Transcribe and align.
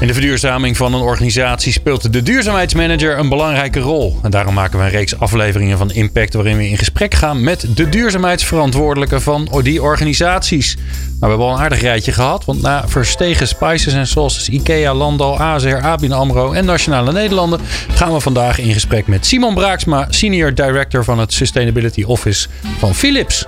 In 0.00 0.06
de 0.06 0.12
verduurzaming 0.12 0.76
van 0.76 0.94
een 0.94 1.00
organisatie 1.00 1.72
speelt 1.72 2.12
de 2.12 2.22
duurzaamheidsmanager 2.22 3.18
een 3.18 3.28
belangrijke 3.28 3.80
rol. 3.80 4.18
En 4.22 4.30
daarom 4.30 4.54
maken 4.54 4.78
we 4.78 4.84
een 4.84 4.90
reeks 4.90 5.18
afleveringen 5.18 5.78
van 5.78 5.90
Impact 5.90 6.34
waarin 6.34 6.56
we 6.56 6.68
in 6.68 6.78
gesprek 6.78 7.14
gaan 7.14 7.44
met 7.44 7.66
de 7.74 7.88
duurzaamheidsverantwoordelijken 7.88 9.22
van 9.22 9.48
die 9.62 9.82
organisaties. 9.82 10.74
We 10.74 11.26
hebben 11.26 11.46
al 11.46 11.52
een 11.52 11.58
aardig 11.58 11.80
rijtje 11.80 12.12
gehad, 12.12 12.44
want 12.44 12.62
na 12.62 12.88
verstegen 12.88 13.48
spices 13.48 13.92
en 13.92 14.06
sauces 14.06 14.48
IKEA, 14.48 14.94
Landal, 14.94 15.38
AZR, 15.38 15.76
ABN 15.76 16.12
AMRO 16.12 16.52
en 16.52 16.64
Nationale 16.64 17.12
Nederlanden 17.12 17.60
gaan 17.94 18.12
we 18.12 18.20
vandaag 18.20 18.58
in 18.58 18.72
gesprek 18.72 19.06
met 19.06 19.26
Simon 19.26 19.54
Braaksma, 19.54 20.06
Senior 20.08 20.54
Director 20.54 21.04
van 21.04 21.18
het 21.18 21.32
Sustainability 21.32 22.02
Office 22.02 22.48
van 22.78 22.94
Philips. 22.94 23.46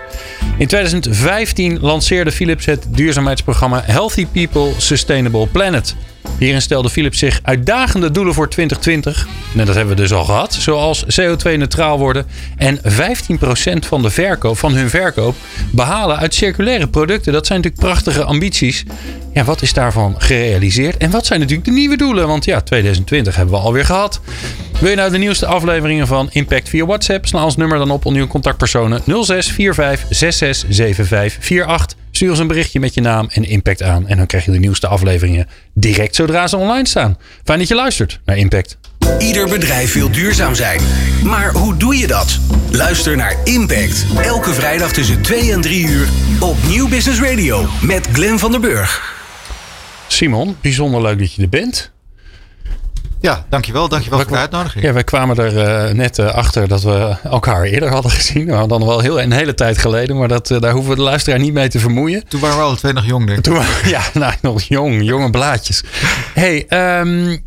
In 0.59 0.67
2015 0.67 1.79
lanceerde 1.81 2.33
Philips 2.33 2.65
het 2.65 2.87
duurzaamheidsprogramma 2.89 3.83
Healthy 3.87 4.27
People 4.27 4.73
Sustainable 4.77 5.47
Planet. 5.47 5.95
Hierin 6.39 6.63
stelde 6.63 6.91
Philips 6.91 7.19
zich 7.19 7.41
uitdagende 7.43 8.11
doelen 8.11 8.35
voor 8.35 8.49
2020. 8.49 9.27
En 9.57 9.67
dat 9.67 9.75
hebben 9.75 9.95
we 9.97 10.01
dus 10.01 10.13
al 10.13 10.25
gehad. 10.25 10.55
Zoals 10.55 11.05
CO2-neutraal 11.21 11.99
worden 11.99 12.27
en 12.57 12.79
15% 12.79 12.83
van, 13.81 14.03
de 14.03 14.11
verkoop, 14.11 14.59
van 14.59 14.73
hun 14.73 14.91
verkoop 14.91 15.37
behalen 15.71 16.19
uit 16.19 16.35
circulaire 16.35 16.89
producten. 16.89 17.33
Dat 17.33 17.47
zijn 17.47 17.61
natuurlijk 17.61 17.87
prachtige 17.87 18.25
ambities. 18.25 18.85
Ja, 19.33 19.45
wat 19.45 19.63
is 19.63 19.73
daarvan 19.73 20.15
gerealiseerd? 20.19 20.97
En 20.97 21.11
wat 21.11 21.27
zijn 21.27 21.41
natuurlijk 21.41 21.67
de 21.67 21.75
nieuwe 21.75 21.97
doelen? 21.97 22.27
Want 22.27 22.45
ja, 22.45 22.61
2020 22.61 23.37
hebben 23.37 23.55
we 23.55 23.61
alweer 23.61 23.85
gehad. 23.85 24.21
Wil 24.83 24.91
je 24.91 24.97
nou 24.97 25.11
de 25.11 25.19
nieuwste 25.19 25.47
afleveringen 25.47 26.07
van 26.07 26.29
Impact 26.33 26.69
via 26.69 26.87
WhatsApp? 26.87 27.27
Sla 27.27 27.45
ons 27.45 27.57
nummer 27.57 27.79
dan 27.79 27.91
op 27.91 28.05
onder 28.05 28.23
uw 28.23 28.29
contactpersonen 28.29 29.03
0645 29.05 30.07
667548. 30.11 31.99
Stuur 32.11 32.31
ons 32.31 32.39
een 32.39 32.47
berichtje 32.47 32.81
met 32.81 32.95
je 32.95 33.01
naam 33.01 33.29
en 33.33 33.45
impact 33.45 33.83
aan. 33.83 34.07
En 34.07 34.17
dan 34.17 34.27
krijg 34.27 34.45
je 34.45 34.51
de 34.51 34.59
nieuwste 34.59 34.87
afleveringen 34.87 35.49
direct 35.75 36.15
zodra 36.15 36.47
ze 36.47 36.57
online 36.57 36.89
staan. 36.89 37.19
Fijn 37.45 37.59
dat 37.59 37.69
je 37.69 37.75
luistert 37.75 38.21
naar 38.25 38.37
Impact. 38.37 38.79
Ieder 39.19 39.49
bedrijf 39.49 39.93
wil 39.93 40.11
duurzaam 40.11 40.55
zijn. 40.55 40.81
Maar 41.25 41.53
hoe 41.53 41.77
doe 41.77 41.97
je 41.97 42.07
dat? 42.07 42.39
Luister 42.71 43.17
naar 43.17 43.37
Impact. 43.45 44.07
Elke 44.23 44.53
vrijdag 44.53 44.93
tussen 44.93 45.23
2 45.23 45.53
en 45.53 45.61
3 45.61 45.87
uur 45.87 46.09
op 46.41 46.57
Nieuw 46.69 46.89
Business 46.89 47.21
Radio 47.21 47.67
met 47.83 48.09
Glenn 48.13 48.39
van 48.39 48.51
der 48.51 48.61
Burg. 48.61 49.21
Simon, 50.07 50.57
bijzonder 50.61 51.03
leuk 51.03 51.19
dat 51.19 51.35
je 51.35 51.43
er 51.43 51.49
bent. 51.49 51.92
Ja, 53.23 53.45
dankjewel. 53.49 53.89
Dankjewel 53.89 54.19
voor 54.19 54.31
de 54.31 54.37
uitnodiging. 54.37 54.85
Ja, 54.85 54.93
wij 54.93 55.05
kwamen 55.05 55.37
er 55.37 55.87
uh, 55.89 55.95
net 55.95 56.19
uh, 56.19 56.35
achter 56.35 56.69
dat 56.69 56.83
we 56.83 57.17
elkaar 57.23 57.63
eerder 57.63 57.91
hadden 57.91 58.11
gezien. 58.11 58.47
Dan 58.47 58.87
wel 58.87 59.01
heel, 59.01 59.21
een 59.21 59.33
hele 59.33 59.55
tijd 59.55 59.79
geleden. 59.79 60.17
Maar 60.17 60.29
dat, 60.29 60.51
uh, 60.51 60.61
daar 60.61 60.73
hoeven 60.73 60.91
we 60.91 60.97
de 60.97 61.03
luisteraar 61.03 61.39
niet 61.39 61.53
mee 61.53 61.69
te 61.69 61.79
vermoeien. 61.79 62.29
Toen 62.29 62.41
waren 62.41 62.57
we 62.57 62.63
alle 62.63 62.77
twee 62.77 62.93
nog 62.93 63.07
jong, 63.07 63.27
denk 63.27 63.39
ik. 63.39 63.45
Toen, 63.45 63.63
ja, 63.95 64.03
nou, 64.15 64.35
nog 64.41 64.63
jong. 64.63 65.05
Jonge 65.05 65.31
blaadjes. 65.31 65.83
hey, 66.35 66.67
um, 67.03 67.45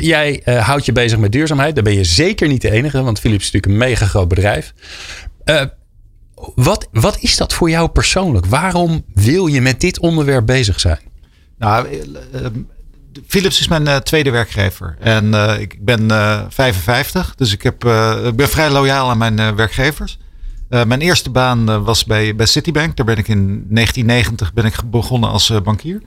jij 0.00 0.42
houdt 0.44 0.84
je 0.84 0.92
bezig 0.92 1.18
met 1.18 1.32
duurzaamheid. 1.32 1.74
Daar 1.74 1.84
ben 1.84 1.94
je 1.94 2.04
zeker 2.04 2.48
niet 2.48 2.62
de 2.62 2.70
enige. 2.70 3.02
Want 3.02 3.20
Philips 3.20 3.44
is 3.44 3.50
natuurlijk 3.52 3.72
een 3.72 3.88
mega 3.88 4.06
groot 4.06 4.28
bedrijf. 4.28 4.72
wat, 6.54 6.88
wat 6.92 7.16
is 7.20 7.36
dat 7.36 7.52
voor 7.52 7.70
jou 7.70 7.88
persoonlijk? 7.88 8.46
Waarom 8.46 9.04
wil 9.14 9.46
je 9.46 9.60
met 9.60 9.80
dit 9.80 9.98
onderwerp 9.98 10.46
bezig 10.46 10.80
zijn? 10.80 11.00
Nou, 11.58 11.86
Philips 13.26 13.60
is 13.60 13.68
mijn 13.68 13.86
uh, 13.86 13.96
tweede 13.96 14.30
werkgever. 14.30 14.96
En 15.00 15.26
uh, 15.26 15.60
ik 15.60 15.84
ben 15.84 16.02
uh, 16.02 16.40
55, 16.48 17.34
dus 17.34 17.52
ik, 17.52 17.62
heb, 17.62 17.84
ik 18.24 18.36
ben 18.36 18.48
vrij 18.48 18.70
loyaal 18.70 19.10
aan 19.10 19.18
mijn 19.18 19.56
werkgevers. 19.56 20.18
mijn 20.68 21.00
eerste 21.00 21.30
baan 21.30 21.84
was 21.84 22.04
bij, 22.04 22.36
bij 22.36 22.46
Citibank. 22.46 22.96
Daar 22.96 23.06
ben 23.06 23.16
ik 23.16 23.28
in 23.28 23.66
1990 23.68 24.52
ben 24.52 24.64
ik 24.64 24.74
begonnen 24.90 25.30
als 25.30 25.52
bankier. 25.62 26.02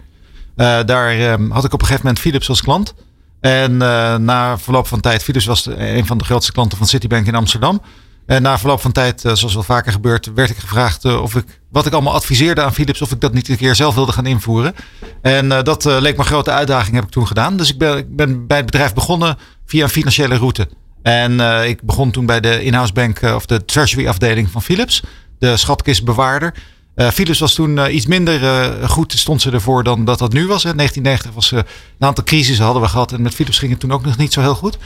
daar 0.55 1.09
ehm, 1.11 1.49
had 1.49 1.63
ik 1.63 1.73
op 1.73 1.79
een 1.79 1.85
gegeven 1.85 2.05
moment 2.05 2.19
Philips 2.23 2.49
als 2.49 2.61
klant. 2.61 2.93
En 3.39 3.77
na 4.25 4.57
verloop 4.57 4.87
van 4.87 4.99
tijd, 4.99 5.23
Philips 5.23 5.45
was 5.45 5.65
een 5.65 6.05
van 6.05 6.17
de 6.17 6.23
grootste 6.23 6.51
klanten 6.51 6.77
van 6.77 6.87
Citibank 6.87 7.27
in 7.27 7.35
Amsterdam. 7.35 7.81
En 8.27 8.41
na 8.41 8.59
verloop 8.59 8.81
van 8.81 8.91
tijd, 8.91 9.25
eh, 9.25 9.33
zoals 9.33 9.53
wel 9.53 9.63
vaker 9.63 9.91
gebeurt, 9.91 10.33
werd 10.33 10.49
ik 10.49 10.57
gevraagd 10.57 11.05
eh, 11.05 11.21
of 11.21 11.35
ik 11.35 11.59
wat 11.71 11.85
ik 11.85 11.93
allemaal 11.93 12.13
adviseerde 12.13 12.61
aan 12.61 12.73
Philips, 12.73 13.01
of 13.01 13.11
ik 13.11 13.21
dat 13.21 13.33
niet 13.33 13.49
een 13.49 13.57
keer 13.57 13.75
zelf 13.75 13.95
wilde 13.95 14.11
gaan 14.11 14.25
invoeren. 14.25 14.75
En 15.21 15.45
uh, 15.45 15.63
dat 15.63 15.85
leek 15.85 16.13
me 16.13 16.19
een 16.19 16.25
grote 16.25 16.51
uitdaging, 16.51 16.95
heb 16.95 17.03
ik 17.03 17.09
toen 17.09 17.27
gedaan. 17.27 17.57
Dus 17.57 17.69
ik 17.69 17.77
ben, 17.77 17.97
ik 17.97 18.15
ben 18.15 18.47
bij 18.47 18.57
het 18.57 18.65
bedrijf 18.65 18.93
begonnen 18.93 19.37
via 19.65 19.83
een 19.83 19.89
financiële 19.89 20.35
route. 20.35 20.69
En 21.01 21.39
ik 21.65 21.81
begon 21.81 22.11
toen 22.11 22.25
bij 22.25 22.39
de 22.39 22.63
in-house 22.63 22.93
bank 22.93 23.21
of 23.21 23.45
de 23.45 23.65
treasury 23.65 24.07
afdeling 24.07 24.49
van 24.49 24.61
Philips, 24.61 25.03
de 25.39 25.57
schatkistbewaarder. 25.57 26.53
Uh, 26.97 27.07
Philips 27.09 27.39
was 27.39 27.53
toen 27.53 27.77
uh, 27.77 27.93
iets 27.93 28.05
minder 28.05 28.43
uh, 28.43 28.89
goed, 28.89 29.11
stond 29.11 29.41
ze 29.41 29.51
ervoor 29.51 29.83
dan 29.83 30.05
dat 30.05 30.19
dat 30.19 30.33
nu 30.33 30.47
was. 30.47 30.65
In 30.65 30.75
1990 30.75 31.31
was 31.33 31.51
een 31.51 32.07
aantal 32.07 32.23
crisissen 32.23 32.65
hadden 32.65 32.83
we 32.83 32.89
gehad 32.89 33.11
en 33.11 33.21
met 33.21 33.33
Philips 33.33 33.59
ging 33.59 33.71
het 33.71 33.79
toen 33.79 33.91
ook 33.91 34.05
nog 34.05 34.17
niet 34.17 34.33
zo 34.33 34.41
heel 34.41 34.55
goed. 34.55 34.77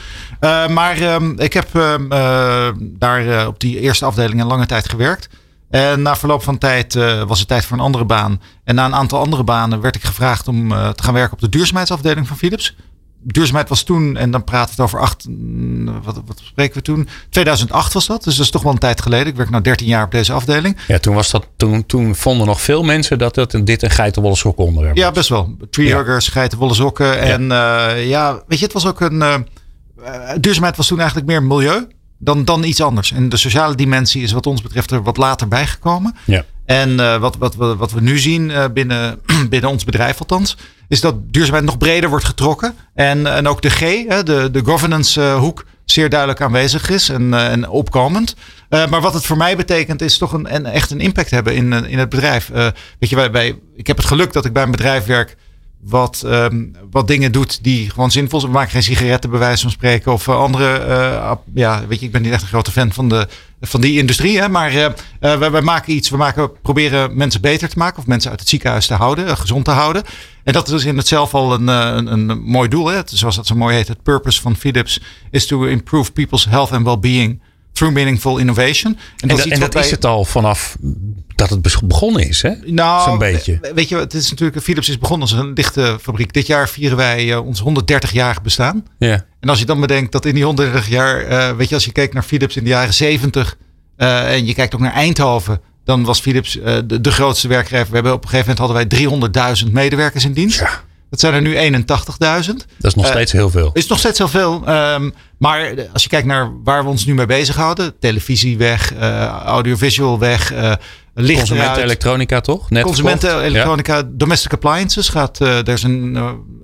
maar 0.70 0.96
ehm, 0.96 1.40
ik 1.40 1.52
heb 1.52 1.74
ehm, 1.74 2.08
daar 2.78 3.46
op 3.46 3.60
die 3.60 3.80
eerste 3.80 4.04
afdeling 4.04 4.40
een 4.40 4.46
lange 4.46 4.66
tijd 4.66 4.88
gewerkt. 4.88 5.28
En 5.70 6.02
na 6.02 6.16
verloop 6.16 6.42
van 6.42 6.58
tijd 6.58 6.94
was 7.26 7.38
het 7.38 7.48
tijd 7.48 7.64
voor 7.64 7.76
een 7.76 7.82
andere 7.82 8.04
baan. 8.04 8.40
En 8.64 8.74
na 8.74 8.84
een 8.84 8.94
aantal 8.94 9.18
andere 9.18 9.44
banen 9.44 9.80
werd 9.80 9.96
ik 9.96 10.04
gevraagd 10.04 10.48
om 10.48 10.68
te 10.68 11.02
gaan 11.02 11.14
werken 11.14 11.32
op 11.32 11.40
de 11.40 11.48
duurzaamheidsafdeling 11.48 12.26
van 12.26 12.36
Philips 12.36 12.76
duurzaamheid 13.22 13.68
was 13.68 13.82
toen, 13.82 14.16
en 14.16 14.30
dan 14.30 14.44
praten 14.44 14.76
we 14.76 14.82
het 14.82 14.90
over 14.92 15.00
acht, 15.00 15.26
mm, 15.28 16.02
wat, 16.02 16.22
wat 16.26 16.40
spreken 16.44 16.74
we 16.74 16.82
toen? 16.82 17.08
2008 17.30 17.92
was 17.92 18.06
dat, 18.06 18.24
dus 18.24 18.36
dat 18.36 18.44
is 18.44 18.50
toch 18.50 18.62
wel 18.62 18.72
een 18.72 18.78
tijd 18.78 19.02
geleden. 19.02 19.26
Ik 19.26 19.36
werk 19.36 19.50
nu 19.50 19.60
13 19.60 19.86
jaar 19.86 20.04
op 20.04 20.10
deze 20.10 20.32
afdeling. 20.32 20.76
Ja, 20.86 20.98
toen 20.98 21.14
was 21.14 21.30
dat, 21.30 21.46
toen, 21.56 21.86
toen 21.86 22.14
vonden 22.14 22.46
nog 22.46 22.60
veel 22.60 22.82
mensen 22.82 23.18
dat 23.18 23.36
het, 23.36 23.60
dit 23.66 23.82
een 23.82 23.90
geitenwolle 23.90 24.36
sok 24.36 24.58
onderwerp 24.58 24.96
Ja, 24.96 25.10
best 25.10 25.28
wel. 25.28 25.56
Treehuggers, 25.70 26.26
ja. 26.26 26.32
geitenwolle 26.32 26.74
sokken. 26.74 27.20
En 27.20 27.42
ja. 27.46 27.94
Uh, 27.94 28.08
ja, 28.08 28.42
weet 28.46 28.58
je, 28.58 28.64
het 28.64 28.74
was 28.74 28.86
ook 28.86 29.00
een, 29.00 29.16
uh, 29.16 29.34
duurzaamheid 30.40 30.76
was 30.76 30.86
toen 30.86 30.98
eigenlijk 30.98 31.28
meer 31.28 31.42
milieu 31.42 31.86
dan, 32.18 32.44
dan 32.44 32.64
iets 32.64 32.80
anders. 32.80 33.12
En 33.12 33.28
de 33.28 33.36
sociale 33.36 33.74
dimensie 33.74 34.22
is 34.22 34.32
wat 34.32 34.46
ons 34.46 34.62
betreft 34.62 34.90
er 34.90 35.02
wat 35.02 35.16
later 35.16 35.48
bijgekomen. 35.48 36.14
Ja. 36.24 36.44
En 36.64 36.90
uh, 36.90 37.16
wat, 37.16 37.36
wat, 37.36 37.54
wat, 37.54 37.76
wat 37.76 37.92
we 37.92 38.00
nu 38.00 38.18
zien 38.18 38.52
binnen, 38.74 39.20
binnen 39.50 39.70
ons 39.70 39.84
bedrijf 39.84 40.18
althans, 40.18 40.56
is 40.92 41.00
dat 41.00 41.32
duurzaamheid 41.32 41.64
nog 41.64 41.78
breder 41.78 42.08
wordt 42.08 42.24
getrokken. 42.24 42.74
En, 42.94 43.34
en 43.34 43.48
ook 43.48 43.62
de 43.62 43.70
G, 43.70 43.78
de, 43.78 44.48
de 44.52 44.64
governance 44.64 45.20
uh, 45.20 45.38
hoek, 45.38 45.64
zeer 45.84 46.08
duidelijk 46.08 46.40
aanwezig 46.40 46.90
is 46.90 47.08
en, 47.08 47.34
en 47.34 47.68
opkomend. 47.68 48.36
maar 48.68 49.00
wat 49.00 49.14
het 49.14 49.26
voor 49.26 49.36
mij 49.36 49.56
betekent, 49.56 50.02
is 50.02 50.18
toch 50.18 50.32
een, 50.32 50.66
echt 50.66 50.90
een 50.90 51.00
impact 51.00 51.30
hebben 51.30 51.54
in, 51.54 51.72
in 51.72 51.98
het 51.98 52.08
bedrijf. 52.08 52.48
weet 52.98 53.08
je, 53.10 53.30
wij, 53.30 53.58
ik 53.76 53.86
heb 53.86 53.96
het 53.96 54.06
geluk 54.06 54.32
dat 54.32 54.44
ik 54.44 54.52
bij 54.52 54.62
een 54.62 54.70
bedrijf 54.70 55.04
werk 55.04 55.36
wat, 55.80 56.22
um, 56.26 56.72
wat 56.90 57.08
dingen 57.08 57.32
doet 57.32 57.64
die 57.64 57.90
gewoon 57.90 58.10
zinvol 58.10 58.40
zijn. 58.40 58.52
We 58.52 58.58
maken 58.58 58.72
geen 58.72 58.82
sigaretten 58.82 59.30
bij 59.30 59.38
wijze 59.38 59.62
van 59.62 59.70
spreken 59.70 60.12
of 60.12 60.28
andere. 60.28 60.86
Ja, 61.54 61.86
weet 61.86 62.00
je, 62.00 62.06
ik 62.06 62.12
ben 62.12 62.22
niet 62.22 62.32
echt 62.32 62.42
een 62.42 62.48
grote 62.48 62.70
fan 62.70 62.92
van, 62.92 63.08
de, 63.08 63.28
van 63.60 63.80
die 63.80 63.98
industrie. 63.98 64.40
Hè, 64.40 64.48
maar 64.48 64.94
wij, 65.20 65.50
wij, 65.50 65.62
maken 65.62 65.92
iets, 65.92 66.10
we 66.10 66.16
maken, 66.16 66.60
proberen 66.62 67.16
mensen 67.16 67.40
beter 67.40 67.68
te 67.68 67.78
maken 67.78 67.98
of 67.98 68.06
mensen 68.06 68.30
uit 68.30 68.40
het 68.40 68.48
ziekenhuis 68.48 68.86
te 68.86 68.94
houden, 68.94 69.36
gezond 69.36 69.64
te 69.64 69.70
houden. 69.70 70.02
En 70.44 70.52
dat 70.52 70.68
is 70.68 70.84
in 70.84 70.96
het 70.96 71.06
zelf 71.06 71.34
al 71.34 71.52
een, 71.52 71.68
een, 71.68 72.30
een 72.30 72.42
mooi 72.42 72.68
doel. 72.68 72.86
Hè. 72.86 73.00
Zoals 73.04 73.36
dat 73.36 73.46
zo 73.46 73.54
mooi 73.54 73.76
heet. 73.76 73.88
Het 73.88 74.02
purpose 74.02 74.40
van 74.40 74.56
Philips 74.56 75.00
is 75.30 75.46
to 75.46 75.64
improve 75.64 76.12
people's 76.12 76.44
health 76.44 76.72
and 76.72 76.84
well-being 76.84 77.40
through 77.72 77.94
meaningful 77.94 78.38
innovation. 78.38 78.98
En 79.16 79.28
dat, 79.28 79.38
is, 79.38 79.46
en 79.46 79.60
dat 79.60 79.74
is 79.74 79.90
het 79.90 80.04
al 80.04 80.24
vanaf 80.24 80.76
dat 81.34 81.50
het 81.50 81.86
begonnen 81.86 82.28
is, 82.28 82.42
hè? 82.42 82.50
Nou, 82.64 83.08
Zo'n 83.10 83.18
beetje. 83.18 83.72
Weet 83.74 83.88
je, 83.88 83.96
het 83.96 84.14
is 84.14 84.30
natuurlijk, 84.30 84.62
Philips 84.62 84.88
is 84.88 84.98
begonnen 84.98 85.28
als 85.28 85.38
een 85.38 85.54
dichte 85.54 85.98
fabriek. 86.00 86.32
Dit 86.32 86.46
jaar 86.46 86.68
vieren 86.68 86.96
wij 86.96 87.26
uh, 87.26 87.46
ons 87.46 87.62
130-jarig 87.62 88.42
bestaan. 88.42 88.86
Ja. 88.98 89.24
En 89.40 89.48
als 89.48 89.58
je 89.58 89.64
dan 89.64 89.80
bedenkt 89.80 90.12
dat 90.12 90.24
in 90.24 90.34
die 90.34 90.44
130 90.44 90.88
jaar, 90.88 91.30
uh, 91.30 91.56
weet 91.56 91.68
je, 91.68 91.74
als 91.74 91.84
je 91.84 91.92
kijkt 91.92 92.14
naar 92.14 92.22
Philips 92.22 92.56
in 92.56 92.64
de 92.64 92.70
jaren 92.70 92.94
70 92.94 93.56
uh, 93.96 94.34
en 94.34 94.46
je 94.46 94.54
kijkt 94.54 94.74
ook 94.74 94.80
naar 94.80 94.92
Eindhoven, 94.92 95.60
dan 95.84 96.04
was 96.04 96.20
Philips 96.20 96.52
de, 96.84 97.00
de, 97.00 97.10
grootste 97.10 97.48
werkgever. 97.48 97.88
We 97.88 97.94
hebben 97.94 98.12
op 98.12 98.22
een 98.22 98.28
gegeven 98.28 98.56
moment 98.56 98.88
hadden 98.88 99.30
wij 99.32 99.56
300.000 99.64 99.72
medewerkers 99.72 100.24
in 100.24 100.32
dienst. 100.32 100.60
Ja. 100.60 100.80
Dat 101.12 101.20
zijn 101.20 101.34
er 101.34 101.42
nu 101.42 101.54
81.000. 101.54 101.86
Dat 101.86 102.66
is 102.80 102.94
nog 102.94 103.06
steeds 103.06 103.32
heel 103.32 103.50
veel. 103.50 103.70
Is 103.72 103.86
nog 103.86 103.98
steeds 103.98 104.18
heel 104.18 104.28
veel. 104.28 104.54
Um, 104.68 105.14
maar 105.38 105.74
als 105.92 106.02
je 106.02 106.08
kijkt 106.08 106.26
naar 106.26 106.52
waar 106.64 106.84
we 106.84 106.90
ons 106.90 107.06
nu 107.06 107.14
mee 107.14 107.26
bezighouden. 107.26 107.94
Televisie 107.98 108.58
weg, 108.58 108.94
uh, 108.94 109.00
audiovisual 109.26 110.18
weg. 110.18 110.52
Uh, 110.52 110.72
licht 111.14 111.38
Consumenten 111.38 111.82
elektronica 111.82 112.40
toch? 112.40 112.70
Net 112.70 112.82
Consumenten 112.82 113.40
elektronica. 113.40 113.96
Ja. 113.96 114.02
Domestic 114.10 114.52
appliances 114.52 115.08
gaat. 115.08 115.40
Er 115.40 115.68
is 115.68 115.82
een 115.82 116.18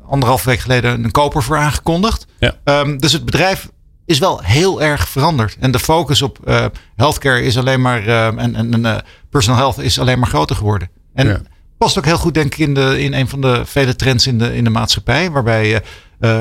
anderhalf 0.06 0.44
week 0.44 0.58
geleden 0.58 1.04
een 1.04 1.10
koper 1.10 1.42
voor 1.42 1.56
aangekondigd. 1.56 2.26
Ja. 2.38 2.54
Um, 2.64 2.98
dus 2.98 3.12
het 3.12 3.24
bedrijf 3.24 3.68
is 4.08 4.18
wel 4.18 4.40
heel 4.42 4.82
erg 4.82 5.08
veranderd. 5.08 5.56
En 5.60 5.70
de 5.70 5.78
focus 5.78 6.22
op 6.22 6.38
uh, 6.44 6.64
healthcare 6.96 7.42
is 7.42 7.58
alleen 7.58 7.80
maar. 7.80 8.06
Uh, 8.06 8.26
en 8.26 8.54
en 8.54 8.80
uh, 8.80 8.96
personal 9.30 9.58
health 9.58 9.78
is 9.78 9.98
alleen 9.98 10.18
maar 10.18 10.28
groter 10.28 10.56
geworden. 10.56 10.90
En 11.14 11.26
ja. 11.26 11.40
past 11.78 11.98
ook 11.98 12.04
heel 12.04 12.18
goed, 12.18 12.34
denk 12.34 12.52
ik, 12.52 12.58
in, 12.58 12.74
de, 12.74 13.02
in 13.02 13.14
een 13.14 13.28
van 13.28 13.40
de 13.40 13.62
vele 13.64 13.96
trends 13.96 14.26
in 14.26 14.38
de, 14.38 14.56
in 14.56 14.64
de 14.64 14.70
maatschappij. 14.70 15.30
Waarbij 15.30 15.82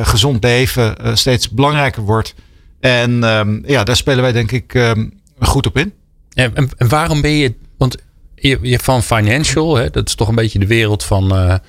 gezond 0.02 0.44
leven 0.44 1.18
steeds 1.18 1.50
belangrijker 1.50 2.02
wordt. 2.02 2.36
En 2.80 3.24
um, 3.24 3.64
ja, 3.66 3.84
daar 3.84 3.96
spelen 3.96 4.22
wij 4.22 4.31
denk 4.31 4.52
ik 4.52 4.74
um, 4.74 5.22
goed 5.40 5.66
op 5.66 5.78
in. 5.78 5.94
En, 6.34 6.56
en, 6.56 6.70
en, 6.78 6.90
waarom 6.90 7.22
ben 7.22 7.31
je. 7.31 7.54
Want 7.78 7.98
je, 8.36 8.60
je 8.62 8.80
van 8.80 9.04
financial, 9.04 9.75
hè, 9.75 9.90
dat 9.90 10.08
is 10.08 10.16
toch 10.16 10.28
een 10.28 10.36
beetje 10.36 10.60
de 10.60 10.68
wereld 10.68 11.04
van 11.04 11.60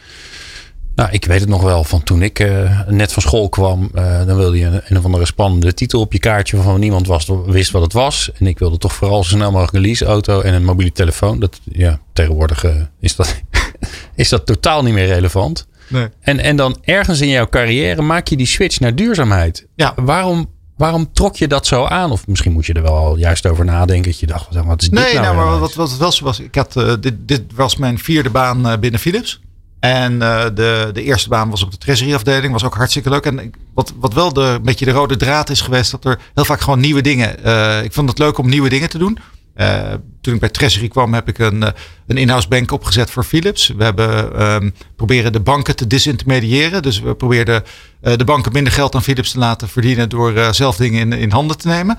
nou, 0.98 1.10
ik 1.10 1.24
weet 1.24 1.40
het 1.40 1.48
nog 1.48 1.62
wel 1.62 1.84
van 1.84 2.02
toen 2.02 2.22
ik 2.22 2.38
uh, 2.38 2.80
net 2.88 3.12
van 3.12 3.22
school 3.22 3.48
kwam. 3.48 3.90
Uh, 3.94 4.26
dan 4.26 4.36
wilde 4.36 4.58
je 4.58 4.64
een, 4.64 4.80
een 4.84 4.98
of 4.98 5.04
andere 5.04 5.26
spannende 5.26 5.74
titel 5.74 6.00
op 6.00 6.12
je 6.12 6.18
kaartje 6.18 6.56
waarvan 6.56 6.80
niemand 6.80 7.06
was, 7.06 7.30
wist 7.46 7.70
wat 7.70 7.82
het 7.82 7.92
was. 7.92 8.30
En 8.38 8.46
ik 8.46 8.58
wilde 8.58 8.78
toch 8.78 8.94
vooral 8.94 9.24
zo 9.24 9.36
snel 9.36 9.50
mogelijk 9.50 9.72
een 9.76 9.80
leaseauto 9.80 10.40
en 10.40 10.54
een 10.54 10.64
mobiele 10.64 10.92
telefoon. 10.92 11.40
Dat, 11.40 11.60
ja, 11.64 12.00
tegenwoordig 12.12 12.64
uh, 12.64 12.72
is, 13.00 13.16
dat, 13.16 13.42
is 14.14 14.28
dat 14.28 14.46
totaal 14.46 14.82
niet 14.82 14.94
meer 14.94 15.06
relevant. 15.06 15.66
Nee. 15.88 16.08
En, 16.20 16.38
en 16.38 16.56
dan 16.56 16.76
ergens 16.84 17.20
in 17.20 17.28
jouw 17.28 17.48
carrière 17.48 18.02
maak 18.02 18.28
je 18.28 18.36
die 18.36 18.46
switch 18.46 18.80
naar 18.80 18.94
duurzaamheid. 18.94 19.66
Ja. 19.74 19.92
Waarom, 19.96 20.50
waarom 20.76 21.12
trok 21.12 21.36
je 21.36 21.48
dat 21.48 21.66
zo 21.66 21.84
aan? 21.84 22.10
Of 22.10 22.26
misschien 22.26 22.52
moet 22.52 22.66
je 22.66 22.72
er 22.72 22.82
wel 22.82 23.16
juist 23.16 23.46
over 23.46 23.64
nadenken. 23.64 24.10
Dat 24.10 24.20
je 24.20 24.26
dacht, 24.26 24.54
wat 24.54 24.82
is 24.82 24.88
dit 24.88 24.98
nee, 24.98 25.14
nou? 25.14 25.24
nou 25.24 25.36
maar 25.36 25.58
wat, 25.58 25.74
wat 25.74 25.90
het 25.90 25.98
wel 25.98 26.12
zo 26.12 26.24
was. 26.24 26.40
Ik 26.40 26.54
had, 26.54 26.72
dit, 27.00 27.14
dit 27.18 27.42
was 27.54 27.76
mijn 27.76 27.98
vierde 27.98 28.30
baan 28.30 28.80
binnen 28.80 29.00
Philips. 29.00 29.40
En 29.80 30.12
uh, 30.12 30.44
de, 30.54 30.90
de 30.92 31.02
eerste 31.02 31.28
baan 31.28 31.50
was 31.50 31.62
op 31.62 31.70
de 31.70 31.78
treasuryafdeling. 31.78 32.52
Was 32.52 32.64
ook 32.64 32.74
hartstikke 32.74 33.10
leuk. 33.10 33.24
En 33.26 33.52
wat, 33.74 33.92
wat 34.00 34.14
wel 34.14 34.32
de, 34.32 34.40
een 34.40 34.62
beetje 34.62 34.84
de 34.84 34.90
rode 34.90 35.16
draad 35.16 35.50
is 35.50 35.60
geweest. 35.60 35.90
Dat 35.90 36.04
er 36.04 36.18
heel 36.34 36.44
vaak 36.44 36.60
gewoon 36.60 36.80
nieuwe 36.80 37.00
dingen. 37.00 37.36
Uh, 37.46 37.82
ik 37.82 37.92
vond 37.92 38.08
het 38.08 38.18
leuk 38.18 38.38
om 38.38 38.48
nieuwe 38.48 38.68
dingen 38.68 38.88
te 38.88 38.98
doen. 38.98 39.18
Uh, 39.56 39.92
toen 40.20 40.34
ik 40.34 40.40
bij 40.40 40.48
Treasury 40.48 40.88
kwam 40.88 41.14
heb 41.14 41.28
ik 41.28 41.38
een, 41.38 41.62
een 42.06 42.16
in-house 42.16 42.48
bank 42.48 42.70
opgezet 42.70 43.10
voor 43.10 43.24
Philips. 43.24 43.68
We 43.76 43.84
hebben 43.84 44.42
um, 44.42 44.74
proberen 44.96 45.32
de 45.32 45.40
banken 45.40 45.76
te 45.76 45.86
disintermediëren. 45.86 46.82
Dus 46.82 47.00
we 47.00 47.14
probeerden 47.14 47.64
de 48.00 48.24
banken 48.24 48.52
minder 48.52 48.72
geld 48.72 48.94
aan 48.94 49.02
Philips 49.02 49.30
te 49.30 49.38
laten 49.38 49.68
verdienen. 49.68 50.08
Door 50.08 50.54
zelf 50.54 50.76
dingen 50.76 51.00
in, 51.00 51.12
in 51.12 51.30
handen 51.30 51.58
te 51.58 51.68
nemen. 51.68 51.98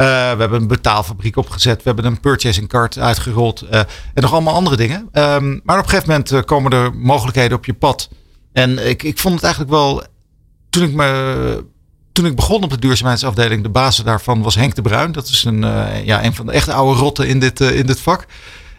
Uh, 0.00 0.06
we 0.06 0.40
hebben 0.40 0.60
een 0.60 0.66
betaalfabriek 0.66 1.36
opgezet. 1.36 1.76
We 1.76 1.82
hebben 1.84 2.04
een 2.04 2.20
purchasing 2.20 2.68
card 2.68 2.98
uitgerold. 2.98 3.64
Uh, 3.64 3.78
en 3.78 3.86
nog 4.14 4.32
allemaal 4.32 4.54
andere 4.54 4.76
dingen. 4.76 5.08
Um, 5.12 5.60
maar 5.64 5.78
op 5.78 5.84
een 5.84 5.88
gegeven 5.88 6.08
moment 6.08 6.32
uh, 6.32 6.40
komen 6.40 6.72
er 6.72 6.94
mogelijkheden 6.94 7.56
op 7.56 7.64
je 7.64 7.74
pad. 7.74 8.08
En 8.52 8.88
ik, 8.88 9.02
ik 9.02 9.18
vond 9.18 9.34
het 9.34 9.42
eigenlijk 9.42 9.72
wel. 9.72 10.02
Toen 10.70 10.82
ik, 10.82 10.92
me, 10.92 11.64
toen 12.12 12.26
ik 12.26 12.36
begon 12.36 12.62
op 12.62 12.70
de 12.70 12.78
duurzaamheidsafdeling, 12.78 13.62
de 13.62 13.68
baas 13.68 13.96
daarvan 13.96 14.42
was 14.42 14.54
Henk 14.54 14.74
de 14.74 14.82
Bruin. 14.82 15.12
Dat 15.12 15.28
is 15.28 15.44
een, 15.44 15.60
ja, 16.04 16.24
een 16.24 16.34
van 16.34 16.46
de 16.46 16.52
echte 16.52 16.72
oude 16.72 17.00
rotten 17.00 17.28
in 17.28 17.40
dit, 17.40 17.60
in 17.60 17.86
dit 17.86 18.00
vak. 18.00 18.26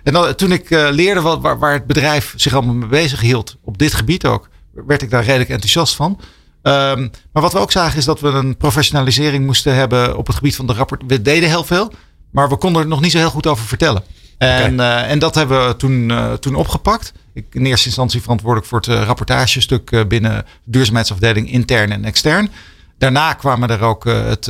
En 0.03 0.13
dan, 0.13 0.35
toen 0.35 0.51
ik 0.51 0.69
leerde 0.69 1.21
wat, 1.21 1.41
waar, 1.41 1.59
waar 1.59 1.73
het 1.73 1.87
bedrijf 1.87 2.33
zich 2.35 2.53
allemaal 2.53 2.75
mee 2.75 2.89
bezig 2.89 3.21
hield, 3.21 3.57
op 3.63 3.77
dit 3.77 3.93
gebied 3.93 4.25
ook, 4.25 4.49
werd 4.85 5.01
ik 5.01 5.09
daar 5.09 5.23
redelijk 5.23 5.49
enthousiast 5.49 5.95
van. 5.95 6.19
Um, 6.63 7.11
maar 7.33 7.41
wat 7.41 7.53
we 7.53 7.59
ook 7.59 7.71
zagen 7.71 7.97
is 7.97 8.05
dat 8.05 8.19
we 8.19 8.27
een 8.27 8.57
professionalisering 8.57 9.45
moesten 9.45 9.75
hebben 9.75 10.17
op 10.17 10.27
het 10.27 10.35
gebied 10.35 10.55
van 10.55 10.67
de 10.67 10.73
rapport. 10.73 11.03
We 11.07 11.21
deden 11.21 11.49
heel 11.49 11.63
veel, 11.63 11.93
maar 12.31 12.49
we 12.49 12.57
konden 12.57 12.81
er 12.81 12.87
nog 12.87 13.01
niet 13.01 13.11
zo 13.11 13.17
heel 13.17 13.29
goed 13.29 13.47
over 13.47 13.65
vertellen. 13.65 14.03
En, 14.37 14.73
okay. 14.73 15.03
uh, 15.03 15.11
en 15.11 15.19
dat 15.19 15.35
hebben 15.35 15.67
we 15.67 15.75
toen, 15.75 16.09
uh, 16.09 16.33
toen 16.33 16.55
opgepakt. 16.55 17.13
Ik 17.33 17.45
in 17.51 17.65
eerste 17.65 17.85
instantie 17.85 18.21
verantwoordelijk 18.21 18.67
voor 18.67 18.79
het 18.79 18.87
uh, 18.87 19.03
rapportagestuk 19.03 20.07
binnen 20.07 20.31
de 20.31 20.43
duurzaamheidsafdeling 20.63 21.51
intern 21.51 21.91
en 21.91 22.05
extern. 22.05 22.49
Daarna 22.97 23.33
kwamen 23.33 23.69
er 23.69 23.81
ook 23.81 24.03
het 24.03 24.49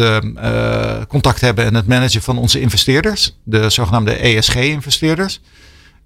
contact 1.08 1.42
hebben 1.42 1.66
en 1.66 1.74
het 1.76 1.88
managen 1.88 2.22
van 2.22 2.38
onze 2.38 2.60
investeerders, 2.60 3.36
de 3.44 3.70
zogenaamde 3.70 4.14
ESG-investeerders. 4.14 5.40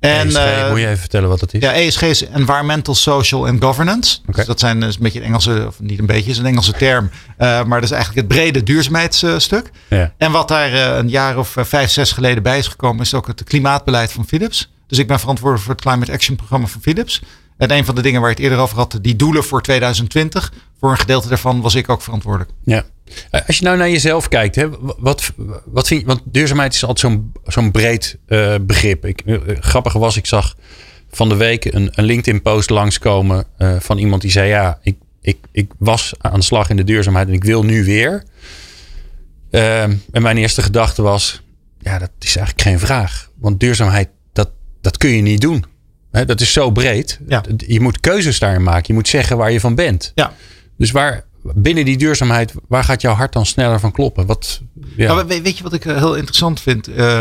En, 0.05 0.27
ESG, 0.27 0.37
uh, 0.37 0.69
moet 0.69 0.79
je 0.79 0.85
even 0.85 0.97
vertellen 0.97 1.29
wat 1.29 1.39
dat 1.39 1.53
is? 1.53 1.61
Ja, 1.61 1.73
ESG 1.73 2.01
is 2.01 2.25
Environmental, 2.25 2.95
Social 2.95 3.47
and 3.47 3.63
Governance. 3.63 4.17
Okay. 4.21 4.35
Dus 4.35 4.45
dat 4.45 4.59
zijn 4.59 4.83
is 4.83 4.95
een 4.95 5.03
beetje 5.03 5.19
een 5.19 5.25
Engelse, 5.25 5.63
of 5.67 5.79
niet 5.79 5.99
een 5.99 6.05
beetje, 6.05 6.31
is 6.31 6.37
een 6.37 6.45
Engelse 6.45 6.71
term. 6.71 7.09
Uh, 7.37 7.37
maar 7.37 7.81
dat 7.81 7.83
is 7.83 7.95
eigenlijk 7.95 8.27
het 8.27 8.37
brede 8.37 8.63
duurzaamheidsstuk. 8.63 9.71
Ja. 9.89 10.13
En 10.17 10.31
wat 10.31 10.47
daar 10.47 10.71
uh, 10.71 10.95
een 10.95 11.09
jaar 11.09 11.37
of 11.37 11.55
vijf, 11.59 11.89
zes 11.89 12.11
geleden 12.11 12.43
bij 12.43 12.57
is 12.57 12.67
gekomen, 12.67 13.01
is 13.01 13.13
ook 13.13 13.27
het 13.27 13.43
klimaatbeleid 13.43 14.11
van 14.11 14.27
Philips. 14.27 14.71
Dus 14.87 14.97
ik 14.97 15.07
ben 15.07 15.19
verantwoordelijk 15.19 15.65
voor 15.65 15.75
het 15.75 15.83
Climate 15.83 16.11
Action 16.11 16.35
programma 16.35 16.67
van 16.67 16.81
Philips. 16.81 17.21
En 17.57 17.71
een 17.71 17.85
van 17.85 17.95
de 17.95 18.01
dingen 18.01 18.21
waar 18.21 18.29
je 18.29 18.35
het 18.35 18.43
eerder 18.43 18.59
over 18.59 18.77
had, 18.77 18.99
die 19.01 19.15
doelen 19.15 19.43
voor 19.43 19.61
2020. 19.61 20.53
Voor 20.79 20.91
een 20.91 20.97
gedeelte 20.97 21.27
daarvan 21.27 21.61
was 21.61 21.75
ik 21.75 21.89
ook 21.89 22.01
verantwoordelijk. 22.01 22.51
Ja. 22.63 22.83
Als 23.47 23.57
je 23.57 23.63
nou 23.63 23.77
naar 23.77 23.89
jezelf 23.89 24.27
kijkt, 24.27 24.55
hè, 24.55 24.67
wat, 24.97 25.31
wat 25.65 25.87
vind 25.87 26.01
je? 26.01 26.07
Want 26.07 26.21
duurzaamheid 26.25 26.73
is 26.73 26.85
altijd 26.85 26.99
zo'n 26.99 27.31
zo'n 27.45 27.71
breed 27.71 28.17
uh, 28.27 28.55
begrip. 28.61 29.05
Ik, 29.05 29.21
uh, 29.25 29.37
grappig 29.59 29.93
was, 29.93 30.17
ik 30.17 30.25
zag 30.25 30.55
van 31.09 31.29
de 31.29 31.35
week 31.35 31.65
een, 31.65 31.89
een 31.91 32.03
LinkedIn-post 32.03 32.69
langskomen 32.69 33.45
uh, 33.57 33.75
van 33.79 33.97
iemand 33.97 34.21
die 34.21 34.31
zei: 34.31 34.49
Ja, 34.49 34.79
ik, 34.81 34.95
ik, 35.21 35.37
ik 35.51 35.71
was 35.77 36.13
aan 36.17 36.39
de 36.39 36.45
slag 36.45 36.69
in 36.69 36.75
de 36.75 36.83
duurzaamheid 36.83 37.27
en 37.27 37.33
ik 37.33 37.43
wil 37.43 37.63
nu 37.63 37.83
weer. 37.83 38.23
en 39.49 40.01
mijn 40.11 40.37
eerste 40.37 40.61
gedachte 40.61 41.01
was: 41.01 41.41
Ja, 41.79 41.99
dat 41.99 42.11
is 42.19 42.35
eigenlijk 42.35 42.67
geen 42.67 42.79
vraag. 42.79 43.29
Want 43.39 43.59
duurzaamheid, 43.59 44.09
dat, 44.33 44.49
dat 44.81 44.97
kun 44.97 45.09
je 45.09 45.21
niet 45.21 45.41
doen. 45.41 45.65
Hè, 46.11 46.25
dat 46.25 46.41
is 46.41 46.53
zo 46.53 46.71
breed. 46.71 47.19
Ja. 47.27 47.43
Je 47.57 47.79
moet 47.79 47.99
keuzes 47.99 48.39
daarin 48.39 48.63
maken. 48.63 48.83
Je 48.87 48.93
moet 48.93 49.07
zeggen 49.07 49.37
waar 49.37 49.51
je 49.51 49.59
van 49.59 49.75
bent. 49.75 50.11
Ja. 50.15 50.33
Dus 50.77 50.91
waar, 50.91 51.24
binnen 51.53 51.85
die 51.85 51.97
duurzaamheid, 51.97 52.53
waar 52.67 52.83
gaat 52.83 53.01
jouw 53.01 53.13
hart 53.13 53.33
dan 53.33 53.45
sneller 53.45 53.79
van 53.79 53.91
kloppen? 53.91 54.25
Wat, 54.25 54.61
ja. 54.95 55.13
Nou, 55.13 55.27
weet 55.27 55.57
je 55.57 55.63
wat 55.63 55.73
ik 55.73 55.83
heel 55.83 56.15
interessant 56.15 56.61
vind? 56.61 56.89
Uh, 56.89 56.95
uh, 56.97 57.19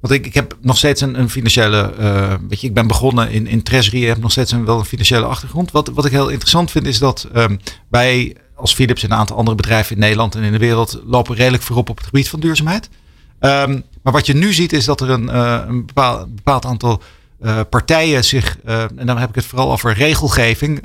want 0.00 0.14
ik, 0.14 0.26
ik 0.26 0.34
heb 0.34 0.56
nog 0.60 0.76
steeds 0.76 1.00
een, 1.00 1.18
een 1.18 1.30
financiële. 1.30 1.94
Uh, 2.00 2.34
weet 2.48 2.60
je, 2.60 2.66
ik 2.66 2.74
ben 2.74 2.86
begonnen 2.86 3.30
in, 3.30 3.46
in 3.46 3.62
Treasury, 3.62 4.04
heb 4.04 4.18
nog 4.18 4.30
steeds 4.30 4.52
een, 4.52 4.64
wel 4.64 4.78
een 4.78 4.84
financiële 4.84 5.24
achtergrond. 5.24 5.70
Wat, 5.70 5.88
wat 5.88 6.04
ik 6.04 6.12
heel 6.12 6.28
interessant 6.28 6.70
vind, 6.70 6.86
is 6.86 6.98
dat 6.98 7.28
um, 7.34 7.60
wij 7.88 8.36
als 8.54 8.74
Philips 8.74 9.02
en 9.02 9.10
een 9.10 9.16
aantal 9.16 9.36
andere 9.36 9.56
bedrijven 9.56 9.94
in 9.94 10.00
Nederland 10.00 10.34
en 10.34 10.42
in 10.42 10.52
de 10.52 10.58
wereld 10.58 11.00
lopen 11.04 11.36
redelijk 11.36 11.62
voorop 11.62 11.88
op 11.88 11.96
het 11.96 12.06
gebied 12.06 12.28
van 12.28 12.40
duurzaamheid. 12.40 12.88
Um, 13.40 13.82
maar 14.02 14.12
wat 14.12 14.26
je 14.26 14.34
nu 14.34 14.52
ziet, 14.52 14.72
is 14.72 14.84
dat 14.84 15.00
er 15.00 15.10
een, 15.10 15.36
een 15.68 15.86
bepaald, 15.86 16.64
aantal 16.64 17.02
partijen 17.70 18.24
zich, 18.24 18.58
en 18.64 19.06
dan 19.06 19.18
heb 19.18 19.28
ik 19.28 19.34
het 19.34 19.44
vooral 19.44 19.72
over 19.72 19.94
regelgeving, 19.94 20.82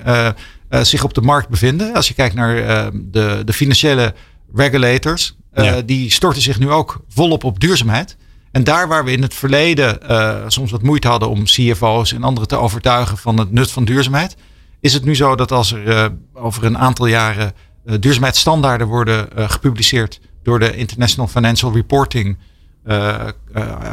zich 0.82 1.04
op 1.04 1.14
de 1.14 1.22
markt 1.22 1.50
bevinden. 1.50 1.94
Als 1.94 2.08
je 2.08 2.14
kijkt 2.14 2.36
naar 2.36 2.56
de, 2.94 3.42
de 3.46 3.54
financiële 3.54 4.14
regulators, 4.54 5.36
ja. 5.54 5.82
die 5.82 6.12
storten 6.12 6.42
zich 6.42 6.60
nu 6.60 6.72
ook 6.72 7.02
volop 7.10 7.44
op 7.44 7.60
duurzaamheid. 7.60 8.18
En 8.52 8.64
daar 8.64 8.88
waar 8.88 9.06
we 9.06 9.12
in 9.12 9.22
het 9.22 9.34
verleden 9.34 10.00
soms 10.48 10.72
wat 10.72 10.82
moeite 10.82 11.08
hadden 11.08 11.30
om 11.30 11.44
CFO's 11.44 12.14
en 12.14 12.24
anderen 12.24 12.48
te 12.48 12.56
overtuigen 12.56 13.18
van 13.18 13.40
het 13.40 13.52
nut 13.52 13.72
van 13.72 13.86
duurzaamheid, 13.86 14.36
is 14.80 14.94
het 14.94 15.06
nu 15.06 15.16
zo 15.16 15.36
dat 15.36 15.52
als 15.52 15.72
er 15.72 16.12
over 16.34 16.64
een 16.64 16.78
aantal 16.78 17.06
jaren 17.06 17.54
duurzaamheidsstandaarden 18.00 18.88
worden 18.88 19.28
gepubliceerd 19.36 20.20
door 20.44 20.60
de 20.60 20.76
International 20.76 21.28
Financial 21.28 21.74
Reporting 21.74 22.38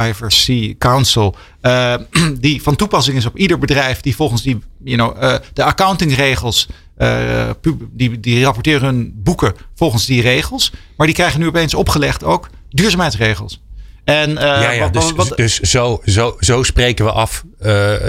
IFRC 0.08 0.74
Council, 0.78 1.36
uh, 1.62 1.94
die 2.40 2.62
van 2.62 2.76
toepassing 2.76 3.16
is 3.16 3.26
op 3.26 3.36
ieder 3.36 3.58
bedrijf 3.58 4.00
die 4.00 4.16
volgens 4.16 4.42
die, 4.42 4.58
you 4.84 4.96
know, 4.96 5.40
de 5.52 5.62
accountingregels, 5.62 6.68
die, 7.92 8.20
die 8.20 8.44
rapporteren 8.44 8.94
hun 8.94 9.12
boeken 9.14 9.54
volgens 9.74 10.06
die 10.06 10.22
regels, 10.22 10.72
maar 10.96 11.06
die 11.06 11.16
krijgen 11.16 11.40
nu 11.40 11.46
opeens 11.46 11.74
opgelegd 11.74 12.24
ook 12.24 12.48
duurzaamheidsregels. 12.70 13.62
En, 14.04 14.32
ja, 14.32 14.70
ja, 14.70 14.80
wat, 14.80 14.92
dus, 14.92 15.12
wat, 15.12 15.36
dus 15.36 15.60
zo, 15.60 16.00
zo, 16.04 16.36
zo 16.40 16.62
spreken 16.62 17.04
we 17.04 17.12
af 17.12 17.44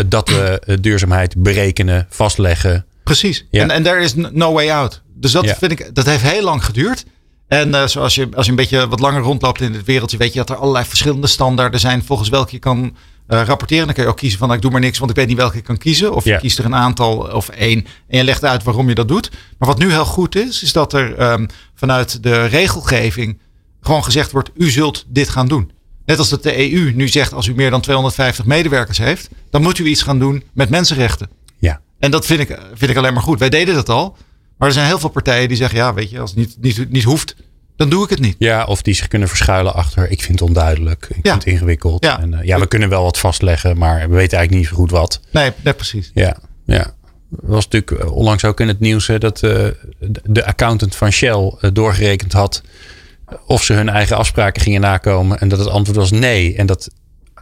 dat 0.06 0.30
we 0.30 0.78
duurzaamheid 0.82 1.36
berekenen, 1.38 2.08
vastleggen. 2.10 2.86
Precies. 3.04 3.46
Ja. 3.52 3.62
En, 3.62 3.72
en 3.72 3.84
there 3.84 4.00
is 4.00 4.14
no 4.16 4.54
way 4.54 4.70
out. 4.70 5.02
Dus 5.16 5.32
dat 5.32 5.44
ja. 5.44 5.56
vind 5.56 5.72
ik, 5.72 5.96
dat 5.96 6.06
heeft 6.06 6.24
heel 6.24 6.44
lang 6.44 6.66
geduurd. 6.66 7.06
En 7.54 7.70
uh, 7.70 7.88
zoals 7.88 8.16
je, 8.16 8.30
als 8.36 8.46
je 8.46 8.52
een 8.52 8.58
beetje 8.58 8.88
wat 8.88 9.00
langer 9.00 9.22
rondloopt 9.22 9.62
in 9.62 9.74
het 9.74 9.86
wereldje, 9.86 10.18
weet 10.18 10.34
je 10.34 10.40
dat 10.40 10.50
er 10.50 10.56
allerlei 10.56 10.86
verschillende 10.86 11.28
standaarden 11.28 11.80
zijn 11.80 12.04
volgens 12.04 12.30
welke 12.30 12.52
je 12.52 12.60
kan 12.60 12.96
uh, 13.28 13.42
rapporteren. 13.44 13.86
Dan 13.86 13.94
kun 13.94 14.04
je 14.04 14.10
ook 14.10 14.18
kiezen 14.18 14.40
van 14.40 14.48
nou, 14.48 14.60
ik 14.60 14.64
doe 14.64 14.74
maar 14.74 14.82
niks, 14.82 14.98
want 14.98 15.12
ik 15.12 15.18
weet 15.18 15.28
niet 15.28 15.38
welke 15.38 15.58
ik 15.58 15.64
kan 15.64 15.78
kiezen. 15.78 16.14
Of 16.14 16.24
yeah. 16.24 16.36
je 16.36 16.42
kiest 16.42 16.58
er 16.58 16.66
een 16.66 16.76
aantal 16.76 17.18
of 17.18 17.50
één 17.50 17.86
en 18.08 18.18
je 18.18 18.24
legt 18.24 18.46
uit 18.46 18.64
waarom 18.64 18.90
je 18.90 18.96
dat 18.96 19.08
doet. 19.08 19.32
Maar 19.58 19.70
wat 19.70 19.78
nu 19.78 19.92
heel 19.92 20.06
goed 20.06 20.36
is, 20.36 20.64
is 20.64 20.74
dat 20.74 20.94
er 20.94 21.32
um, 21.32 21.48
vanuit 21.76 22.24
de 22.24 22.46
regelgeving 22.46 23.40
gewoon 23.82 24.04
gezegd 24.04 24.32
wordt, 24.32 24.50
u 24.56 24.70
zult 24.70 25.06
dit 25.08 25.30
gaan 25.30 25.48
doen. 25.48 25.72
Net 26.06 26.18
als 26.18 26.30
dat 26.30 26.44
de 26.44 26.74
EU 26.74 26.92
nu 26.96 27.08
zegt, 27.08 27.34
als 27.34 27.48
u 27.48 27.56
meer 27.56 27.70
dan 27.70 27.82
250 27.82 28.46
medewerkers 28.46 28.98
heeft, 28.98 29.30
dan 29.50 29.62
moet 29.62 29.80
u 29.80 29.86
iets 29.86 30.02
gaan 30.02 30.20
doen 30.20 30.44
met 30.54 30.70
mensenrechten. 30.70 31.30
Ja. 31.60 31.82
En 32.00 32.12
dat 32.12 32.26
vind 32.26 32.40
ik, 32.40 32.60
vind 32.74 32.92
ik 32.92 32.98
alleen 32.98 33.14
maar 33.14 33.24
goed. 33.24 33.40
Wij 33.40 33.50
deden 33.50 33.76
dat 33.76 33.90
al. 33.90 34.18
Maar 34.64 34.72
er 34.72 34.78
zijn 34.78 34.92
heel 34.92 35.00
veel 35.00 35.10
partijen 35.10 35.48
die 35.48 35.58
zeggen, 35.58 35.78
ja, 35.78 35.94
weet 35.94 36.10
je, 36.10 36.20
als 36.20 36.30
het 36.30 36.40
niet, 36.40 36.58
niet, 36.62 36.90
niet 36.90 37.04
hoeft, 37.04 37.36
dan 37.76 37.90
doe 37.90 38.04
ik 38.04 38.10
het 38.10 38.20
niet. 38.20 38.36
Ja, 38.40 38.64
of 38.64 38.82
die 38.82 38.94
zich 38.94 39.08
kunnen 39.08 39.28
verschuilen 39.28 39.74
achter, 39.74 40.12
ik 40.12 40.22
vind 40.22 40.40
het 40.40 40.48
onduidelijk, 40.48 41.06
ik 41.10 41.16
ja. 41.16 41.32
vind 41.32 41.44
het 41.44 41.54
ingewikkeld. 41.54 42.04
Ja. 42.04 42.20
En, 42.20 42.32
uh, 42.32 42.44
ja, 42.44 42.60
we 42.60 42.68
kunnen 42.68 42.90
wel 42.90 43.04
wat 43.04 43.20
vastleggen, 43.20 43.78
maar 43.78 44.00
we 44.10 44.16
weten 44.16 44.38
eigenlijk 44.38 44.52
niet 44.52 44.68
zo 44.68 44.76
goed 44.76 44.92
wat. 44.92 45.20
Nee, 45.32 45.52
nee 45.64 45.74
precies. 45.74 46.12
Ja, 46.14 46.38
ja. 46.66 46.94
was 47.30 47.68
natuurlijk 47.68 48.12
onlangs 48.12 48.46
ook 48.46 48.60
in 48.60 48.68
het 48.68 48.80
nieuws 48.80 49.08
hè, 49.08 49.18
dat 49.18 49.40
de 50.24 50.46
accountant 50.46 50.96
van 50.96 51.12
Shell 51.12 51.54
doorgerekend 51.74 52.34
had 52.34 52.62
of 53.46 53.64
ze 53.64 53.74
hun 53.74 53.90
eigen 53.90 54.18
afspraken 54.18 54.62
gingen 54.62 54.82
nakomen. 54.82 55.40
En 55.40 55.48
dat 55.48 55.60
het 55.60 55.70
antwoord 55.70 55.98
was 55.98 56.12
nee. 56.12 56.56
En 56.56 56.66
dat, 56.66 56.90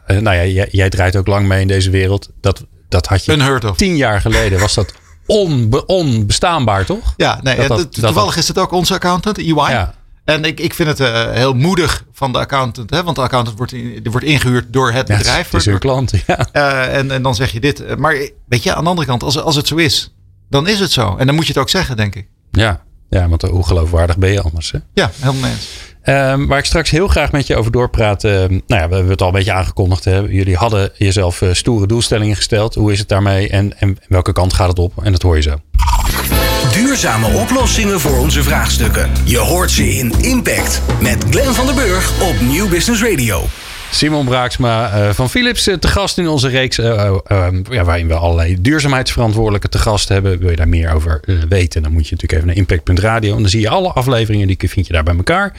nou 0.08 0.36
ja, 0.36 0.46
jij, 0.46 0.68
jij 0.72 0.90
draait 0.90 1.16
ook 1.16 1.28
lang 1.28 1.48
mee 1.48 1.62
in 1.62 1.68
deze 1.68 1.90
wereld. 1.90 2.30
Dat, 2.40 2.66
dat 2.90 3.06
had 3.08 3.25
je 3.25 3.74
tien 3.75 3.96
jaar 3.96 4.22
geleden 4.22 4.60
was 4.60 4.74
dat 4.74 4.94
onbe, 5.32 5.86
onbestaanbaar, 5.86 6.86
toch? 6.86 7.14
Ja, 7.18 7.40
nee, 7.42 7.56
dat, 7.56 7.68
dat, 7.68 7.94
toevallig 7.94 8.38
is 8.38 8.48
het 8.48 8.58
ook 8.58 8.72
onze 8.72 8.94
accountant, 8.94 9.38
EY. 9.38 9.54
Ja. 9.54 9.94
En 10.26 10.46
ik, 10.46 10.60
ik 10.60 10.74
vind 10.74 10.90
het 10.90 11.00
uh, 11.00 11.32
heel 11.32 11.54
moedig 11.54 12.06
van 12.12 12.32
de 12.32 12.38
accountant. 12.38 12.90
Hè, 12.90 13.04
want 13.04 13.16
de 13.16 13.22
accountant 13.22 13.58
wordt, 13.58 13.74
in, 13.74 14.08
wordt 14.12 14.26
ingehuurd 14.26 14.74
door 14.74 14.92
het 14.92 15.08
bedrijf. 15.08 15.50
Het 15.50 15.60
is 15.60 15.66
hun 15.66 15.80
klant, 15.80 16.14
ja. 16.28 16.48
Uh, 16.54 16.98
en, 16.98 17.12
en 17.12 17.22
dan 17.22 17.36
zeg 17.36 17.52
je 17.52 17.60
dit. 17.60 17.98
Maar 17.98 18.30
weet 18.48 18.64
je, 18.64 18.76
aan 18.76 18.84
de 18.84 18.90
andere 18.90 19.08
kant, 19.08 19.24
als, 19.24 19.40
als 19.40 19.56
het 19.56 19.68
zo 19.68 19.76
is, 19.76 20.14
dan 20.50 20.68
is 20.68 20.80
het 20.80 20.92
zo. 20.92 21.16
En 21.18 21.26
dan 21.26 21.36
moet 21.36 21.48
je 21.48 21.54
het 21.54 21.62
ook 21.62 21.70
zeggen, 21.70 21.98
denk 21.98 22.16
ik. 22.16 22.28
Ja, 22.52 22.84
ja 23.10 23.30
want 23.30 23.42
hoe 23.42 23.66
geloofwaardig 23.66 24.18
ben 24.18 24.32
je 24.32 24.42
anders? 24.42 24.72
Hè? 24.72 24.80
Ja, 24.94 25.12
helemaal 25.20 25.50
eens. 25.50 25.68
Um, 26.05 26.48
waar 26.48 26.58
ik 26.58 26.65
straks 26.65 26.89
heel 26.89 27.08
graag 27.08 27.31
met 27.31 27.48
je 27.48 27.55
over 27.55 27.72
doorpraat. 27.72 28.24
Uh, 28.24 28.31
nou 28.31 28.62
ja, 28.67 28.88
we 28.88 28.96
hebben 28.96 29.10
het 29.10 29.22
al 29.22 29.27
een 29.27 29.34
beetje 29.34 29.51
aangekondigd. 29.51 30.05
Hè. 30.05 30.20
Jullie 30.20 30.55
hadden 30.55 30.91
jezelf 30.98 31.41
uh, 31.41 31.53
stoere 31.53 31.88
doelstellingen 31.88 32.36
gesteld. 32.36 32.75
Hoe 32.75 32.91
is 32.91 33.00
het 33.00 33.08
daarmee 33.08 33.50
en, 33.50 33.79
en 33.79 33.98
welke 34.08 34.34
kant 34.34 34.53
gaat 34.53 34.67
het 34.67 34.79
op? 34.79 35.03
En 35.03 35.12
dat 35.12 35.22
hoor 35.22 35.36
je 35.36 35.41
zo. 35.41 35.55
Duurzame 36.74 37.27
oplossingen 37.27 38.00
voor 38.00 38.17
onze 38.17 38.43
vraagstukken. 38.43 39.12
Je 39.24 39.38
hoort 39.38 39.72
ze 39.72 39.89
in 39.89 40.13
Impact 40.22 40.81
met 41.01 41.25
Glenn 41.29 41.53
van 41.53 41.65
der 41.65 41.75
Burg 41.75 42.22
op 42.22 42.39
Nieuw 42.39 42.70
Business 42.70 43.03
Radio. 43.03 43.43
Simon 43.91 44.25
Braaksma 44.25 44.98
uh, 44.98 45.10
van 45.10 45.29
Philips 45.29 45.63
te 45.63 45.88
gast 45.88 46.17
in 46.17 46.27
onze 46.27 46.48
reeks. 46.48 46.79
Uh, 46.79 47.15
ja, 47.69 47.83
waarin 47.83 48.07
we 48.07 48.13
allerlei 48.13 48.62
duurzaamheidsverantwoordelijke 48.62 49.69
te 49.69 49.77
gast 49.77 50.10
hebben. 50.10 50.39
Wil 50.39 50.50
je 50.50 50.55
daar 50.55 50.67
meer 50.67 50.93
over 50.93 51.19
weten? 51.50 51.81
Dan 51.81 51.91
moet 51.91 52.07
je 52.07 52.15
natuurlijk 52.15 52.31
even 52.31 52.48
naar 52.48 52.55
impact.radio. 52.55 53.36
En 53.36 53.41
dan 53.41 53.50
zie 53.50 53.62
je 53.62 53.69
alle 53.69 53.91
afleveringen. 53.91 54.48
Die 54.48 54.57
vind 54.69 54.88
je 54.88 54.93
daar 54.93 55.03
bij 55.03 55.15
elkaar. 55.15 55.53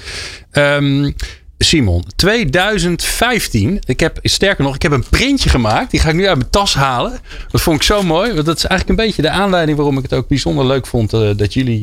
Um, 0.53 1.15
Simon, 1.59 2.05
2015. 2.17 3.79
Ik 3.87 4.01
heb, 4.01 4.19
sterker 4.23 4.65
nog, 4.65 4.75
ik 4.75 4.83
heb 4.83 4.93
een 4.93 5.09
printje 5.11 5.49
gemaakt. 5.49 5.91
Die 5.91 6.01
ga 6.01 6.09
ik 6.09 6.15
nu 6.15 6.27
uit 6.27 6.39
mijn 6.39 6.51
tas 6.51 6.75
halen. 6.75 7.19
Dat 7.51 7.61
vond 7.61 7.77
ik 7.77 7.83
zo 7.83 8.03
mooi. 8.03 8.33
Want 8.33 8.47
dat 8.47 8.57
is 8.57 8.65
eigenlijk 8.65 9.01
een 9.01 9.07
beetje 9.07 9.23
de 9.23 9.31
aanleiding 9.31 9.77
waarom 9.77 9.97
ik 9.97 10.03
het 10.03 10.15
ook 10.15 10.29
bijzonder 10.29 10.67
leuk 10.67 10.87
vond 10.87 11.11
dat 11.11 11.55
jullie 11.55 11.81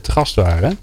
te 0.00 0.12
gast 0.12 0.34
waren. 0.34 0.78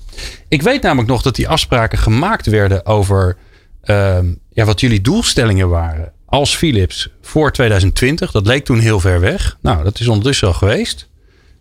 Ik 0.47 0.61
weet 0.61 0.81
namelijk 0.81 1.09
nog 1.09 1.21
dat 1.21 1.35
die 1.35 1.47
afspraken 1.47 1.97
gemaakt 1.97 2.45
werden 2.45 2.85
over 2.85 3.37
uh, 3.85 4.17
ja, 4.49 4.65
wat 4.65 4.79
jullie 4.79 5.01
doelstellingen 5.01 5.69
waren 5.69 6.11
als 6.25 6.55
Philips 6.55 7.09
voor 7.21 7.51
2020. 7.51 8.31
Dat 8.31 8.45
leek 8.45 8.65
toen 8.65 8.79
heel 8.79 8.99
ver 8.99 9.19
weg. 9.19 9.57
Nou, 9.61 9.83
dat 9.83 9.99
is 9.99 10.07
ondertussen 10.07 10.47
al 10.47 10.53
geweest. 10.53 11.07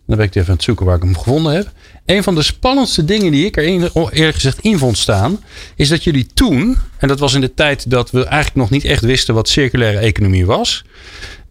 Dan 0.07 0.17
ben 0.17 0.25
ik 0.25 0.35
even 0.35 0.49
aan 0.49 0.55
het 0.55 0.63
zoeken 0.63 0.85
waar 0.85 0.95
ik 0.95 1.01
hem 1.01 1.17
gevonden 1.17 1.53
heb. 1.53 1.71
Een 2.05 2.23
van 2.23 2.35
de 2.35 2.41
spannendste 2.41 3.05
dingen 3.05 3.31
die 3.31 3.45
ik 3.45 3.57
er 3.57 3.63
eerlijk 3.63 4.33
gezegd 4.33 4.59
in 4.59 4.77
vond 4.77 4.97
staan, 4.97 5.39
is 5.75 5.89
dat 5.89 6.03
jullie 6.03 6.27
toen, 6.33 6.77
en 6.97 7.07
dat 7.07 7.19
was 7.19 7.33
in 7.33 7.41
de 7.41 7.53
tijd 7.53 7.89
dat 7.89 8.11
we 8.11 8.23
eigenlijk 8.23 8.55
nog 8.55 8.69
niet 8.69 8.85
echt 8.85 9.03
wisten 9.03 9.33
wat 9.33 9.49
circulaire 9.49 9.97
economie 9.97 10.45
was, 10.45 10.83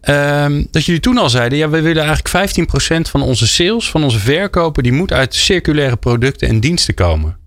um, 0.03 0.67
dat 0.71 0.85
jullie 0.85 1.01
toen 1.01 1.17
al 1.17 1.29
zeiden, 1.29 1.57
ja, 1.57 1.69
we 1.69 1.81
willen 1.81 2.03
eigenlijk 2.03 2.59
15% 3.07 3.09
van 3.09 3.21
onze 3.21 3.47
sales, 3.47 3.89
van 3.89 4.03
onze 4.03 4.19
verkopen, 4.19 4.83
die 4.83 4.91
moet 4.91 5.13
uit 5.13 5.35
circulaire 5.35 5.97
producten 5.97 6.47
en 6.47 6.59
diensten 6.59 6.93
komen. 6.93 7.38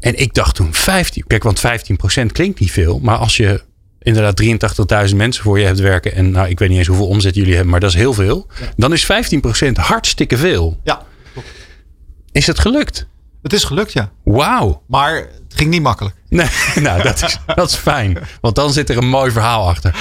En 0.00 0.18
ik 0.18 0.34
dacht 0.34 0.54
toen 0.54 0.74
15, 0.74 1.24
kijk, 1.26 1.42
want 1.42 1.58
15% 1.58 2.26
klinkt 2.32 2.60
niet 2.60 2.70
veel, 2.70 2.98
maar 2.98 3.16
als 3.16 3.36
je 3.36 3.62
inderdaad 3.98 4.42
83.000 5.10 5.16
mensen 5.16 5.42
voor 5.42 5.58
je 5.58 5.66
hebt 5.66 5.78
werken. 5.78 6.14
En 6.14 6.30
nou, 6.30 6.48
ik 6.48 6.58
weet 6.58 6.68
niet 6.68 6.78
eens 6.78 6.86
hoeveel 6.86 7.06
omzet 7.06 7.34
jullie 7.34 7.52
hebben, 7.52 7.70
maar 7.70 7.80
dat 7.80 7.90
is 7.90 7.96
heel 7.96 8.12
veel. 8.12 8.46
Dan 8.76 8.92
is 8.92 9.08
15% 9.66 9.72
hartstikke 9.72 10.36
veel. 10.36 10.80
Ja. 10.84 11.02
Is 12.32 12.46
het 12.46 12.58
gelukt? 12.58 13.06
Het 13.42 13.52
is 13.52 13.64
gelukt, 13.64 13.92
ja. 13.92 14.10
Wauw. 14.24 14.82
Maar 14.86 15.14
het 15.14 15.54
ging 15.54 15.70
niet 15.70 15.82
makkelijk. 15.82 16.16
Nee, 16.28 16.48
nou, 16.80 17.02
dat 17.02 17.22
is, 17.22 17.38
dat 17.54 17.70
is 17.70 17.76
fijn. 17.76 18.18
Want 18.40 18.54
dan 18.54 18.72
zit 18.72 18.90
er 18.90 18.96
een 18.96 19.08
mooi 19.08 19.30
verhaal 19.30 19.68
achter. 19.68 19.94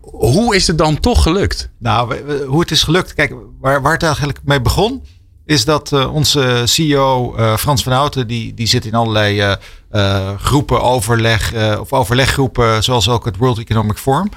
Hoe 0.00 0.54
is 0.54 0.66
het 0.66 0.78
dan 0.78 1.00
toch 1.00 1.22
gelukt? 1.22 1.68
Nou, 1.78 2.16
hoe 2.46 2.60
het 2.60 2.70
is 2.70 2.82
gelukt. 2.82 3.14
Kijk, 3.14 3.34
waar, 3.60 3.82
waar 3.82 3.92
het 3.92 4.02
eigenlijk 4.02 4.38
mee 4.44 4.60
begon 4.60 5.02
is 5.44 5.64
dat 5.64 5.92
uh, 5.92 6.14
onze 6.14 6.62
CEO 6.64 7.36
uh, 7.38 7.56
Frans 7.56 7.82
van 7.82 7.92
Houten, 7.92 8.26
die, 8.26 8.54
die 8.54 8.66
zit 8.66 8.84
in 8.84 8.94
allerlei 8.94 9.56
uh, 9.92 10.30
groepen 10.38 10.82
overleg 10.82 11.52
of 11.80 11.92
overleggroepen, 11.92 12.84
zoals 12.84 13.08
ook 13.08 13.24
het 13.24 13.36
World 13.36 13.58
Economic 13.58 13.98
Forum. 13.98 14.28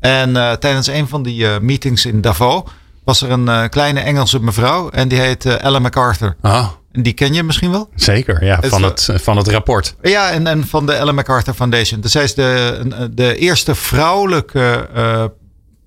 En 0.00 0.32
tijdens 0.60 0.86
een 0.86 1.08
van 1.08 1.22
die 1.22 1.46
meetings 1.60 2.06
in 2.06 2.20
Davos 2.20 2.62
was 3.04 3.22
er 3.22 3.30
een 3.30 3.68
kleine 3.68 4.00
Engelse 4.00 4.40
mevrouw 4.40 4.88
en 4.90 5.08
die 5.08 5.18
heet 5.18 5.44
Ellen 5.44 5.82
MacArthur. 5.82 6.36
Ah. 6.40 6.68
En 6.92 7.02
die 7.02 7.12
ken 7.12 7.34
je 7.34 7.42
misschien 7.42 7.70
wel? 7.70 7.88
Zeker, 7.94 8.44
ja, 8.44 8.58
van 8.62 8.82
het, 8.82 9.08
van 9.14 9.36
het 9.36 9.48
rapport. 9.48 9.94
Ja, 10.02 10.30
en, 10.30 10.46
en 10.46 10.66
van 10.66 10.86
de 10.86 10.92
Ellen 10.92 11.14
MacArthur 11.14 11.54
Foundation. 11.54 12.00
Dus 12.00 12.12
zij 12.12 12.24
is 12.24 12.34
de, 12.34 13.08
de 13.12 13.36
eerste 13.36 13.74
vrouwelijke 13.74 14.88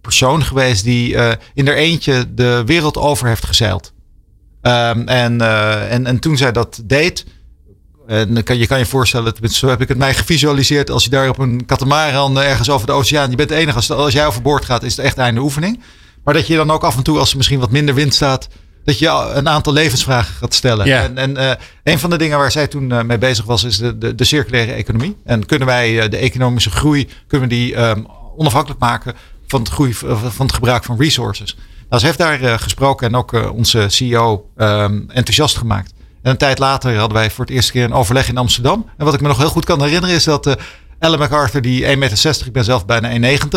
persoon 0.02 0.44
geweest 0.44 0.84
die 0.84 1.16
in 1.54 1.68
er 1.68 1.76
eentje 1.76 2.26
de 2.34 2.64
wereld 2.66 2.98
over 2.98 3.28
heeft 3.28 3.46
gezeild. 3.46 3.94
Um, 4.68 5.08
en, 5.08 5.42
uh, 5.42 5.94
en, 5.94 6.06
en 6.06 6.20
toen 6.20 6.38
zij 6.38 6.52
dat 6.52 6.82
deed, 6.84 7.26
en 8.08 8.44
kan, 8.44 8.58
je 8.58 8.68
kan 8.68 8.80
je 8.80 8.86
voorstellen, 8.86 9.34
zo 9.50 9.68
heb 9.68 9.82
ik 9.82 9.88
het 9.88 9.98
mij 9.98 10.14
gevisualiseerd. 10.14 10.90
Als 10.90 11.04
je 11.04 11.10
daar 11.10 11.30
op 11.30 11.40
een 11.40 11.66
katamaran 11.66 12.40
ergens 12.40 12.70
over 12.70 12.88
de 12.88 12.94
oceaan. 12.94 13.30
Je 13.30 13.36
bent 13.36 13.50
de 13.50 13.56
enige. 13.56 13.76
Als, 13.76 13.92
als 13.92 14.14
jij 14.14 14.28
overboord 14.28 14.66
gaat, 14.66 14.84
is 14.84 14.98
het 14.98 15.06
echt 15.06 15.18
einde 15.18 15.42
oefening. 15.42 15.80
Maar 16.24 16.34
dat 16.34 16.48
je 16.48 16.56
dan 16.56 16.72
ook 16.72 16.84
af 16.84 16.98
en 16.98 17.04
toe, 17.04 17.20
als 17.20 17.32
er 17.32 17.38
misschien 17.38 17.60
wat 17.60 17.72
minder 17.72 17.96
wind 17.96 18.14
staat. 18.14 18.48
Dat 18.84 19.00
je 19.00 19.08
een 19.34 19.50
aantal 19.50 19.74
levensvragen 19.74 20.36
gaat 20.36 20.54
stellen. 20.54 20.86
Ja. 20.86 21.04
En, 21.04 21.18
en 21.18 21.38
uh, 21.38 21.52
een 21.84 22.00
van 22.00 22.10
de 22.10 22.18
dingen 22.18 22.38
waar 22.38 22.52
zij 22.52 22.68
toen 22.68 23.06
mee 23.06 23.18
bezig 23.18 23.46
was, 23.46 23.64
is 23.64 23.78
de, 23.78 23.98
de, 23.98 24.16
de, 24.16 24.24
circulaire 24.24 24.72
economie. 24.72 25.18
En 25.24 25.46
kunnen 25.46 25.68
wij 25.68 26.10
de 26.10 26.18
economische 26.18 26.70
groei, 26.70 27.10
kunnen 27.28 27.50
we 27.50 27.56
die 27.56 27.78
um, 27.80 28.08
onafhankelijk 28.38 28.80
maken 28.80 29.14
van 29.48 29.60
het, 29.60 29.70
groei, 29.70 29.94
van 29.94 30.46
het 30.46 30.54
gebruik 30.54 30.84
van 30.84 31.00
resources. 31.00 31.58
Nou, 31.90 32.02
ze 32.02 32.06
heeft 32.06 32.18
daar 32.18 32.42
uh, 32.42 32.54
gesproken 32.58 33.08
en 33.08 33.16
ook 33.16 33.34
uh, 33.34 33.54
onze 33.54 33.86
CEO 33.90 34.50
um, 34.58 34.68
ehm, 34.68 35.10
enthousiast 35.10 35.58
gemaakt. 35.58 35.94
En 36.22 36.32
een 36.32 36.38
tijd 36.38 36.60
later 36.60 36.98
hadden 36.98 37.18
wij 37.18 37.32
voor 37.32 37.46
het 37.46 37.54
eerste 37.54 37.72
keer 37.72 37.84
een 37.84 37.94
overleg 37.94 38.30
in 38.30 38.38
Amsterdam. 38.38 38.90
En 38.98 39.06
wat 39.06 39.14
ik 39.14 39.22
me 39.22 39.28
nog 39.28 39.38
heel 39.38 39.50
goed 39.50 39.66
kan 39.66 39.82
herinneren 39.82 40.16
is 40.16 40.24
dat 40.24 40.48
uh, 40.48 40.54
Ellen 41.00 41.20
MacArthur, 41.20 41.62
die 41.62 41.84
1,60 41.84 41.98
meter, 41.98 42.46
ik 42.46 42.54
ben 42.54 42.64
zelf 42.64 42.86
bijna 42.86 43.38
1,90, 43.38 43.48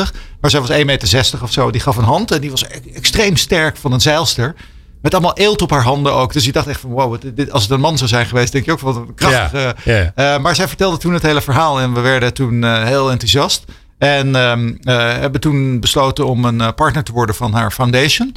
maar 0.40 0.50
zij 0.50 0.60
was 0.60 0.70
1,60 0.70 0.84
meter 0.84 1.42
of 1.42 1.52
zo, 1.52 1.70
die 1.70 1.80
gaf 1.80 1.96
een 1.96 2.04
hand 2.04 2.30
en 2.30 2.40
die 2.40 2.50
was 2.50 2.62
e 2.62 2.80
extreem 2.94 3.36
sterk 3.36 3.76
van 3.76 3.92
een 3.92 4.00
zeilster. 4.00 4.54
Met 5.02 5.14
allemaal 5.14 5.36
eelt 5.36 5.62
op 5.62 5.70
haar 5.70 5.82
handen 5.82 6.12
ook. 6.12 6.32
Dus 6.32 6.44
je 6.44 6.52
dacht 6.52 6.66
echt 6.66 6.80
van 6.80 6.90
wow, 6.90 7.16
dit, 7.34 7.50
als 7.50 7.62
het 7.62 7.70
een 7.70 7.80
man 7.80 7.98
zou 7.98 8.10
zijn 8.10 8.26
geweest, 8.26 8.52
denk 8.52 8.64
je 8.64 8.72
ook 8.72 8.80
wat 8.80 8.96
een 8.96 9.14
krachtig. 9.14 9.52
Yeah, 9.84 10.12
yeah. 10.14 10.36
Uh, 10.36 10.42
maar 10.42 10.54
zij 10.54 10.68
vertelde 10.68 10.96
toen 10.96 11.12
het 11.12 11.22
hele 11.22 11.40
verhaal 11.40 11.80
en 11.80 11.94
we 11.94 12.00
werden 12.00 12.34
toen 12.34 12.62
uh, 12.62 12.84
heel 12.84 13.10
enthousiast. 13.10 13.64
En 14.00 14.34
um, 14.34 14.78
uh, 14.82 14.96
hebben 14.96 15.40
toen 15.40 15.80
besloten 15.80 16.26
om 16.26 16.44
een 16.44 16.60
uh, 16.60 16.68
partner 16.76 17.04
te 17.04 17.12
worden 17.12 17.34
van 17.34 17.52
haar 17.52 17.70
foundation. 17.70 18.34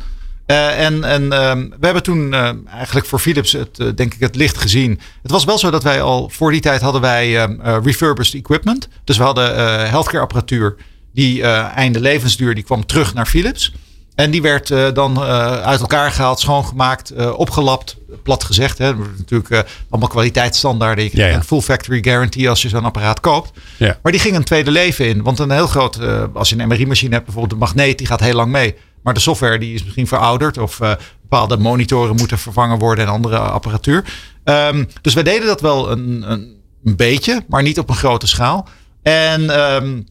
Uh, 0.47 0.85
en 0.85 1.03
en 1.03 1.21
um, 1.21 1.69
we 1.79 1.85
hebben 1.85 2.03
toen 2.03 2.33
eigenlijk 2.67 3.05
voor 3.05 3.19
Philips 3.19 3.51
het, 3.51 3.75
denk 3.75 4.13
ik, 4.13 4.19
het 4.19 4.35
licht 4.35 4.57
gezien. 4.57 4.99
Het 5.21 5.31
was 5.31 5.43
wel 5.43 5.57
zo 5.57 5.71
dat 5.71 5.83
wij 5.83 6.01
al 6.01 6.29
voor 6.29 6.51
die 6.51 6.61
tijd 6.61 6.81
hadden 6.81 7.01
wij 7.01 7.43
um, 7.43 7.61
refurbished 7.61 8.33
equipment. 8.33 8.87
Dus 9.03 9.17
we 9.17 9.23
hadden 9.23 9.55
healthcare 9.89 10.23
apparatuur 10.23 10.75
die 11.13 11.43
einde 11.43 11.99
levensduur, 11.99 12.55
die 12.55 12.63
kwam 12.63 12.85
terug 12.85 13.13
naar 13.13 13.25
Philips. 13.25 13.73
En 14.15 14.31
die 14.31 14.41
werd 14.41 14.69
uh, 14.69 14.91
dan 14.93 15.17
uh, 15.17 15.61
uit 15.61 15.79
elkaar 15.79 16.11
gehaald, 16.11 16.39
schoongemaakt, 16.39 17.13
uh, 17.17 17.39
opgelapt. 17.39 17.97
Plat 18.23 18.43
gezegd, 18.43 18.77
hè. 18.77 18.93
natuurlijk 19.17 19.65
allemaal 19.89 20.09
kwaliteitsstandaarden. 20.09 21.03
Je 21.03 21.09
krijgt 21.09 21.27
ja, 21.27 21.35
ja. 21.35 21.41
een 21.41 21.47
full 21.47 21.61
factory 21.61 22.03
guarantee 22.03 22.49
als 22.49 22.61
je 22.61 22.69
zo'n 22.69 22.85
apparaat 22.85 23.19
koopt. 23.19 23.51
Ja. 23.77 23.99
Maar 24.01 24.11
die 24.11 24.21
ging 24.21 24.35
een 24.35 24.43
tweede 24.43 24.71
leven 24.71 25.07
in. 25.07 25.23
Want 25.23 25.39
een 25.39 25.51
heel 25.51 25.67
groot, 25.67 25.99
als 26.33 26.49
je 26.49 26.59
een 26.59 26.67
MRI-machine 26.67 27.13
hebt, 27.13 27.25
bijvoorbeeld 27.25 27.59
de 27.59 27.65
magneet, 27.65 27.97
die 27.97 28.07
gaat 28.07 28.19
heel 28.19 28.33
lang 28.33 28.51
mee. 28.51 28.75
Maar 29.03 29.13
de 29.13 29.19
software 29.19 29.59
die 29.59 29.73
is 29.73 29.83
misschien 29.83 30.07
verouderd. 30.07 30.57
Of 30.57 30.79
bepaalde 31.21 31.57
monitoren 31.57 32.15
moeten 32.15 32.37
vervangen 32.37 32.79
worden 32.79 33.05
en 33.05 33.11
andere 33.11 33.37
apparatuur. 33.37 34.03
Um, 34.43 34.87
dus 35.01 35.13
wij 35.13 35.23
deden 35.23 35.47
dat 35.47 35.61
wel 35.61 35.91
een, 35.91 36.31
een, 36.31 36.55
een, 36.83 36.95
beetje, 36.95 37.43
maar 37.47 37.63
niet 37.63 37.79
op 37.79 37.89
een 37.89 37.95
grote 37.95 38.27
schaal. 38.27 38.67
En... 39.01 39.59
Um, 39.59 40.05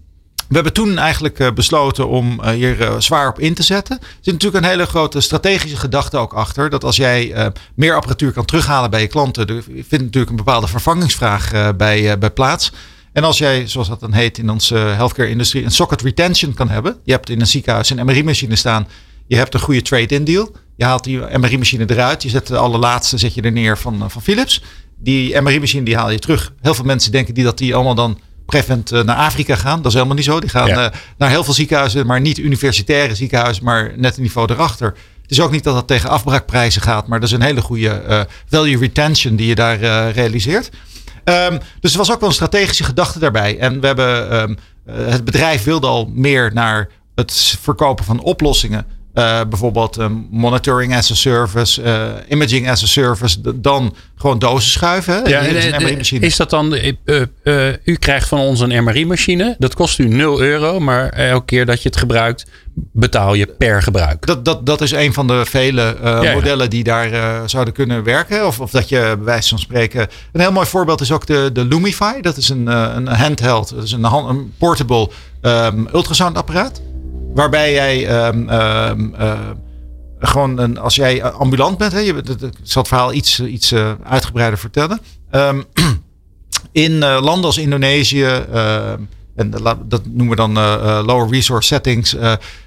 we 0.53 0.59
hebben 0.59 0.73
toen 0.73 0.99
eigenlijk 0.99 1.39
eh, 1.39 1.53
besloten 1.53 2.09
om 2.09 2.41
eh, 2.41 2.51
hier 2.51 2.81
eh, 2.81 2.95
zwaar 2.99 3.29
op 3.29 3.41
in 3.41 3.55
te 3.55 3.63
zetten. 3.63 3.99
Er 4.01 4.07
zit 4.21 4.33
natuurlijk 4.33 4.65
een 4.65 4.71
hele 4.71 4.87
grote 4.87 5.21
strategische 5.21 5.77
gedachte 5.77 6.17
ook 6.17 6.33
achter. 6.33 6.71
Dat 6.71 6.85
als 6.85 6.97
jij 6.97 7.53
meer 7.75 7.95
apparatuur 7.95 8.33
kan 8.33 8.45
terughalen 8.45 8.91
bij 8.91 9.01
je 9.01 9.07
klanten, 9.07 9.47
er 9.47 9.63
vindt 9.63 9.91
natuurlijk 9.91 10.31
een 10.31 10.37
bepaalde 10.37 10.67
vervangingsvraag 10.67 11.77
bij, 11.77 12.19
bij 12.19 12.31
plaats. 12.31 12.73
En 13.13 13.25
als 13.25 13.39
jij, 13.39 13.69
zoals 13.69 13.89
dat 13.89 14.01
dan 14.01 14.13
heet 14.13 14.39
in 14.39 14.51
onze 14.51 14.75
healthcare-industrie, 14.75 15.65
een 15.65 15.71
socket 15.71 16.03
retention 16.03 16.55
kan 16.55 16.69
hebben. 16.69 16.97
Je 17.05 17.13
hebt 17.13 17.31
in 17.31 17.41
een 17.41 17.47
ziekenhuis 17.47 17.91
een 17.91 18.07
MRI-machine 18.07 18.57
staan. 18.57 18.89
Je 19.27 19.37
hebt 19.37 19.55
een 19.55 19.61
goede 19.61 19.83
trade-in 19.83 20.25
deal. 20.25 20.51
Je 20.77 20.85
haalt 20.85 21.05
die 21.05 21.39
MRI-machine 21.39 21.91
eruit. 21.91 22.23
Je 22.23 22.29
zet 22.29 22.47
de 22.47 22.57
allerlaatste 22.57 23.19
zet 23.19 23.35
je 23.35 23.43
er 23.43 23.53
neer 23.53 23.79
van, 23.79 24.11
van 24.11 24.23
Philips. 24.23 24.63
Die 24.99 25.41
MRI-machine 25.41 25.85
die 25.85 25.97
haal 25.97 26.11
je 26.11 26.19
terug. 26.19 26.53
Heel 26.61 26.75
veel 26.75 26.85
mensen 26.85 27.13
denken 27.13 27.35
die 27.35 27.45
dat 27.45 27.59
die 27.59 27.75
allemaal 27.75 27.95
dan 27.95 28.19
prevalent 28.53 28.93
uh, 28.93 29.03
naar 29.03 29.17
Afrika 29.17 29.57
gaan. 29.57 29.77
Dat 29.77 29.87
is 29.87 29.93
helemaal 29.93 30.17
niet 30.17 30.25
zo. 30.25 30.41
Die 30.41 30.49
gaan 30.49 30.67
ja. 30.67 30.85
uh, 30.85 30.99
naar 31.17 31.29
heel 31.29 31.45
veel 31.45 31.55
ziekenhuizen, 31.55 32.07
maar 32.07 32.21
niet 32.21 32.39
universitaire 32.39 33.15
ziekenhuizen, 33.15 33.65
maar 33.65 33.93
net 33.97 34.17
een 34.17 34.23
niveau 34.23 34.53
erachter. 34.53 34.95
Het 35.23 35.31
is 35.31 35.41
ook 35.41 35.51
niet 35.51 35.65
dat 35.65 35.75
dat 35.75 35.87
tegen 35.87 36.11
afbraakprijzen 36.11 36.83
gaat, 36.83 37.07
maar 37.07 37.21
dat 37.21 37.29
is 37.29 37.35
een 37.35 37.43
hele 37.43 37.61
goede 37.61 38.27
value 38.49 38.79
retention 38.79 39.37
die 39.37 39.47
je 39.47 39.55
daar 39.55 40.11
realiseert. 40.11 40.71
Um, 41.25 41.59
dus 41.81 41.93
er 41.93 41.99
was 41.99 42.13
ook 42.13 42.21
wel 42.21 42.29
een 42.29 42.35
strategische 42.35 42.85
gedachte 42.85 43.19
daarbij. 43.19 43.59
En 43.59 43.81
we 43.81 43.87
hebben, 43.87 44.41
um, 44.41 44.57
het 44.87 45.25
bedrijf 45.25 45.65
wilde 45.65 45.87
al 45.87 46.11
meer 46.15 46.51
naar 46.55 46.89
het 47.15 47.59
verkopen 47.61 48.05
van 48.05 48.21
oplossingen 48.21 48.87
uh, 49.15 49.41
bijvoorbeeld 49.49 49.99
um, 49.99 50.27
monitoring 50.31 50.95
as 50.97 51.11
a 51.11 51.15
service, 51.15 51.83
uh, 51.83 52.05
imaging 52.29 52.71
as 52.71 52.83
a 52.83 52.87
service, 52.87 53.61
dan 53.61 53.95
gewoon 54.17 54.39
dozen 54.39 54.71
schuiven. 54.71 55.29
Ja, 55.29 55.41
is 56.21 56.37
dat 56.37 56.51
dan, 56.51 56.75
uh, 56.75 57.69
u 57.85 57.95
krijgt 57.95 58.29
van 58.29 58.39
ons 58.39 58.61
een 58.61 58.85
MRI-machine, 58.85 59.57
dat 59.59 59.75
kost 59.75 59.99
u 59.99 60.09
0 60.09 60.41
euro, 60.41 60.81
maar 60.81 61.09
elke 61.09 61.45
keer 61.45 61.67
dat 61.67 61.83
je 61.83 61.89
het 61.89 61.99
gebruikt, 61.99 62.47
betaal 62.75 63.35
je 63.35 63.47
per 63.47 63.83
gebruik. 63.83 64.27
Dat, 64.27 64.45
dat, 64.45 64.67
dat 64.67 64.81
is 64.81 64.91
een 64.91 65.13
van 65.13 65.27
de 65.27 65.45
vele 65.47 65.97
ja, 66.03 66.33
modellen 66.33 66.71
die 66.71 66.85
daar 66.85 67.49
zouden 67.49 67.75
kunnen 67.75 68.05
werken. 68.05 68.47
Of, 68.47 68.61
of 68.61 68.71
dat 68.71 68.89
je 68.89 68.99
bij 68.99 69.25
wijze 69.25 69.49
van 69.49 69.59
spreken. 69.59 70.09
Een 70.33 70.41
heel 70.41 70.53
mooi 70.53 70.67
voorbeeld 70.67 71.01
is 71.01 71.13
ook 71.13 71.27
de, 71.27 71.51
de 71.53 71.65
Lumify. 71.65 72.21
Dat 72.21 72.37
is 72.37 72.49
een, 72.49 72.67
een 72.67 73.07
handheld, 73.07 73.75
dat 73.75 73.85
is 73.85 73.93
een, 73.93 74.05
een 74.05 74.53
portable 74.59 75.11
um, 75.43 75.89
ultrasoundapparaat. 75.93 76.81
Waarbij 77.35 77.73
jij 77.73 78.27
um, 78.29 78.49
um, 78.49 79.15
uh, 79.21 79.39
gewoon 80.19 80.59
een, 80.59 80.79
als 80.79 80.95
jij 80.95 81.23
ambulant 81.25 81.79
bent, 81.79 81.93
hè, 81.93 81.99
je, 81.99 82.15
ik 82.15 82.53
zal 82.63 82.83
het 82.83 82.91
verhaal 82.91 83.13
iets, 83.13 83.41
iets 83.41 83.73
uh, 83.73 83.93
uitgebreider 84.05 84.59
vertellen. 84.59 85.01
Um, 85.31 85.65
in 86.73 86.93
uh, 86.93 87.19
landen 87.21 87.45
als 87.45 87.59
Indonesië, 87.59 88.25
en 89.37 89.51
dat 89.85 90.07
noemen 90.07 90.29
we 90.29 90.37
dan 90.37 90.53
lower 91.07 91.31
resource 91.31 91.67
settings. 91.67 92.17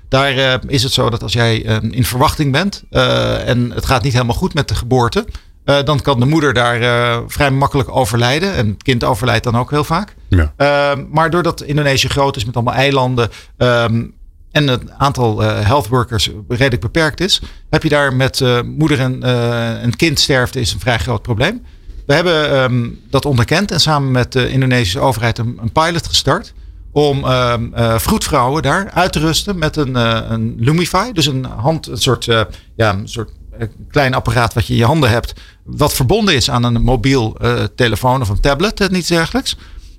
daar 0.09 0.59
is 0.67 0.83
het 0.83 0.91
zo 0.91 1.09
dat 1.09 1.23
als 1.23 1.33
jij 1.33 1.57
in 1.91 2.05
verwachting 2.05 2.51
bent 2.51 2.83
en 2.89 3.71
het 3.71 3.85
gaat 3.85 4.03
niet 4.03 4.13
helemaal 4.13 4.35
goed 4.35 4.53
met 4.53 4.67
de 4.67 4.75
geboorte, 4.75 5.25
uh, 5.65 5.83
dan 5.83 6.01
kan 6.01 6.19
de 6.19 6.25
moeder 6.25 6.53
daar 6.53 6.81
uh, 6.81 7.17
vrij 7.27 7.51
makkelijk 7.51 7.95
overlijden. 7.95 8.53
En 8.53 8.67
het 8.67 8.83
kind 8.83 9.03
overlijdt 9.03 9.43
dan 9.43 9.57
ook 9.57 9.69
heel 9.69 9.83
vaak. 9.83 10.15
Ja. 10.29 10.53
Uh, 10.57 11.03
maar 11.11 11.29
doordat 11.29 11.61
Indonesië 11.61 12.07
groot 12.07 12.35
is 12.35 12.45
met 12.45 12.55
allemaal 12.55 12.73
eilanden. 12.73 13.29
Um, 13.57 14.13
en 14.55 14.67
het 14.67 14.91
aantal 14.97 15.43
uh, 15.43 15.59
health 15.59 15.87
workers 15.87 16.29
redelijk 16.47 16.81
beperkt 16.81 17.19
is, 17.19 17.41
heb 17.69 17.83
je 17.83 17.89
daar 17.89 18.13
met 18.13 18.39
uh, 18.39 18.61
moeder 18.61 18.99
en, 18.99 19.19
uh, 19.23 19.83
en 19.83 19.95
kindsterfte 19.95 20.59
is 20.59 20.73
een 20.73 20.79
vrij 20.79 20.97
groot 20.97 21.21
probleem. 21.21 21.61
We 22.05 22.13
hebben 22.13 22.63
um, 22.63 22.99
dat 23.09 23.25
onderkend 23.25 23.71
en 23.71 23.79
samen 23.79 24.11
met 24.11 24.31
de 24.31 24.49
Indonesische 24.49 24.99
overheid 24.99 25.37
een, 25.37 25.57
een 25.61 25.71
pilot 25.71 26.07
gestart 26.07 26.53
om 26.91 27.25
um, 27.25 27.71
vroedvrouwen 27.99 28.61
daar 28.61 28.91
uit 28.91 29.11
te 29.11 29.19
rusten 29.19 29.57
met 29.57 29.75
een, 29.75 29.95
een 30.31 30.55
Lumify, 30.57 31.11
dus 31.11 31.25
een 31.25 31.45
hand, 31.45 31.87
een 31.87 31.97
soort, 31.97 32.25
ja, 32.75 32.93
een 32.93 33.07
soort 33.07 33.31
klein 33.89 34.13
apparaat 34.13 34.53
wat 34.53 34.67
je 34.67 34.73
in 34.73 34.79
je 34.79 34.85
handen 34.85 35.09
hebt, 35.09 35.33
wat 35.63 35.93
verbonden 35.93 36.35
is 36.35 36.49
aan 36.49 36.63
een 36.63 36.81
mobiel 36.81 37.37
telefoon 37.75 38.21
of 38.21 38.29
een 38.29 38.39
tablet, 38.39 38.91
niets 38.91 39.07
dergelijks. 39.07 39.57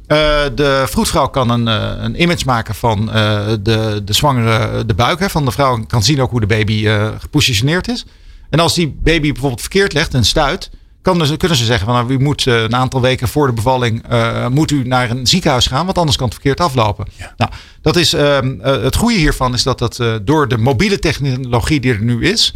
Uh, 0.08 0.42
de 0.54 0.84
vroedvrouw 0.88 1.26
kan 1.26 1.50
een, 1.50 1.66
uh, 1.66 2.02
een 2.02 2.22
image 2.22 2.44
maken 2.44 2.74
van 2.74 3.08
uh, 3.08 3.14
de, 3.60 4.02
de 4.04 4.12
zwangere 4.12 4.86
de 4.86 4.94
buik 4.94 5.18
hè, 5.18 5.30
van 5.30 5.44
de 5.44 5.50
vrouw. 5.50 5.84
Kan 5.86 6.02
zien 6.02 6.20
ook 6.20 6.30
hoe 6.30 6.40
de 6.40 6.46
baby 6.46 6.86
gepositioneerd 7.18 7.88
is. 7.88 8.04
En 8.50 8.60
als 8.60 8.74
die 8.74 8.98
baby 9.02 9.32
bijvoorbeeld 9.32 9.60
verkeerd 9.60 9.92
legt 9.92 10.14
en 10.14 10.24
stuit, 10.24 10.70
kan 11.02 11.26
ze, 11.26 11.36
kunnen 11.36 11.56
ze 11.56 11.64
zeggen 11.64 11.86
van 11.86 11.94
nou, 11.94 12.12
u 12.12 12.18
moet 12.18 12.46
een 12.46 12.74
aantal 12.74 13.00
weken 13.00 13.28
voor 13.28 13.46
de 13.46 13.52
bevalling 13.52 14.04
moet 14.50 14.70
u 14.70 14.86
naar 14.86 15.10
een 15.10 15.26
ziekenhuis 15.26 15.66
gaan, 15.66 15.84
want 15.84 15.98
anders 15.98 16.16
kan 16.16 16.26
het 16.26 16.34
verkeerd 16.34 16.60
aflopen. 16.60 17.06
Ja. 17.16 17.34
Nou, 17.36 17.50
dat 17.80 17.96
is, 17.96 18.12
ehm, 18.12 18.58
het 18.60 18.96
goede 18.96 19.16
hiervan 19.16 19.54
is 19.54 19.62
dat 19.62 19.78
dat 19.78 20.02
door 20.24 20.48
de 20.48 20.58
mobiele 20.58 20.98
technologie 20.98 21.80
die 21.80 21.92
er 21.92 22.02
nu 22.02 22.24
is, 22.24 22.54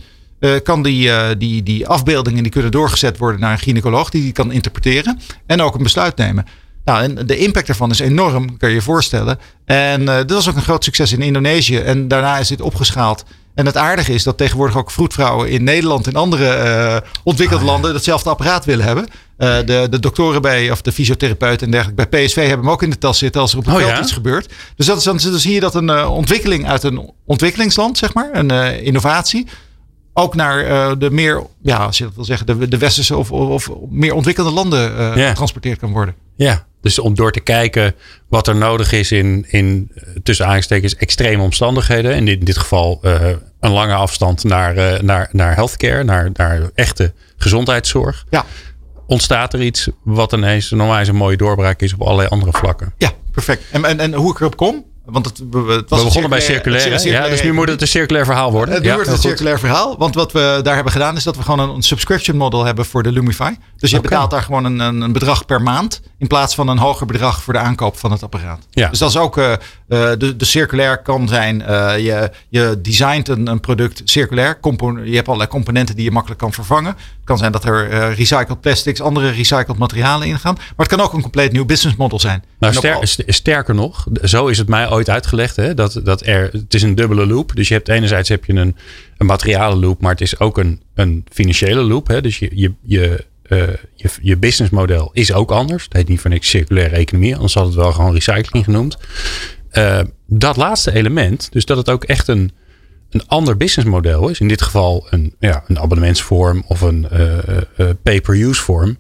kan 0.63 0.83
die, 0.83 1.37
die, 1.37 1.63
die 1.63 1.87
afbeeldingen 1.87 2.43
die 2.43 2.53
kunnen 2.53 2.71
doorgezet 2.71 3.19
worden 3.19 3.41
naar 3.41 3.53
een 3.53 3.59
gynaecoloog 3.59 4.11
die 4.11 4.23
die 4.23 4.33
kan 4.33 4.53
interpreteren 4.53 5.21
en 5.47 5.61
ook 5.61 5.75
een 5.75 5.83
besluit 5.83 6.17
nemen. 6.17 6.45
Nou, 6.91 7.03
en 7.03 7.27
de 7.27 7.37
impact 7.37 7.67
daarvan 7.67 7.91
is 7.91 7.99
enorm, 7.99 8.57
kan 8.57 8.69
je 8.69 8.75
je 8.75 8.83
voorstellen. 8.83 9.39
En 9.65 10.01
uh, 10.01 10.07
dat 10.07 10.31
was 10.31 10.49
ook 10.49 10.57
een 10.57 10.63
groot 10.63 10.85
succes 10.85 11.13
in 11.13 11.23
Indonesië. 11.23 11.79
En 11.79 12.09
daarna 12.09 12.39
is 12.39 12.49
dit 12.49 12.61
opgeschaald. 12.61 13.25
En 13.55 13.67
het 13.67 13.77
aardige 13.77 14.13
is 14.13 14.23
dat 14.23 14.37
tegenwoordig 14.37 14.77
ook 14.77 14.91
vroedvrouwen 14.91 15.51
in 15.51 15.65
Nederland 15.65 16.07
en 16.07 16.15
andere 16.15 16.45
uh, 16.45 16.97
ontwikkelde 17.25 17.65
ah, 17.65 17.71
landen 17.71 17.93
datzelfde 17.93 18.31
apparaat 18.31 18.65
willen 18.65 18.85
hebben. 18.85 19.05
Uh, 19.05 19.57
de, 19.65 19.87
de 19.91 19.99
doktoren 19.99 20.43
bij, 20.43 20.71
of 20.71 20.83
de 20.83 20.93
fysiotherapeuten 20.93 21.67
en 21.67 21.73
dergelijke 21.73 22.07
bij 22.09 22.25
PSV 22.25 22.37
hebben 22.37 22.59
hem 22.59 22.71
ook 22.71 22.83
in 22.83 22.91
de 22.91 22.99
tas 22.99 23.19
zitten 23.19 23.41
als 23.41 23.53
er 23.53 23.59
op 23.59 23.65
het 23.65 23.75
oh, 23.75 23.81
veld 23.81 23.99
iets 23.99 24.13
gebeurt. 24.13 24.53
Dus 24.77 24.87
dat 24.87 24.97
is 24.99 25.05
dan, 25.05 25.19
dan 25.23 25.39
zie 25.39 25.55
je 25.55 25.61
dat 25.61 25.75
een 25.75 26.07
ontwikkeling 26.07 26.69
uit 26.69 26.83
een 26.83 27.13
ontwikkelingsland, 27.27 27.99
zeg 27.99 28.15
maar, 28.15 28.29
een 28.33 28.83
innovatie, 28.83 29.47
ook 30.13 30.35
naar 30.35 30.99
de 30.99 31.11
meer, 31.11 31.47
ja, 31.63 31.77
als 31.77 31.99
je 31.99 32.05
dat 32.05 32.15
wil 32.15 32.25
zeggen, 32.25 32.47
de, 32.47 32.69
de 32.69 32.79
westerse 32.79 33.17
of, 33.17 33.33
of, 33.33 33.71
meer 33.89 34.15
ontwikkelde 34.15 34.51
landen 34.51 35.13
getransporteerd 35.13 35.79
kan 35.79 35.93
worden. 35.93 36.15
Ja, 36.37 36.67
dus 36.81 36.99
om 36.99 37.15
door 37.15 37.33
te 37.33 37.41
kijken 37.41 37.95
wat 38.29 38.49
er 38.49 38.57
nodig 38.57 38.93
is 38.93 39.13
in, 39.13 39.47
in 39.49 39.93
tussen 40.23 40.47
aanstekens 40.47 40.97
extreme 40.97 41.43
omstandigheden. 41.43 42.13
En 42.13 42.29
in 42.29 42.41
dit 42.41 42.59
geval 42.59 43.01
uh, 43.03 43.29
een 43.61 43.71
lange 43.71 43.95
afstand 43.95 44.45
naar, 44.45 44.77
uh, 44.77 44.99
naar, 44.99 45.29
naar 45.33 45.55
healthcare, 45.55 46.05
naar, 46.05 46.31
naar 46.33 46.71
echte 46.75 47.13
gezondheidszorg. 47.37 48.25
Ja. 48.31 48.45
Ontstaat 49.07 49.53
er 49.53 49.63
iets 49.63 49.89
wat 50.03 50.33
ineens 50.33 50.71
normaal 50.71 51.01
een 51.01 51.17
mooie 51.17 51.37
doorbraak 51.37 51.83
is 51.83 51.95
op 51.95 52.03
allerlei 52.03 52.29
andere 52.29 52.53
vlakken. 52.53 52.93
Ja, 52.99 53.11
perfect. 53.33 53.63
En, 53.71 53.85
en, 53.85 54.01
en 54.01 54.15
hoe 54.15 54.31
ik 54.31 54.41
erop 54.41 54.57
kom? 54.57 54.85
Want 55.05 55.25
het, 55.25 55.39
het 55.67 55.91
was 55.91 55.99
we 55.99 56.05
begonnen 56.05 56.31
bij 56.31 56.41
circulair. 56.41 57.07
Ja, 57.07 57.29
dus 57.29 57.43
nu 57.43 57.53
moet 57.53 57.69
het 57.69 57.81
een 57.81 57.89
circulair 57.89 58.25
verhaal 58.25 58.53
worden. 58.53 58.75
Het 58.75 58.85
ja, 58.85 58.95
wordt 58.95 59.11
een 59.11 59.19
circulair 59.19 59.59
verhaal. 59.59 59.99
Want 59.99 60.15
wat 60.15 60.33
we 60.33 60.61
daar 60.63 60.75
hebben 60.75 60.93
gedaan 60.93 61.17
is 61.17 61.25
dat 61.25 61.37
we 61.37 61.43
gewoon 61.43 61.71
een, 61.71 61.83
subscription 61.83 62.37
model 62.37 62.65
hebben 62.65 62.85
voor 62.85 63.03
de 63.03 63.13
Lumify. 63.13 63.55
Dus 63.77 63.91
je 63.91 64.01
betaalt 64.01 64.31
daar 64.31 64.43
gewoon 64.43 64.65
een, 64.65 64.79
een, 64.79 65.13
bedrag 65.13 65.47
per 65.47 65.63
maand. 65.63 66.01
In 66.19 66.27
plaats 66.27 66.55
van 66.55 66.69
een 66.69 66.79
hoger 66.79 67.07
bedrag 67.07 67.43
voor 67.43 67.53
de 67.53 67.59
aankoop 67.59 67.99
van 67.99 68.11
het 68.11 68.23
apparaat. 68.23 68.67
Ja. 68.71 68.89
Dus 68.89 68.99
dat 68.99 69.11
is 69.11 69.17
ook 69.17 69.37
uh, 69.37 69.55
de, 69.87 70.37
de 70.37 70.45
circulair 70.45 71.03
kan 71.03 71.29
zijn. 71.29 71.61
Uh, 71.61 71.99
je, 71.99 72.31
je 72.49 72.79
designt 72.83 73.29
een, 73.29 73.47
een 73.47 73.61
product 73.61 74.03
circulair. 74.05 74.59
je 75.05 75.15
hebt 75.15 75.27
allerlei 75.27 75.51
componenten 75.51 75.95
die 75.95 76.05
je 76.05 76.11
makkelijk 76.11 76.41
kan 76.41 76.53
vervangen. 76.53 76.93
Het 76.97 77.25
kan 77.25 77.39
zijn 77.39 77.53
dat 77.53 77.65
er 77.65 77.93
uh, 77.93 78.17
recycled 78.17 78.61
plastics, 78.61 79.01
andere 79.01 79.31
recycled 79.31 79.79
materialen 79.79 80.27
ingaan. 80.27 80.55
Maar 80.55 80.87
het 80.87 80.89
kan 80.89 81.01
ook 81.01 81.13
een 81.13 81.23
compleet 81.23 81.53
nieuw 81.53 81.65
business 81.65 81.97
model 81.97 82.21
zijn. 82.21 82.45
Nou, 82.61 82.75
ster, 82.75 83.25
sterker 83.27 83.75
nog, 83.75 84.07
zo 84.23 84.47
is 84.47 84.59
het 84.59 84.69
mij 84.69 84.91
ooit 84.91 85.11
uitgelegd. 85.11 85.57
Hè, 85.57 85.75
dat, 85.75 86.01
dat 86.05 86.27
er, 86.27 86.49
het 86.53 86.75
is 86.75 86.83
een 86.83 86.95
dubbele 86.95 87.27
loop. 87.27 87.57
Dus 87.57 87.69
je 87.69 87.75
hebt 87.75 87.89
enerzijds 87.89 88.29
heb 88.29 88.45
je 88.45 88.53
een, 88.53 88.77
een 89.17 89.27
materialen 89.27 89.79
loop, 89.79 90.01
maar 90.01 90.11
het 90.11 90.21
is 90.21 90.39
ook 90.39 90.59
een, 90.59 90.83
een 90.95 91.25
financiële 91.33 91.83
loop. 91.83 92.07
Hè. 92.09 92.21
Dus 92.21 92.39
je, 92.39 92.51
je, 92.55 92.73
je, 92.83 93.25
uh, 93.49 93.63
je, 93.95 94.09
je 94.23 94.37
businessmodel 94.37 95.11
is 95.13 95.33
ook 95.33 95.51
anders. 95.51 95.85
Het 95.85 95.93
heet 95.93 96.09
niet 96.09 96.21
voor 96.21 96.31
niks 96.31 96.49
circulaire 96.49 96.97
economie, 96.97 97.35
anders 97.35 97.55
had 97.55 97.67
het 97.67 97.75
wel 97.75 97.93
gewoon 97.93 98.15
recycling 98.15 98.65
genoemd. 98.65 98.97
Uh, 99.73 100.01
dat 100.27 100.57
laatste 100.57 100.95
element, 100.95 101.49
dus 101.53 101.65
dat 101.65 101.77
het 101.77 101.91
ook 101.91 102.05
echt 102.05 102.29
een, 102.29 102.53
een 103.11 103.27
ander 103.27 103.57
businessmodel 103.57 104.29
is. 104.29 104.41
In 104.41 104.49
dit 104.49 104.63
geval 104.63 105.07
een, 105.11 105.35
ja, 105.39 105.65
een 105.67 105.79
abonnementsvorm 105.79 106.65
of 106.67 106.81
een 106.81 107.07
uh, 107.77 107.89
pay-per-use 108.03 108.63
vorm 108.63 108.99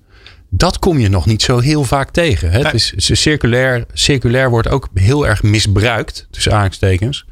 dat 0.51 0.79
kom 0.79 0.99
je 0.99 1.09
nog 1.09 1.27
niet 1.27 1.43
zo 1.43 1.59
heel 1.59 1.85
vaak 1.85 2.11
tegen. 2.11 2.51
Hè? 2.51 2.61
Het 2.61 2.75
is, 2.75 2.95
circulair, 3.21 3.85
circulair 3.93 4.51
wordt 4.51 4.69
ook 4.69 4.89
heel 4.95 5.27
erg 5.27 5.43
misbruikt, 5.43 6.27
tussen 6.31 6.53
aanstekens. 6.53 7.25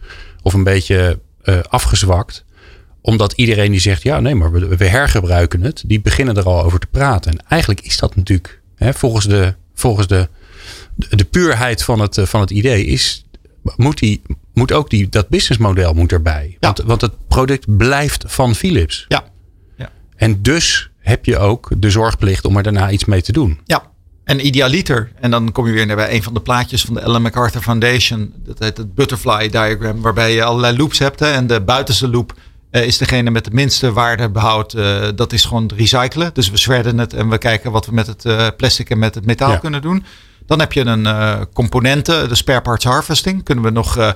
Of 0.42 0.54
een 0.54 0.64
beetje 0.64 1.18
uh, 1.44 1.58
afgezwakt. 1.68 2.44
Omdat 3.00 3.32
iedereen 3.32 3.70
die 3.70 3.80
zegt, 3.80 4.02
ja 4.02 4.20
nee, 4.20 4.34
maar 4.34 4.52
we, 4.52 4.76
we, 4.76 4.84
hergebruiken 4.84 5.62
het. 5.62 5.82
Die 5.86 6.00
beginnen 6.00 6.36
er 6.36 6.44
al 6.44 6.62
over 6.62 6.78
te 6.78 6.86
praten. 6.86 7.32
En 7.32 7.44
eigenlijk 7.48 7.80
is 7.80 7.98
dat 7.98 8.16
natuurlijk, 8.16 8.60
hè, 8.74 8.94
volgens, 8.94 9.26
de, 9.26 9.54
volgens 9.74 10.06
de, 10.06 10.28
de, 10.94 11.24
puurheid 11.24 11.82
van 11.82 12.00
het, 12.00 12.18
van 12.22 12.40
het 12.40 12.50
idee, 12.50 12.84
is, 12.84 13.24
moet, 13.76 13.98
die, 13.98 14.22
moet 14.54 14.72
ook 14.72 14.90
die, 14.90 15.08
dat 15.08 15.28
businessmodel 15.28 15.94
moet 15.94 16.12
erbij. 16.12 16.56
Want, 16.60 16.78
want 16.78 17.00
het 17.00 17.12
product 17.28 17.76
blijft 17.76 18.24
van 18.26 18.54
Philips. 18.54 19.04
Ja. 19.08 19.24
ja. 19.76 19.90
En 20.16 20.42
dus 20.42 20.90
heb 21.08 21.24
je 21.24 21.38
ook 21.38 21.70
de 21.76 21.90
zorgplicht 21.90 22.44
om 22.44 22.56
er 22.56 22.62
daarna 22.62 22.90
iets 22.90 23.04
mee 23.04 23.22
te 23.22 23.32
doen. 23.32 23.60
Ja, 23.64 23.82
en 24.24 24.46
idealiter, 24.46 25.12
en 25.20 25.30
dan 25.30 25.52
kom 25.52 25.66
je 25.66 25.72
weer 25.72 25.86
naar 25.86 25.96
bij 25.96 26.14
een 26.14 26.22
van 26.22 26.34
de 26.34 26.40
plaatjes 26.40 26.82
van 26.84 26.94
de 26.94 27.00
Ellen 27.00 27.22
MacArthur 27.22 27.60
Foundation. 27.60 28.32
Dat 28.36 28.58
heet 28.58 28.76
het 28.76 28.94
butterfly 28.94 29.48
diagram, 29.48 30.00
waarbij 30.00 30.34
je 30.34 30.44
allerlei 30.44 30.76
loops 30.76 30.98
hebt. 30.98 31.20
Hè, 31.20 31.30
en 31.30 31.46
de 31.46 31.60
buitenste 31.60 32.08
loop 32.08 32.34
uh, 32.70 32.86
is 32.86 32.98
degene 32.98 33.30
met 33.30 33.44
de 33.44 33.50
minste 33.52 33.92
waardebehoud. 33.92 34.74
Uh, 34.74 35.08
dat 35.14 35.32
is 35.32 35.44
gewoon 35.44 35.70
recyclen. 35.76 36.30
Dus 36.34 36.50
we 36.50 36.56
shredden 36.56 36.98
het 36.98 37.14
en 37.14 37.28
we 37.28 37.38
kijken 37.38 37.70
wat 37.70 37.86
we 37.86 37.92
met 37.92 38.06
het 38.06 38.24
uh, 38.24 38.46
plastic 38.56 38.90
en 38.90 38.98
met 38.98 39.14
het 39.14 39.26
metaal 39.26 39.58
kunnen 39.58 39.82
doen. 39.82 40.04
Dan 40.46 40.60
heb 40.60 40.72
je 40.72 40.84
een 40.84 41.46
componenten, 41.52 42.28
de 42.28 42.34
spare 42.34 42.60
parts 42.60 42.84
harvesting. 42.84 43.44
Kunnen 43.44 43.64
we 43.64 43.70
nog 43.70 44.14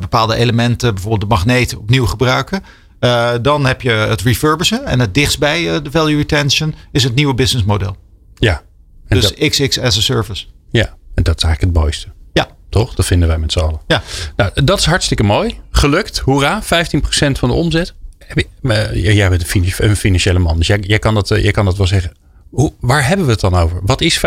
bepaalde 0.00 0.36
elementen, 0.36 0.94
bijvoorbeeld 0.94 1.22
de 1.22 1.36
magneet, 1.36 1.76
opnieuw 1.76 2.06
gebruiken. 2.06 2.62
Uh, 3.00 3.32
dan 3.42 3.66
heb 3.66 3.82
je 3.82 3.90
het 3.90 4.20
refurbishen. 4.20 4.84
En 4.84 5.00
het 5.00 5.14
dichtstbij 5.14 5.62
uh, 5.62 5.76
de 5.82 5.90
value 5.90 6.16
retention 6.16 6.74
is 6.92 7.02
het 7.02 7.14
nieuwe 7.14 7.34
businessmodel. 7.34 7.96
Ja. 8.34 8.62
En 9.06 9.20
dus 9.20 9.34
dat, 9.34 9.48
XX 9.48 9.78
as 9.78 9.96
a 9.96 10.00
service. 10.00 10.46
Ja, 10.70 10.96
en 11.14 11.22
dat 11.22 11.36
is 11.36 11.42
eigenlijk 11.42 11.74
het 11.74 11.82
mooiste. 11.82 12.08
Ja. 12.32 12.48
Toch? 12.68 12.94
Dat 12.94 13.06
vinden 13.06 13.28
wij 13.28 13.38
met 13.38 13.52
z'n 13.52 13.58
allen. 13.58 13.80
Ja. 13.86 14.02
Nou, 14.36 14.64
dat 14.64 14.78
is 14.78 14.84
hartstikke 14.84 15.22
mooi. 15.22 15.60
Gelukt. 15.70 16.18
Hoera. 16.18 16.62
15% 16.62 16.66
van 17.32 17.48
de 17.48 17.54
omzet. 17.54 17.94
jij 18.92 19.28
bent 19.28 19.54
een 19.78 19.96
financiële 19.96 20.38
man, 20.38 20.56
dus 20.56 20.66
jij, 20.66 20.78
jij, 20.78 20.98
kan, 20.98 21.14
dat, 21.14 21.28
jij 21.28 21.50
kan 21.50 21.64
dat 21.64 21.76
wel 21.76 21.86
zeggen. 21.86 22.12
Hoe, 22.50 22.72
waar 22.80 23.06
hebben 23.06 23.26
we 23.26 23.32
het 23.32 23.40
dan 23.40 23.54
over? 23.54 23.80
Wat 23.82 24.00
is 24.00 24.18
15% 24.18 24.20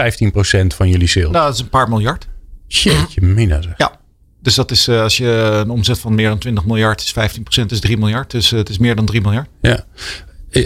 van 0.68 0.90
jullie 0.90 1.08
sales? 1.08 1.32
Nou, 1.32 1.46
dat 1.46 1.54
is 1.54 1.60
een 1.60 1.70
paar 1.70 1.90
miljard. 1.90 2.28
Jeetje, 2.68 3.22
mina 3.22 3.62
zeg. 3.62 3.74
Ja. 3.78 3.99
Dus 4.42 4.56
dat 4.56 4.72
is 4.72 4.90
als 4.90 5.18
je 5.18 5.28
een 5.64 5.70
omzet 5.70 6.00
van 6.00 6.16
meer 6.16 6.30
dan 6.30 6.38
20 6.38 6.66
miljard 6.66 7.02
is 7.02 7.40
15% 7.62 7.66
is 7.66 7.80
3 7.80 7.98
miljard. 7.98 8.32
Dus 8.32 8.50
het 8.50 8.70
is 8.70 8.78
meer 8.78 8.96
dan 8.96 9.06
3 9.06 9.22
miljard. 9.22 9.48
Ja. 9.62 9.86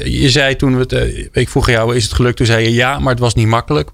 Je 0.04 0.30
zei 0.30 0.56
toen 0.56 0.78
we 0.78 0.96
het, 0.96 1.30
ik 1.32 1.50
vroeg 1.50 1.70
jou, 1.70 1.96
is 1.96 2.04
het 2.04 2.14
gelukt? 2.14 2.38
Toen 2.38 2.46
zei 2.46 2.64
je 2.64 2.74
ja, 2.74 3.00
maar 3.00 3.12
het 3.12 3.20
was 3.20 3.34
niet 3.34 3.48
makkelijk. 3.48 3.92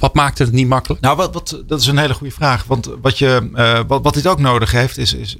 Wat 0.00 0.14
maakte 0.14 0.42
het 0.42 0.52
niet 0.52 0.68
makkelijk? 0.68 1.00
Nou, 1.00 1.16
wat, 1.16 1.34
wat, 1.34 1.62
dat 1.66 1.80
is 1.80 1.86
een 1.86 1.98
hele 1.98 2.14
goede 2.14 2.32
vraag. 2.32 2.64
Want 2.64 2.90
wat, 3.00 3.18
je, 3.18 3.50
uh, 3.54 3.80
wat, 3.86 4.02
wat 4.02 4.14
dit 4.14 4.26
ook 4.26 4.38
nodig 4.38 4.72
heeft, 4.72 4.98
is, 4.98 5.14
is. 5.14 5.36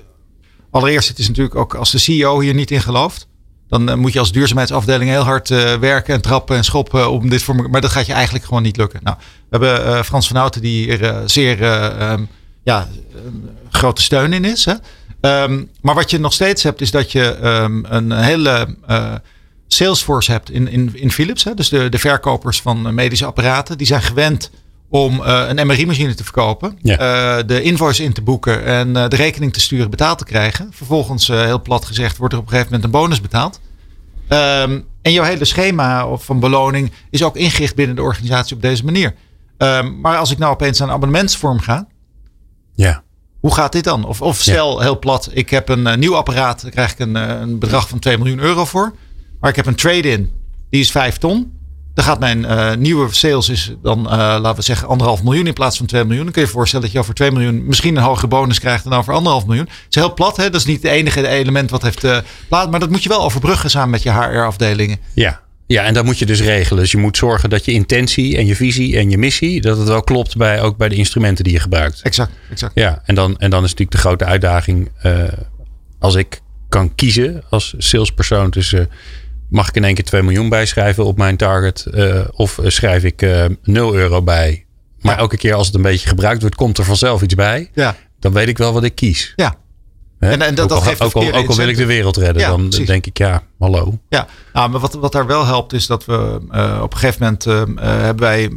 Allereerst, 0.71 1.09
het 1.09 1.19
is 1.19 1.29
natuurlijk 1.29 1.57
ook 1.57 1.75
als 1.75 1.91
de 1.91 1.99
CEO 1.99 2.41
hier 2.41 2.55
niet 2.55 2.71
in 2.71 2.81
gelooft. 2.81 3.29
Dan 3.69 3.99
moet 3.99 4.13
je 4.13 4.19
als 4.19 4.33
duurzaamheidsafdeling 4.33 5.11
heel 5.11 5.23
hard 5.23 5.51
uh, 5.51 5.75
werken 5.75 6.15
en 6.15 6.21
trappen 6.21 6.57
en 6.57 6.65
schoppen 6.65 7.11
om 7.11 7.29
dit 7.29 7.43
voor 7.43 7.71
Maar 7.71 7.81
dat 7.81 7.91
gaat 7.91 8.07
je 8.07 8.13
eigenlijk 8.13 8.45
gewoon 8.45 8.63
niet 8.63 8.77
lukken. 8.77 9.01
Nou, 9.03 9.17
we 9.49 9.59
hebben 9.59 10.05
Frans 10.05 10.27
van 10.27 10.37
Houten 10.37 10.61
die 10.61 10.85
hier 10.85 11.23
zeer 11.25 11.63
um, 12.03 12.29
ja, 12.71 12.89
grote 13.71 14.03
steun 14.03 14.33
in 14.33 14.45
is. 14.45 14.65
Hè? 14.65 14.75
Um, 15.43 15.71
maar 15.81 15.95
wat 15.95 16.11
je 16.11 16.19
nog 16.19 16.33
steeds 16.33 16.63
hebt, 16.63 16.81
is 16.81 16.91
dat 16.91 17.13
je 17.13 17.39
um, 17.43 17.85
een 17.89 18.13
hele 18.13 18.77
Salesforce 19.67 20.33
hebt 20.33 20.51
in, 20.51 20.69
in, 20.69 20.91
in 20.95 21.11
Philips. 21.11 21.45
Hè, 21.45 21.55
dus 21.55 21.69
de, 21.69 21.89
de 21.89 21.99
verkopers 21.99 22.61
van 22.61 22.95
medische 22.95 23.27
apparaten. 23.27 23.79
Die 23.79 23.87
zijn 23.87 24.03
gewend 24.03 24.51
om 24.89 25.21
uh, 25.21 25.43
een 25.49 25.67
MRI-machine 25.67 26.15
te 26.15 26.25
verkopen. 26.25 26.79
Ja. 26.83 27.39
Uh, 27.39 27.47
de 27.47 27.63
invoice 27.63 28.03
in 28.03 28.13
te 28.13 28.23
boeken 28.23 28.65
en 28.65 28.93
de 28.93 29.17
rekening 29.17 29.53
te 29.53 29.61
sturen 29.61 29.91
betaald 29.91 30.19
te 30.19 30.25
krijgen. 30.25 30.69
Vervolgens, 30.73 31.27
heel 31.27 31.63
plat 31.63 31.85
gezegd, 31.85 32.17
wordt 32.17 32.33
er 32.33 32.41
op 32.41 32.45
een 32.45 32.53
gegeven 32.53 32.73
moment 32.73 32.95
een 32.95 33.01
bonus 33.01 33.21
betaald. 33.21 33.61
Um, 34.29 34.85
en 35.03 35.13
jouw 35.13 35.25
hele 35.25 35.45
schema 35.45 36.17
van 36.17 36.41
beloning 36.41 36.93
is 37.11 37.23
ook 37.23 37.37
ingericht 37.37 37.75
binnen 37.75 37.97
de 37.97 38.03
organisatie 38.03 38.57
op 38.57 38.63
deze 38.63 38.85
manier. 38.85 39.15
Maar 40.01 40.17
als 40.17 40.31
ik 40.31 40.39
nou 40.39 40.53
opeens 40.53 40.83
aan 40.83 40.91
abonnementsvorm 40.91 41.61
ga. 41.61 41.87
Ja. 42.81 43.03
Hoe 43.41 43.55
gaat 43.55 43.73
dit 43.73 43.85
dan? 43.85 44.05
Of, 44.05 44.23
of 44.23 44.41
stel 44.41 44.77
ja. 44.77 44.83
heel 44.83 44.99
plat, 44.99 45.31
ik 45.33 45.51
heb 45.51 45.69
een 45.69 45.99
nieuw 45.99 46.17
apparaat. 46.17 46.63
Daar 46.63 46.71
krijg 46.71 46.93
ik 46.93 46.99
een, 46.99 47.15
een 47.15 47.59
bedrag 47.59 47.89
van 47.89 47.99
2 47.99 48.19
miljoen 48.19 48.39
euro 48.39 48.65
voor. 48.65 48.95
Maar 49.41 49.51
ik 49.51 49.57
heb 49.57 49.67
een 49.67 49.75
trade-in, 49.75 50.31
die 50.71 50.81
is 50.81 50.91
5 50.91 51.19
ton. 51.19 51.59
Dan 51.95 52.05
gaat 52.05 52.19
mijn 52.19 52.39
uh, 52.39 52.75
nieuwe 52.75 53.15
sales 53.15 53.49
is 53.49 53.73
dan, 53.83 53.99
uh, 53.99 54.13
laten 54.13 54.55
we 54.55 54.63
zeggen, 54.63 54.89
anderhalf 54.89 55.23
miljoen 55.23 55.47
in 55.47 55.53
plaats 55.53 55.77
van 55.77 55.87
2 55.87 56.05
miljoen. 56.05 56.25
Dan 56.25 56.33
kun 56.33 56.43
je 56.43 56.49
je 56.49 56.55
voorstellen 56.55 56.85
dat 56.85 56.95
je 56.95 57.01
over 57.01 57.15
2 57.15 57.31
miljoen 57.31 57.67
misschien 57.67 57.97
een 57.97 58.03
hogere 58.03 58.27
bonus 58.27 58.61
krijgt 58.61 58.85
dan 58.85 58.93
over 58.93 59.15
anderhalf 59.15 59.47
miljoen. 59.47 59.65
Het 59.65 59.87
is 59.89 59.95
heel 59.95 60.15
plat, 60.15 60.37
hè? 60.37 60.51
dat 60.51 60.61
is 60.61 60.67
niet 60.67 60.83
het 60.83 60.93
enige 60.93 61.29
element 61.29 61.71
wat 61.71 61.83
heeft 61.83 62.01
plaats. 62.49 62.71
Maar 62.71 62.81
dat 62.81 62.91
moet 62.91 63.03
je 63.03 63.09
wel 63.09 63.23
overbruggen 63.23 63.71
samen 63.71 63.91
met 63.91 64.03
je 64.03 64.11
HR-afdelingen. 64.11 64.99
Ja. 65.15 65.41
Ja, 65.73 65.85
en 65.85 65.95
dat 65.95 66.05
moet 66.05 66.19
je 66.19 66.27
dus 66.27 66.43
regelen. 66.43 66.83
Dus 66.83 66.91
je 66.91 66.99
moet 66.99 67.17
zorgen 67.17 67.51
dat 67.51 67.65
je 67.65 67.73
intentie 67.73 68.37
en 68.37 68.47
je 68.47 68.57
visie 68.57 68.97
en 68.97 69.11
je 69.11 69.19
missie, 69.19 69.61
dat 69.61 69.79
het 69.79 69.89
wel 69.89 70.03
klopt 70.03 70.37
bij, 70.37 70.61
ook 70.61 70.77
bij 70.77 70.89
de 70.89 70.95
instrumenten 70.95 71.45
die 71.45 71.53
je 71.53 71.61
gebruikt. 71.61 72.03
Exact, 72.03 72.33
exact. 72.51 72.73
Ja, 72.75 73.03
en 73.05 73.15
dan, 73.15 73.39
en 73.39 73.51
dan 73.51 73.65
is 73.65 73.71
natuurlijk 73.71 73.97
de 73.97 74.09
grote 74.09 74.25
uitdaging, 74.25 74.91
als 75.99 76.15
ik 76.15 76.41
kan 76.69 76.95
kiezen 76.95 77.43
als 77.49 77.75
salespersoon 77.79 78.51
tussen 78.51 78.89
mag 79.51 79.69
ik 79.69 79.77
in 79.77 79.85
één 79.85 79.95
keer 79.95 80.05
2 80.05 80.23
miljoen 80.23 80.49
bijschrijven 80.49 81.05
op 81.05 81.19
mijn 81.19 81.37
target? 81.37 81.87
Uh, 81.95 82.25
of 82.33 82.59
schrijf 82.63 83.05
ik 83.05 83.23
uh, 83.23 83.45
eh, 83.45 83.51
0 83.63 83.95
euro 83.95 84.23
bij? 84.23 84.65
Maar 85.01 85.19
elke 85.19 85.37
keer 85.37 85.55
als 85.55 85.67
het 85.67 85.77
een 85.77 85.83
beetje 85.83 86.09
gebruikt 86.09 86.41
wordt, 86.41 86.57
komt 86.57 86.79
er 86.79 86.85
vanzelf 86.85 87.23
iets 87.23 87.35
bij. 87.35 87.71
Ja. 87.75 87.97
Dan 88.19 88.33
weet 88.33 88.49
ik 88.49 88.59
wel 88.59 88.73
wat 88.73 88.85
ik 88.85 88.95
kies. 88.95 89.33
Ja. 89.37 89.55
En, 90.21 90.43
en 90.43 90.55
dat, 90.55 90.73
ook, 90.73 90.83
geeft 90.83 91.01
ook, 91.01 91.15
al, 91.15 91.33
ook 91.33 91.49
al 91.49 91.57
wil 91.57 91.69
ik 91.69 91.77
de 91.77 91.87
wereld 91.87 92.17
redden, 92.17 92.43
ja, 92.43 92.49
dan 92.49 92.69
precies. 92.69 92.87
denk 92.87 93.07
ik 93.07 93.19
ja, 93.19 93.43
hallo. 93.59 93.99
Ja, 94.09 94.27
nou, 94.53 94.71
maar 94.71 94.81
wat, 94.81 94.95
wat 94.95 95.13
daar 95.13 95.27
wel 95.27 95.47
helpt 95.47 95.73
is 95.73 95.87
dat 95.87 96.05
we 96.05 96.41
uh, 96.53 96.81
op 96.83 96.93
een 96.93 96.99
gegeven 96.99 97.23
moment 97.23 97.45
hebben 97.81 98.25
wij 98.25 98.51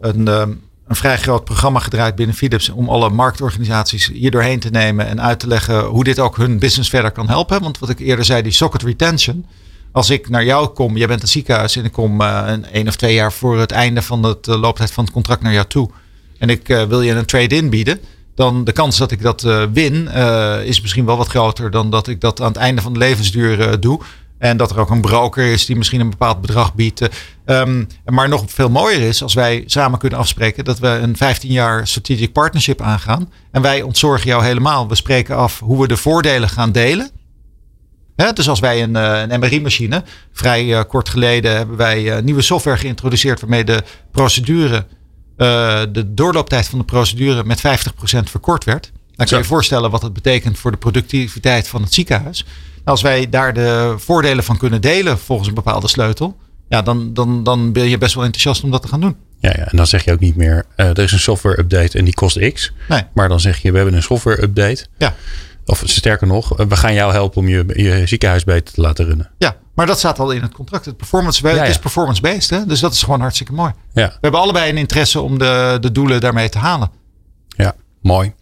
een, 0.00 0.26
een 0.26 0.96
vrij 0.96 1.18
groot 1.18 1.44
programma 1.44 1.78
gedraaid 1.78 2.14
binnen 2.14 2.36
Philips 2.36 2.68
om 2.68 2.88
alle 2.88 3.10
marktorganisaties 3.10 4.06
hier 4.06 4.30
doorheen 4.30 4.60
te 4.60 4.70
nemen 4.70 5.06
en 5.06 5.22
uit 5.22 5.38
te 5.38 5.46
leggen 5.46 5.84
hoe 5.84 6.04
dit 6.04 6.18
ook 6.18 6.36
hun 6.36 6.58
business 6.58 6.90
verder 6.90 7.10
kan 7.10 7.28
helpen. 7.28 7.60
Want 7.60 7.78
wat 7.78 7.88
ik 7.88 7.98
eerder 7.98 8.24
zei, 8.24 8.42
die 8.42 8.52
socket 8.52 8.82
retention, 8.82 9.46
als 9.92 10.10
ik 10.10 10.28
naar 10.28 10.44
jou 10.44 10.68
kom, 10.68 10.96
jij 10.96 11.06
bent 11.06 11.22
een 11.22 11.28
ziekenhuis 11.28 11.76
en 11.76 11.84
ik 11.84 11.92
kom 11.92 12.20
een, 12.20 12.66
een 12.72 12.88
of 12.88 12.96
twee 12.96 13.14
jaar 13.14 13.32
voor 13.32 13.58
het 13.58 13.70
einde 13.70 14.02
van 14.02 14.22
de 14.40 14.58
looptijd 14.58 14.90
van 14.90 15.04
het 15.04 15.12
contract 15.12 15.42
naar 15.42 15.52
jou 15.52 15.66
toe. 15.66 15.90
En 16.38 16.48
ik 16.48 16.66
wil 16.66 17.02
je 17.02 17.12
een 17.12 17.24
trade-in 17.24 17.70
bieden. 17.70 18.00
Dan 18.34 18.64
de 18.64 18.72
kans 18.72 18.98
dat 18.98 19.10
ik 19.10 19.22
dat 19.22 19.42
win 19.72 20.08
is 20.64 20.80
misschien 20.80 21.04
wel 21.04 21.16
wat 21.16 21.28
groter 21.28 21.70
dan 21.70 21.90
dat 21.90 22.08
ik 22.08 22.20
dat 22.20 22.40
aan 22.40 22.48
het 22.48 22.56
einde 22.56 22.82
van 22.82 22.92
de 22.92 22.98
levensduur 22.98 23.80
doe. 23.80 24.00
En 24.38 24.56
dat 24.56 24.70
er 24.70 24.78
ook 24.78 24.90
een 24.90 25.00
broker 25.00 25.44
is 25.52 25.66
die 25.66 25.76
misschien 25.76 26.00
een 26.00 26.10
bepaald 26.10 26.40
bedrag 26.40 26.74
biedt. 26.74 27.08
Um, 27.46 27.86
maar 28.04 28.28
nog 28.28 28.44
veel 28.46 28.70
mooier 28.70 29.00
is 29.00 29.22
als 29.22 29.34
wij 29.34 29.62
samen 29.66 29.98
kunnen 29.98 30.18
afspreken 30.18 30.64
dat 30.64 30.78
we 30.78 30.88
een 30.88 31.16
15 31.16 31.50
jaar 31.50 31.86
strategic 31.86 32.32
partnership 32.32 32.80
aangaan. 32.80 33.32
En 33.50 33.62
wij 33.62 33.82
ontzorgen 33.82 34.26
jou 34.26 34.44
helemaal. 34.44 34.88
We 34.88 34.94
spreken 34.94 35.36
af 35.36 35.58
hoe 35.58 35.80
we 35.80 35.88
de 35.88 35.96
voordelen 35.96 36.48
gaan 36.48 36.72
delen 36.72 37.10
dus 38.16 38.48
als 38.48 38.60
wij 38.60 38.82
een, 38.82 38.96
eh, 38.96 39.20
een 39.20 39.40
MRI-machine, 39.40 40.02
vrij 40.32 40.84
kort 40.86 41.08
geleden 41.08 41.56
hebben 41.56 41.76
wij 41.76 42.20
nieuwe 42.20 42.42
software 42.42 42.78
geïntroduceerd 42.78 43.40
waarmee 43.40 43.64
de 43.64 43.82
procedure, 44.10 44.86
de 45.36 46.04
doorlooptijd 46.14 46.68
van 46.68 46.78
de 46.78 46.84
procedure 46.84 47.44
met 47.44 47.58
50% 47.58 47.62
verkort 48.24 48.64
werd. 48.64 48.92
Dan 49.16 49.26
kan 49.26 49.38
je 49.38 49.44
je 49.44 49.50
voorstellen 49.50 49.90
wat 49.90 50.00
dat 50.00 50.12
betekent 50.12 50.58
voor 50.58 50.70
de 50.70 50.76
productiviteit 50.76 51.68
van 51.68 51.82
het 51.82 51.94
ziekenhuis. 51.94 52.44
Als 52.84 53.02
wij 53.02 53.28
daar 53.28 53.54
de 53.54 53.94
voordelen 53.98 54.44
van 54.44 54.56
kunnen 54.56 54.80
delen 54.80 55.18
volgens 55.18 55.48
een 55.48 55.54
bepaalde 55.54 55.88
sleutel, 55.88 56.36
ja, 56.68 56.82
dan, 56.82 57.14
dan, 57.14 57.42
dan 57.42 57.72
ben 57.72 57.88
je 57.88 57.98
best 57.98 58.14
wel 58.14 58.24
enthousiast 58.24 58.62
om 58.62 58.70
dat 58.70 58.82
te 58.82 58.88
gaan 58.88 59.00
doen. 59.00 59.16
Ja, 59.40 59.50
ja, 59.56 59.64
en 59.64 59.76
dan 59.76 59.86
zeg 59.86 60.04
je 60.04 60.12
ook 60.12 60.20
niet 60.20 60.36
meer, 60.36 60.64
er 60.76 60.98
is 60.98 61.12
een 61.12 61.18
software 61.18 61.58
update 61.58 61.98
en 61.98 62.04
die 62.04 62.14
kost 62.14 62.52
X. 62.52 62.72
Nee. 62.88 63.02
Maar 63.14 63.28
dan 63.28 63.40
zeg 63.40 63.58
je, 63.58 63.70
we 63.70 63.76
hebben 63.76 63.94
een 63.94 64.02
software 64.02 64.42
update. 64.42 64.86
Ja. 64.98 65.14
Of 65.66 65.82
sterker 65.84 66.26
nog, 66.26 66.56
we 66.56 66.76
gaan 66.76 66.94
jou 66.94 67.12
helpen 67.12 67.38
om 67.38 67.48
je, 67.48 67.64
je 67.66 68.06
ziekenhuis 68.06 68.44
beter 68.44 68.74
te 68.74 68.80
laten 68.80 69.04
runnen. 69.04 69.30
Ja, 69.38 69.56
maar 69.74 69.86
dat 69.86 69.98
staat 69.98 70.18
al 70.18 70.30
in 70.30 70.42
het 70.42 70.52
contract. 70.52 70.84
Het, 70.84 70.96
performance, 70.96 71.48
ja, 71.48 71.54
ja. 71.54 71.64
is 71.64 71.78
performance-based, 71.78 72.50
hè? 72.50 72.66
dus 72.66 72.80
dat 72.80 72.92
is 72.92 73.02
gewoon 73.02 73.20
hartstikke 73.20 73.52
mooi. 73.52 73.72
Ja. 73.92 74.06
We 74.06 74.18
hebben 74.20 74.40
allebei 74.40 74.70
een 74.70 74.76
interesse 74.76 75.20
om 75.20 75.38
de, 75.38 75.78
de 75.80 75.92
doelen 75.92 76.20
daarmee 76.20 76.48
te 76.48 76.58
halen. 76.58 76.90
Ja, 77.48 77.74
mooi. 78.02 78.32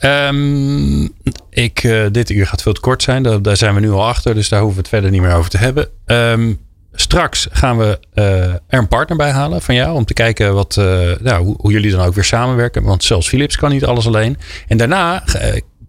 Um, 0.00 1.10
ik, 1.50 1.82
uh, 1.82 2.06
dit 2.10 2.30
uur 2.30 2.46
gaat 2.46 2.62
veel 2.62 2.72
te 2.72 2.80
kort 2.80 3.02
zijn. 3.02 3.22
Daar, 3.22 3.42
daar, 3.42 3.56
zijn 3.56 3.74
we 3.74 3.80
nu 3.80 3.90
al 3.90 4.06
achter, 4.06 4.34
dus 4.34 4.48
daar 4.48 4.60
hoeven 4.60 4.76
we 4.76 4.82
het 4.82 4.92
verder 4.94 5.10
niet 5.10 5.20
meer 5.20 5.34
over 5.34 5.50
te 5.50 5.58
hebben. 5.58 5.88
Um, 6.06 6.60
straks 6.92 7.46
gaan 7.50 7.78
we 7.78 7.98
uh, 8.14 8.44
er 8.44 8.60
een 8.68 8.88
partner 8.88 9.16
bij 9.16 9.30
halen 9.30 9.62
van 9.62 9.74
jou. 9.74 9.94
Om 9.94 10.04
te 10.04 10.12
kijken 10.12 10.54
wat, 10.54 10.76
uh, 10.78 10.84
nou, 11.20 11.44
hoe, 11.44 11.54
hoe, 11.58 11.72
jullie 11.72 11.90
dan 11.90 12.06
ook 12.06 12.14
weer 12.14 12.24
samenwerken. 12.24 12.82
Want 12.82 13.04
zelfs 13.04 13.28
Philips 13.28 13.56
kan 13.56 13.70
niet 13.70 13.84
alles 13.84 14.06
alleen. 14.06 14.38
En 14.68 14.76
daarna 14.76 15.22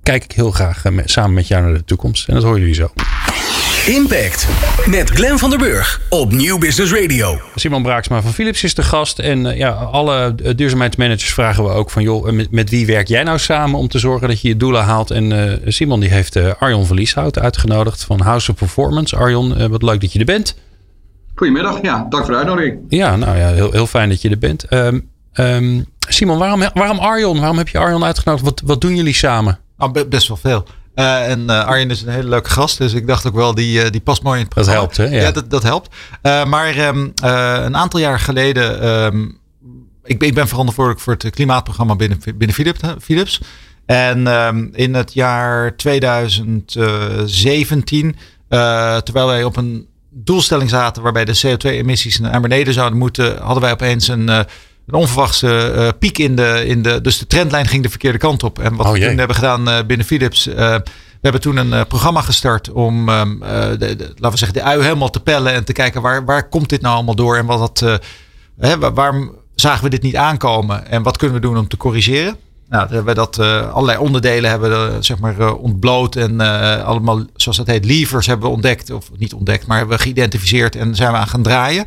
kijk 0.04 0.24
ik 0.24 0.32
heel 0.32 0.52
graag 0.52 0.86
eh, 0.86 0.98
samen 1.06 1.34
met 1.34 1.48
jou 1.48 1.64
naar 1.64 1.74
de 1.74 1.84
toekomst. 1.84 2.28
En 2.28 2.34
dat 2.34 2.44
horen 2.44 2.60
jullie 2.60 2.76
zo. 2.76 2.92
Impact 3.86 4.48
met 4.86 5.10
Glenn 5.10 5.38
van 5.38 5.50
der 5.50 5.60
Burg 5.60 6.02
op 6.10 6.32
Nieuw 6.32 6.58
Business 6.58 6.94
Radio. 6.94 7.40
Simon 7.56 7.84
Braaksma 7.84 8.22
van 8.22 8.34
Philips 8.34 8.64
is 8.64 8.74
de 8.74 8.84
gast. 8.84 9.20
En 9.20 9.46
uh, 9.46 9.58
ja, 9.58 9.70
alle 9.70 10.36
duurzaamheidsmanagers 10.56 11.34
vragen 11.34 11.64
we 11.64 11.70
ook 11.70 11.90
van... 11.90 12.04
joh, 12.04 12.32
met, 12.32 12.52
met, 12.52 12.70
wie 12.70 12.86
werk 12.86 13.08
jij 13.08 13.24
nou 13.24 13.40
samen 13.40 13.80
om 13.80 13.88
te 13.88 14.00
zorgen 14.00 14.28
dat 14.28 14.42
je 14.42 14.48
je 14.48 14.58
doelen 14.58 14.84
haalt? 14.84 15.12
En 15.12 15.32
uh, 15.32 15.54
Simon 15.66 16.00
die 16.00 16.10
heeft 16.10 16.36
uh, 16.36 16.52
Arjon 16.60 16.86
van 16.86 16.96
Lieshout 16.96 17.40
uitgenodigd 17.40 18.04
van 18.04 18.22
House 18.22 18.52
of 18.52 18.58
Performance. 18.58 19.16
Arjon, 19.16 19.70
wat 19.70 19.84
leuk 19.84 20.02
dat 20.02 20.14
je 20.14 20.20
er 20.20 20.26
bent. 20.26 20.56
Goedemiddag, 21.36 21.82
ja, 21.82 22.06
dank 22.10 22.24
voor 22.24 22.34
de 22.34 22.40
uitnodiging. 22.40 22.80
Ja, 22.90 23.16
nou 23.16 23.38
ja, 23.38 23.48
heel, 23.48 23.72
heel 23.72 23.88
fijn 23.88 24.10
dat 24.10 24.22
je 24.22 24.30
er 24.30 24.38
bent. 24.38 24.74
Um, 24.74 25.10
um, 25.34 25.86
Simon, 26.00 26.38
waarom, 26.38 26.64
waarom 26.74 27.00
Arjon? 27.00 27.38
Waarom 27.38 27.58
heb 27.58 27.68
je 27.68 27.78
Arjon 27.78 28.04
uitgenodigd? 28.04 28.46
Wat, 28.46 28.62
wat 28.66 28.82
doen 28.82 28.96
jullie 28.96 29.14
samen? 29.14 29.60
Oh, 29.78 29.92
best 30.10 30.28
wel 30.28 30.38
veel. 30.38 30.66
Uh, 30.96 31.30
en 31.30 31.40
uh, 31.40 31.66
Arjen 31.66 31.90
is 31.90 32.02
een 32.02 32.14
hele 32.14 32.30
leuke 32.30 32.50
gast, 32.50 32.78
dus 32.78 32.94
ik 32.94 33.08
dacht 33.08 33.28
ook 33.28 33.36
wel, 33.36 33.56
die, 33.56 33.84
uh, 33.84 33.90
die 33.90 34.02
past 34.02 34.24
mooi 34.24 34.40
in 34.40 34.46
het 34.46 34.54
programma. 34.54 34.80
Dat 34.80 34.96
helpt, 34.96 35.12
hè? 35.12 35.18
Ja, 35.18 35.24
ja 35.24 35.32
dat, 35.32 35.50
dat 35.50 35.64
helpt. 35.64 35.96
maar 36.22 36.88
um, 36.88 37.12
een 37.22 37.78
aantal 37.78 38.00
jaar 38.00 38.20
geleden, 38.20 38.88
um, 38.88 39.38
ik, 40.04 40.20
ben, 40.20 40.28
ik 40.28 40.34
ben 40.34 40.48
verantwoordelijk 40.48 41.02
voor 41.02 41.14
het 41.14 41.30
klimaatprogramma 41.30 41.96
binnen, 41.96 42.20
binnen 42.36 42.56
Philips. 42.56 42.80
Philips. 43.02 43.42
En 43.86 44.28
um, 44.28 44.70
in 44.74 44.94
het 44.94 45.14
jaar 45.14 45.76
2017, 45.76 48.16
terwijl 49.04 49.28
wij 49.28 49.44
op 49.44 49.58
een 49.58 49.88
doelstelling 50.10 50.70
zaten 50.70 51.04
waarbij 51.04 51.26
de 51.26 51.42
CO2-emissies 51.46 52.20
naar 52.20 52.42
beneden 52.42 52.74
zouden 52.74 53.00
moeten, 53.00 53.42
hadden 53.42 53.64
wij 53.64 53.72
opeens 53.72 54.08
een 54.08 54.46
een 54.88 54.94
onverwachte 54.94 55.74
uh, 55.76 55.88
piek 56.00 56.18
in 56.18 56.36
de, 56.36 56.64
in 56.66 56.82
de. 56.82 57.02
Dus 57.02 57.18
de 57.18 57.28
trendlijn 57.28 57.68
ging 57.68 57.84
de 57.84 57.90
verkeerde 57.90 58.18
kant 58.18 58.44
op. 58.44 58.60
En 58.60 58.76
wat 58.76 58.86
oh, 58.86 58.92
we 58.92 59.00
toen 59.00 59.18
hebben 59.18 59.36
gedaan 59.36 59.70
uh, 59.70 59.80
binnen 59.88 60.06
Philips. 60.06 60.48
Uh, 60.48 60.56
we 60.56 61.30
hebben 61.30 61.42
toen 61.42 61.58
een 61.58 61.88
programma 61.88 62.22
gestart 62.22 62.72
om, 62.72 63.10
um, 63.10 63.40
de, 63.40 63.78
de, 63.78 63.96
laten 63.98 64.32
we 64.32 64.38
zeggen, 64.38 64.58
de 64.58 64.64
ui 64.64 64.82
helemaal 64.82 65.10
te 65.10 65.20
pellen. 65.20 65.54
En 65.54 65.64
te 65.64 65.74
kijken 65.74 66.02
waar, 66.02 66.26
waar 66.26 66.50
komt 66.50 66.70
dit 66.70 66.82
nou 66.82 66.96
allemaal 66.96 67.16
door? 67.16 67.38
En 67.38 67.46
wat 67.46 67.80
dat, 67.80 68.02
hè, 68.60 68.94
waarom 68.94 69.36
zagen 69.56 69.84
we 69.84 69.90
dit 69.90 70.02
niet 70.02 70.16
aankomen? 70.16 70.88
En 70.88 71.04
wat 71.04 71.18
kunnen 71.18 71.36
we 71.36 71.48
doen 71.48 71.58
om 71.58 71.68
te 71.68 71.78
corrigeren? 71.78 72.38
Nou, 72.70 72.88
we 72.90 72.96
hebben 72.96 73.16
dat 73.16 73.40
allerlei 73.40 73.98
onderdelen 73.98 74.50
hebben 74.50 75.04
zeg 75.04 75.20
maar 75.20 75.54
ontbloot 75.54 76.16
en 76.16 76.40
allemaal, 76.86 77.24
zoals 77.36 77.58
dat 77.58 77.68
heet, 77.68 77.86
levers 77.86 78.28
hebben 78.28 78.48
we 78.48 78.54
ontdekt, 78.54 78.92
of 78.92 79.10
niet 79.18 79.34
ontdekt, 79.34 79.68
maar 79.68 79.78
hebben 79.78 79.98
we 79.98 80.04
geïdentificeerd 80.04 80.76
en 80.76 80.96
zijn 80.96 81.12
we 81.12 81.18
aan 81.18 81.28
gaan 81.28 81.44
draaien. 81.44 81.86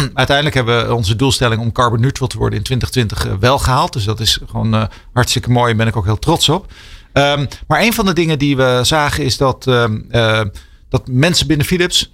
Uiteindelijk 0.14 0.56
hebben 0.56 0.86
we 0.86 0.94
onze 0.94 1.16
doelstelling 1.16 1.60
om 1.60 1.72
carbon 1.72 2.00
neutral 2.00 2.28
te 2.28 2.38
worden 2.38 2.58
in 2.58 2.64
2020 2.64 3.40
wel 3.40 3.58
gehaald. 3.58 3.92
Dus 3.92 4.04
dat 4.04 4.20
is 4.20 4.38
gewoon 4.48 4.88
hartstikke 5.12 5.50
mooi 5.50 5.70
en 5.70 5.76
ben 5.76 5.86
ik 5.86 5.96
ook 5.96 6.04
heel 6.04 6.18
trots 6.18 6.48
op. 6.48 6.72
Um, 7.12 7.48
maar 7.66 7.80
een 7.80 7.92
van 7.92 8.06
de 8.06 8.12
dingen 8.12 8.38
die 8.38 8.56
we 8.56 8.80
zagen 8.82 9.24
is 9.24 9.36
dat, 9.36 9.66
ehm, 9.66 10.48
dat 10.88 11.08
mensen 11.08 11.46
binnen 11.46 11.66
Philips 11.66 12.12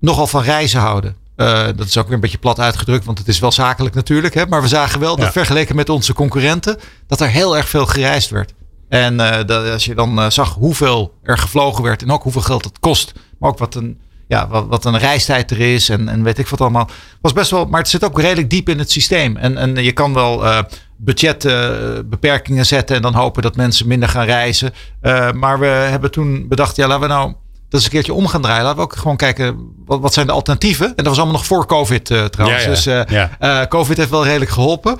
nogal 0.00 0.26
van 0.26 0.42
reizen 0.42 0.80
houden. 0.80 1.16
Uh, 1.36 1.64
dat 1.76 1.86
is 1.86 1.96
ook 1.96 2.04
weer 2.04 2.14
een 2.14 2.20
beetje 2.20 2.38
plat 2.38 2.60
uitgedrukt, 2.60 3.04
want 3.04 3.18
het 3.18 3.28
is 3.28 3.38
wel 3.38 3.52
zakelijk 3.52 3.94
natuurlijk. 3.94 4.34
Hè? 4.34 4.46
Maar 4.46 4.62
we 4.62 4.68
zagen 4.68 5.00
wel 5.00 5.16
dat 5.16 5.32
vergeleken 5.32 5.76
met 5.76 5.88
onze 5.88 6.12
concurrenten, 6.12 6.78
dat 7.06 7.20
er 7.20 7.28
heel 7.28 7.56
erg 7.56 7.68
veel 7.68 7.86
gereisd 7.86 8.30
werd. 8.30 8.54
En 8.88 9.14
uh, 9.14 9.36
dat, 9.46 9.70
als 9.70 9.84
je 9.84 9.94
dan 9.94 10.32
zag 10.32 10.54
hoeveel 10.54 11.14
er 11.22 11.38
gevlogen 11.38 11.82
werd 11.82 12.02
en 12.02 12.10
ook 12.10 12.22
hoeveel 12.22 12.42
geld 12.42 12.64
het 12.64 12.78
kost, 12.78 13.12
maar 13.38 13.50
ook 13.50 13.58
wat 13.58 13.74
een, 13.74 14.00
ja, 14.26 14.48
wat, 14.48 14.66
wat 14.66 14.84
een 14.84 14.98
reistijd 14.98 15.50
er 15.50 15.60
is 15.60 15.88
en, 15.88 16.08
en 16.08 16.22
weet 16.22 16.38
ik 16.38 16.46
wat 16.46 16.60
allemaal, 16.60 16.90
was 17.20 17.32
best 17.32 17.50
wel, 17.50 17.66
maar 17.66 17.80
het 17.80 17.88
zit 17.88 18.04
ook 18.04 18.20
redelijk 18.20 18.50
diep 18.50 18.68
in 18.68 18.78
het 18.78 18.90
systeem. 18.90 19.36
En, 19.36 19.56
en 19.56 19.74
je 19.76 19.92
kan 19.92 20.14
wel 20.14 20.44
budgetbeperkingen 20.96 22.66
zetten 22.66 22.96
en 22.96 23.02
dan 23.02 23.14
hopen 23.14 23.42
dat 23.42 23.56
mensen 23.56 23.88
minder 23.88 24.08
gaan 24.08 24.24
reizen. 24.24 24.72
maar 25.34 25.58
we 25.58 25.66
hebben 25.66 26.10
toen 26.10 26.48
bedacht, 26.48 26.76
ja, 26.76 26.86
laten 26.86 27.02
we 27.02 27.14
nou 27.14 27.34
dat 27.68 27.80
is 27.80 27.86
een 27.86 27.92
keertje 27.92 28.14
om 28.14 28.26
gaan 28.26 28.42
draaien. 28.42 28.62
Laten 28.62 28.78
we 28.78 28.84
ook 28.84 28.96
gewoon 28.96 29.16
kijken, 29.16 29.72
wat, 29.84 30.00
wat 30.00 30.14
zijn 30.14 30.26
de 30.26 30.32
alternatieven? 30.32 30.86
En 30.86 30.94
dat 30.96 31.06
was 31.06 31.16
allemaal 31.16 31.34
nog 31.34 31.46
voor 31.46 31.66
COVID 31.66 32.10
uh, 32.10 32.24
trouwens. 32.24 32.84
Ja, 32.84 33.04
ja. 33.08 33.36
Dus 33.38 33.48
uh, 33.48 33.62
COVID 33.62 33.96
heeft 33.96 34.10
wel 34.10 34.24
redelijk 34.24 34.50
geholpen. 34.50 34.98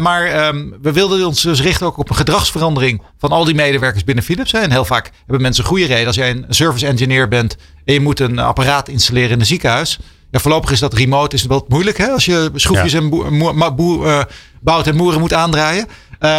maar 0.00 0.46
um, 0.46 0.76
we 0.82 0.92
wilden 0.92 1.26
ons 1.26 1.42
dus 1.42 1.62
richten 1.62 1.86
ook 1.86 1.98
op 1.98 2.10
een 2.10 2.16
gedragsverandering 2.16 3.02
van 3.18 3.30
al 3.30 3.44
die 3.44 3.54
medewerkers 3.54 4.04
binnen 4.04 4.24
Philips. 4.24 4.52
Hè. 4.52 4.58
En 4.58 4.70
heel 4.70 4.84
vaak 4.84 5.10
hebben 5.18 5.42
mensen 5.42 5.64
goede 5.64 5.86
reden. 5.86 6.06
Als 6.06 6.16
jij 6.16 6.30
een 6.30 6.44
service 6.48 6.86
engineer 6.86 7.28
bent 7.28 7.56
en 7.84 7.94
je 7.94 8.00
moet 8.00 8.20
een 8.20 8.38
apparaat 8.38 8.88
installeren 8.88 9.30
in 9.30 9.40
een 9.40 9.46
ziekenhuis. 9.46 9.98
Ja, 10.30 10.38
voorlopig 10.38 10.70
is 10.70 10.80
dat 10.80 10.94
remote 10.94 11.36
is 11.36 11.44
wel 11.44 11.64
moeilijk 11.68 11.98
hè? 11.98 12.08
als 12.08 12.24
je 12.24 12.50
schroefjes 12.54 12.92
en 12.92 13.10
boe, 13.10 13.72
boe, 13.74 14.28
bout 14.60 14.86
en 14.86 14.96
moeren 14.96 15.20
moet 15.20 15.32
aandraaien. 15.32 15.86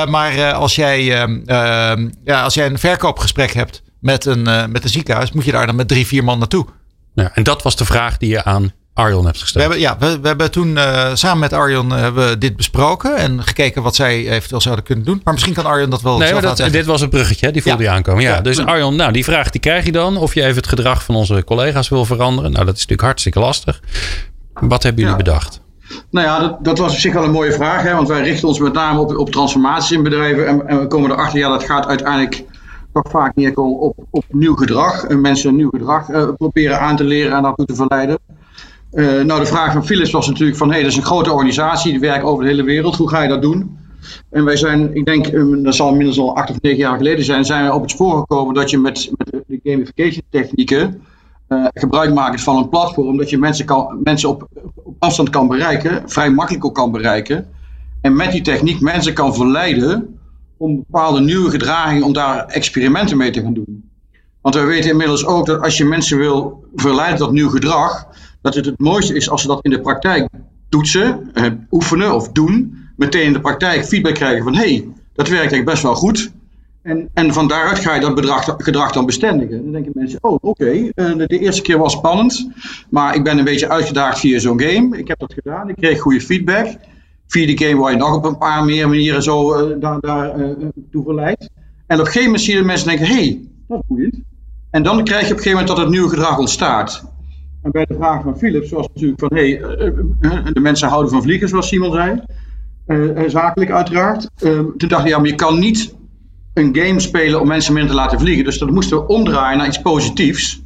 maar 0.09 0.53
als, 0.53 0.75
jij, 0.75 1.21
ehm, 1.21 1.41
ehm, 1.45 2.09
ja, 2.23 2.43
als 2.43 2.53
jij 2.53 2.65
een 2.65 2.79
verkoopgesprek 2.79 3.53
hebt 3.53 3.81
met 3.99 4.25
een, 4.25 4.71
met 4.71 4.83
een 4.83 4.89
ziekenhuis, 4.89 5.31
moet 5.31 5.45
je 5.45 5.51
daar 5.51 5.65
dan 5.65 5.75
met 5.75 5.87
drie, 5.87 6.07
vier 6.07 6.23
man 6.23 6.39
naartoe. 6.39 6.65
Ja, 7.15 7.31
en 7.33 7.43
dat 7.43 7.63
was 7.63 7.75
de 7.75 7.85
vraag 7.85 8.17
die 8.17 8.29
je 8.29 8.43
aan 8.43 8.73
Arjon 8.93 9.25
hebt 9.25 9.39
gesteld. 9.39 9.65
We 9.65 9.71
hebben, 9.71 9.79
ja, 9.79 9.97
we, 9.97 10.19
we 10.21 10.27
hebben 10.27 10.51
toen 10.51 10.75
uh, 10.75 11.09
samen 11.13 11.39
met 11.39 11.53
Arjon 11.53 11.89
uh, 11.89 11.99
hebben 11.99 12.39
dit 12.39 12.55
besproken 12.55 13.15
en 13.15 13.43
gekeken 13.43 13.83
wat 13.83 13.95
zij 13.95 14.29
eventueel 14.29 14.61
zouden 14.61 14.85
kunnen 14.85 15.05
doen. 15.05 15.21
Maar 15.23 15.33
misschien 15.33 15.53
kan 15.53 15.65
Arjon 15.65 15.89
dat 15.89 16.01
wel. 16.01 16.17
Nee, 16.17 16.33
maar 16.33 16.41
dat, 16.41 16.57
dit 16.57 16.85
was 16.85 17.01
een 17.01 17.09
bruggetje, 17.09 17.51
die 17.51 17.61
voelde 17.61 17.83
ja. 17.83 17.89
je 17.89 17.95
aankomen. 17.95 18.23
Ja, 18.23 18.35
ja, 18.35 18.41
dus 18.41 18.65
Arjon, 18.65 18.95
nou, 18.95 19.11
die 19.11 19.23
vraag 19.23 19.49
die 19.49 19.61
krijg 19.61 19.85
je 19.85 19.91
dan. 19.91 20.17
Of 20.17 20.33
je 20.33 20.43
even 20.43 20.55
het 20.55 20.67
gedrag 20.67 21.03
van 21.03 21.15
onze 21.15 21.43
collega's 21.43 21.89
wil 21.89 22.05
veranderen. 22.05 22.51
Nou, 22.51 22.65
dat 22.65 22.73
is 22.73 22.79
natuurlijk 22.81 23.07
hartstikke 23.07 23.39
lastig. 23.39 23.81
Wat 24.53 24.83
hebben 24.83 25.01
jullie 25.01 25.17
bedacht? 25.17 25.61
Nou 26.09 26.27
ja, 26.27 26.39
dat, 26.39 26.63
dat, 26.63 26.77
was 26.77 26.91
op 26.91 26.99
zich 26.99 27.13
wel 27.13 27.23
een 27.23 27.31
mooie 27.31 27.53
vraag. 27.53 27.81
Hè? 27.81 27.95
Want 27.95 28.07
wij 28.07 28.21
richten 28.21 28.47
ons 28.47 28.59
met 28.59 28.73
name 28.73 28.99
op, 28.99 29.17
op 29.17 29.31
transformaties 29.31 29.91
in 29.91 30.03
bedrijven. 30.03 30.47
En, 30.47 30.67
en 30.67 30.79
we 30.79 30.87
komen 30.87 31.11
erachter, 31.11 31.39
ja, 31.39 31.49
dat 31.49 31.63
gaat 31.63 31.85
uiteindelijk 31.85 32.43
toch 32.93 33.11
vaak 33.11 33.35
neerkomen 33.35 33.79
op, 33.79 33.95
op 34.09 34.23
nieuw 34.29 34.55
gedrag. 34.55 35.03
En 35.03 35.21
mensen 35.21 35.55
nieuw 35.55 35.69
gedrag 35.69 36.09
uh, 36.09 36.27
proberen 36.37 36.79
aan 36.79 36.95
te 36.95 37.03
leren 37.03 37.37
en 37.37 37.43
daartoe 37.43 37.65
te 37.65 37.75
verleiden. 37.75 38.17
Uh, 38.93 39.21
nou, 39.21 39.39
de 39.39 39.45
vraag 39.45 39.73
van 39.73 39.85
Philips 39.85 40.11
was 40.11 40.27
natuurlijk 40.27 40.57
van, 40.57 40.67
hé, 40.67 40.73
hey, 40.73 40.83
dat 40.83 40.91
is 40.91 40.97
een 40.97 41.05
grote 41.05 41.31
organisatie, 41.31 41.91
die 41.91 41.99
werkt 41.99 42.23
over 42.23 42.43
de 42.43 42.49
hele 42.49 42.63
wereld, 42.63 42.95
hoe 42.95 43.09
ga 43.09 43.21
je 43.21 43.29
dat 43.29 43.41
doen? 43.41 43.77
En 44.29 44.45
wij 44.45 44.55
zijn, 44.55 44.95
ik 44.95 45.05
denk, 45.05 45.27
um, 45.27 45.63
dat 45.63 45.75
zal 45.75 45.89
inmiddels 45.89 46.19
al 46.19 46.35
acht 46.35 46.49
of 46.49 46.61
negen 46.61 46.77
jaar 46.77 46.97
geleden 46.97 47.25
zijn, 47.25 47.45
zijn 47.45 47.65
we 47.65 47.73
op 47.73 47.81
het 47.81 47.91
spoor 47.91 48.19
gekomen 48.19 48.53
dat 48.53 48.69
je 48.69 48.77
met, 48.77 49.11
met 49.17 49.43
de 49.47 49.59
gamification 49.63 50.21
technieken 50.29 51.01
uh, 51.49 51.65
gebruik 51.73 52.13
maakt 52.13 52.41
van 52.41 52.57
een 52.57 52.69
platform, 52.69 53.17
dat 53.17 53.29
je 53.29 53.37
mensen, 53.37 53.65
kan, 53.65 53.99
mensen 54.03 54.29
op, 54.29 54.47
op 54.83 54.95
afstand 54.99 55.29
kan 55.29 55.47
bereiken, 55.47 56.03
vrij 56.05 56.31
makkelijk 56.31 56.65
ook 56.65 56.75
kan 56.75 56.91
bereiken. 56.91 57.47
En 58.01 58.15
met 58.15 58.31
die 58.31 58.41
techniek 58.41 58.81
mensen 58.81 59.13
kan 59.13 59.35
verleiden 59.35 60.19
om 60.57 60.75
bepaalde 60.75 61.19
nieuwe 61.19 61.49
gedragingen, 61.49 62.03
om 62.03 62.13
daar 62.13 62.45
experimenten 62.45 63.17
mee 63.17 63.31
te 63.31 63.41
gaan 63.41 63.53
doen. 63.53 63.89
Want 64.41 64.55
we 64.55 64.61
weten 64.61 64.89
inmiddels 64.89 65.25
ook 65.25 65.45
dat 65.45 65.61
als 65.61 65.77
je 65.77 65.85
mensen 65.85 66.17
wil 66.17 66.65
verleiden 66.75 67.17
tot 67.17 67.31
nieuw 67.31 67.49
gedrag, 67.49 68.07
dat 68.43 68.55
het 68.55 68.65
het 68.65 68.79
mooiste 68.79 69.15
is 69.15 69.29
als 69.29 69.41
ze 69.41 69.47
dat 69.47 69.59
in 69.61 69.71
de 69.71 69.81
praktijk 69.81 70.29
toetsen, 70.69 71.29
eh, 71.33 71.45
oefenen 71.71 72.15
of 72.15 72.31
doen, 72.31 72.77
meteen 72.95 73.25
in 73.25 73.33
de 73.33 73.41
praktijk 73.41 73.85
feedback 73.85 74.13
krijgen 74.13 74.43
van 74.43 74.55
hé, 74.55 74.59
hey, 74.59 74.87
dat 75.13 75.27
werkt 75.27 75.51
eigenlijk 75.51 75.65
best 75.65 75.83
wel 75.83 75.95
goed. 75.95 76.31
En, 76.81 77.09
en 77.13 77.33
van 77.33 77.47
daaruit 77.47 77.79
ga 77.79 77.95
je 77.95 78.01
dat 78.01 78.55
gedrag 78.57 78.91
dan 78.91 79.05
bestendigen. 79.05 79.63
Dan 79.63 79.71
denken 79.71 79.91
mensen, 79.95 80.19
oh 80.21 80.37
oké, 80.41 80.71
uh, 80.71 80.91
de 80.95 81.39
eerste 81.39 81.61
keer 81.61 81.77
was 81.77 81.93
spannend, 81.93 82.49
maar 82.89 83.15
ik 83.15 83.23
ben 83.23 83.37
een 83.37 83.43
beetje 83.43 83.69
uitgedaagd 83.69 84.19
via 84.19 84.39
zo'n 84.39 84.61
game. 84.61 84.97
Ik 84.97 85.07
heb 85.07 85.19
dat 85.19 85.33
gedaan, 85.33 85.69
ik 85.69 85.75
kreeg 85.75 85.99
goede 85.99 86.21
feedback 86.21 86.67
via 87.27 87.45
die 87.45 87.57
game 87.57 87.75
word 87.75 87.91
je 87.91 87.97
nog 87.97 88.15
op 88.15 88.25
een 88.25 88.37
paar 88.37 88.63
meer 88.63 88.89
manieren 88.89 89.23
zo 89.23 89.55
uh, 89.55 89.75
daar, 89.79 89.99
daar 89.99 90.39
uh, 90.39 90.67
toe 90.91 91.03
verleid. 91.03 91.49
En 91.87 91.99
op 91.99 92.05
een 92.05 92.11
gegeven 92.11 92.23
moment 92.23 92.41
zie 92.41 92.53
je 92.53 92.59
de 92.59 92.65
mensen 92.65 92.87
denken, 92.87 93.05
hé, 93.05 93.13
hey, 93.13 93.41
dat 93.67 93.79
is 93.79 93.87
boeiend. 93.87 94.15
En 94.69 94.83
dan 94.83 95.03
krijg 95.03 95.27
je 95.27 95.31
op 95.31 95.37
een 95.37 95.43
gegeven 95.43 95.51
moment 95.51 95.67
dat 95.67 95.77
het 95.77 95.89
nieuwe 95.89 96.09
gedrag 96.09 96.37
ontstaat. 96.37 97.12
En 97.63 97.71
bij 97.71 97.85
de 97.85 97.93
vraag 97.93 98.23
van 98.23 98.37
Philips 98.37 98.69
was 98.69 98.87
natuurlijk 98.93 99.19
van, 99.19 99.33
hé, 99.33 99.59
hey, 100.19 100.51
de 100.53 100.59
mensen 100.59 100.87
houden 100.87 101.11
van 101.11 101.21
vliegen, 101.21 101.49
zoals 101.49 101.67
Simon 101.67 101.91
zei. 101.91 102.21
zakelijk 103.29 103.71
uiteraard. 103.71 104.29
Ehm, 104.37 104.65
toen 104.77 104.89
dacht 104.89 105.03
ik, 105.03 105.09
ja, 105.09 105.17
maar 105.17 105.29
je 105.29 105.35
kan 105.35 105.59
niet 105.59 105.95
een 106.53 106.75
game 106.75 106.99
spelen 106.99 107.41
om 107.41 107.47
mensen 107.47 107.73
minder 107.73 107.91
te 107.91 107.97
laten 107.97 108.19
vliegen. 108.19 108.43
Dus 108.43 108.57
dat 108.57 108.69
moesten 108.69 108.97
we 108.97 109.07
omdraaien 109.07 109.57
naar 109.57 109.67
iets 109.67 109.81
positiefs. 109.81 110.61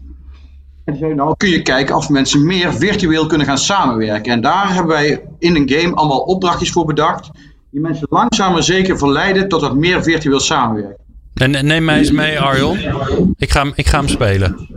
En 0.86 0.97
zei, 0.97 1.13
nou 1.13 1.33
kun 1.38 1.49
je 1.49 1.62
kijken 1.62 1.95
of 1.95 2.10
mensen 2.10 2.45
meer 2.45 2.73
virtueel 2.73 3.25
kunnen 3.25 3.47
gaan 3.47 3.57
samenwerken. 3.57 4.31
En 4.31 4.41
daar 4.41 4.73
hebben 4.73 4.91
wij 4.91 5.23
in 5.39 5.55
een 5.55 5.69
game 5.69 5.95
allemaal 5.95 6.19
opdrachtjes 6.19 6.71
voor 6.71 6.86
bedacht. 6.86 7.29
Die 7.71 7.81
mensen 7.81 8.07
langzaam 8.10 8.53
maar 8.53 8.63
zeker 8.63 8.97
verleiden 8.97 9.47
tot 9.47 9.62
dat 9.62 9.75
meer 9.75 10.03
virtueel 10.03 10.39
samenwerken. 10.39 11.05
En 11.33 11.65
neem 11.65 11.83
mij 11.83 11.97
eens 11.97 12.12
mee, 12.12 12.39
Arjon. 12.39 12.77
Ik 13.38 13.51
ga, 13.51 13.71
ik 13.75 13.88
ga 13.88 13.97
hem 13.97 14.07
spelen. 14.07 14.67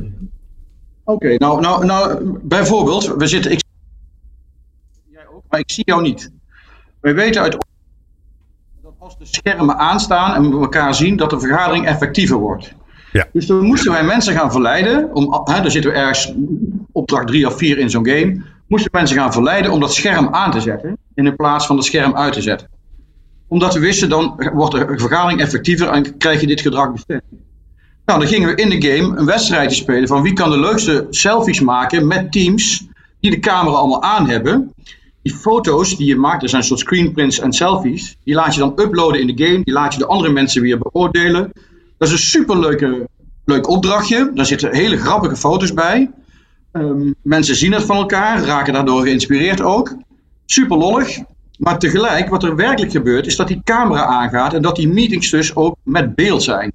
Oké, 1.05 1.35
nou, 1.37 1.61
nou, 1.61 1.85
nou, 1.85 2.39
bijvoorbeeld, 2.43 3.07
we 3.07 3.27
zitten. 3.27 3.51
Ik, 3.51 3.63
jij 5.11 5.27
ook, 5.33 5.43
maar 5.49 5.61
ik 5.61 5.71
zie 5.71 5.85
jou 5.87 6.03
niet. 6.03 6.31
Wij 7.01 7.15
weten 7.15 7.43
uit 7.43 7.53
dat 7.53 8.95
als 8.99 9.19
de 9.19 9.25
schermen 9.25 9.79
aanstaan 9.79 10.35
en 10.35 10.51
we 10.51 10.61
elkaar 10.61 10.95
zien, 10.95 11.17
dat 11.17 11.31
de 11.31 11.41
vergadering 11.41 11.87
effectiever 11.87 12.37
wordt. 12.37 12.75
Ja. 13.13 13.27
Dus 13.33 13.47
dan 13.47 13.65
moesten 13.65 13.93
wij 13.93 14.05
mensen 14.05 14.35
gaan 14.35 14.53
verleiden, 14.53 15.15
om, 15.15 15.33
hè, 15.33 15.61
daar 15.61 15.71
zitten 15.71 15.91
we 15.91 15.97
ergens 15.97 16.35
opdracht 16.93 17.27
drie 17.27 17.47
of 17.47 17.57
vier 17.57 17.79
in 17.79 17.91
zo'n 17.91 18.07
game, 18.07 18.43
moesten 18.67 18.91
mensen 18.93 19.17
gaan 19.17 19.33
verleiden 19.33 19.73
om 19.73 19.81
dat 19.81 19.95
scherm 19.95 20.29
aan 20.29 20.51
te 20.51 20.61
zetten, 20.61 20.97
in 21.15 21.37
plaats 21.37 21.67
van 21.67 21.77
het 21.77 21.85
scherm 21.85 22.17
uit 22.17 22.33
te 22.33 22.41
zetten. 22.41 22.69
Omdat 23.49 23.75
we 23.75 23.81
wisten, 23.81 24.09
dan 24.09 24.51
wordt 24.53 24.75
de 24.75 24.87
vergadering 24.97 25.41
effectiever 25.41 25.89
en 25.89 26.17
krijg 26.17 26.41
je 26.41 26.47
dit 26.47 26.61
gedrag 26.61 26.93
bestemd. 26.93 27.23
Nou, 28.11 28.23
dan 28.23 28.31
gingen 28.31 28.49
we 28.49 28.63
in 28.63 28.81
de 28.81 28.89
game 28.89 29.19
een 29.19 29.27
wedstrijdje 29.27 29.77
spelen 29.77 30.09
van 30.09 30.23
wie 30.23 30.33
kan 30.33 30.51
de 30.51 30.59
leukste 30.59 31.07
selfies 31.11 31.61
maken 31.61 32.07
met 32.07 32.33
teams 32.33 32.87
die 33.21 33.31
de 33.31 33.39
camera 33.39 33.77
allemaal 33.77 34.03
aan 34.03 34.29
hebben. 34.29 34.75
Die 35.23 35.35
foto's 35.35 35.97
die 35.97 36.07
je 36.07 36.17
maakt, 36.17 36.43
er 36.43 36.49
zijn 36.49 36.63
soort 36.63 36.81
screenprints 36.81 37.39
en 37.39 37.53
selfies, 37.53 38.17
die 38.25 38.35
laat 38.35 38.55
je 38.55 38.61
dan 38.61 38.73
uploaden 38.77 39.21
in 39.21 39.27
de 39.27 39.45
game, 39.45 39.65
die 39.65 39.75
laat 39.75 39.93
je 39.93 39.99
de 39.99 40.07
andere 40.07 40.33
mensen 40.33 40.63
weer 40.63 40.79
beoordelen. 40.79 41.53
Dat 41.99 42.09
is 42.09 42.13
een 42.15 42.21
superleuke 42.21 43.09
leuk 43.45 43.69
opdrachtje. 43.69 44.31
Daar 44.35 44.47
zitten 44.47 44.75
hele 44.75 44.97
grappige 44.97 45.37
foto's 45.37 45.75
bij. 45.75 46.11
Um, 46.73 47.15
mensen 47.23 47.57
zien 47.57 47.73
het 47.73 47.83
van 47.83 47.97
elkaar, 47.97 48.43
raken 48.43 48.73
daardoor 48.73 49.03
geïnspireerd 49.03 49.61
ook. 49.61 49.97
Super 50.47 50.77
lollig. 50.77 51.19
Maar 51.59 51.79
tegelijk, 51.79 52.29
wat 52.29 52.43
er 52.43 52.57
werkelijk 52.57 52.93
gebeurt, 52.93 53.27
is 53.27 53.37
dat 53.37 53.49
die 53.49 53.61
camera 53.65 54.05
aangaat 54.05 54.55
en 54.55 54.63
dat 54.63 54.77
die 54.77 54.89
meetings 54.89 55.31
dus 55.31 55.57
ook 55.57 55.77
met 55.83 56.15
beeld 56.15 56.43
zijn. 56.43 56.73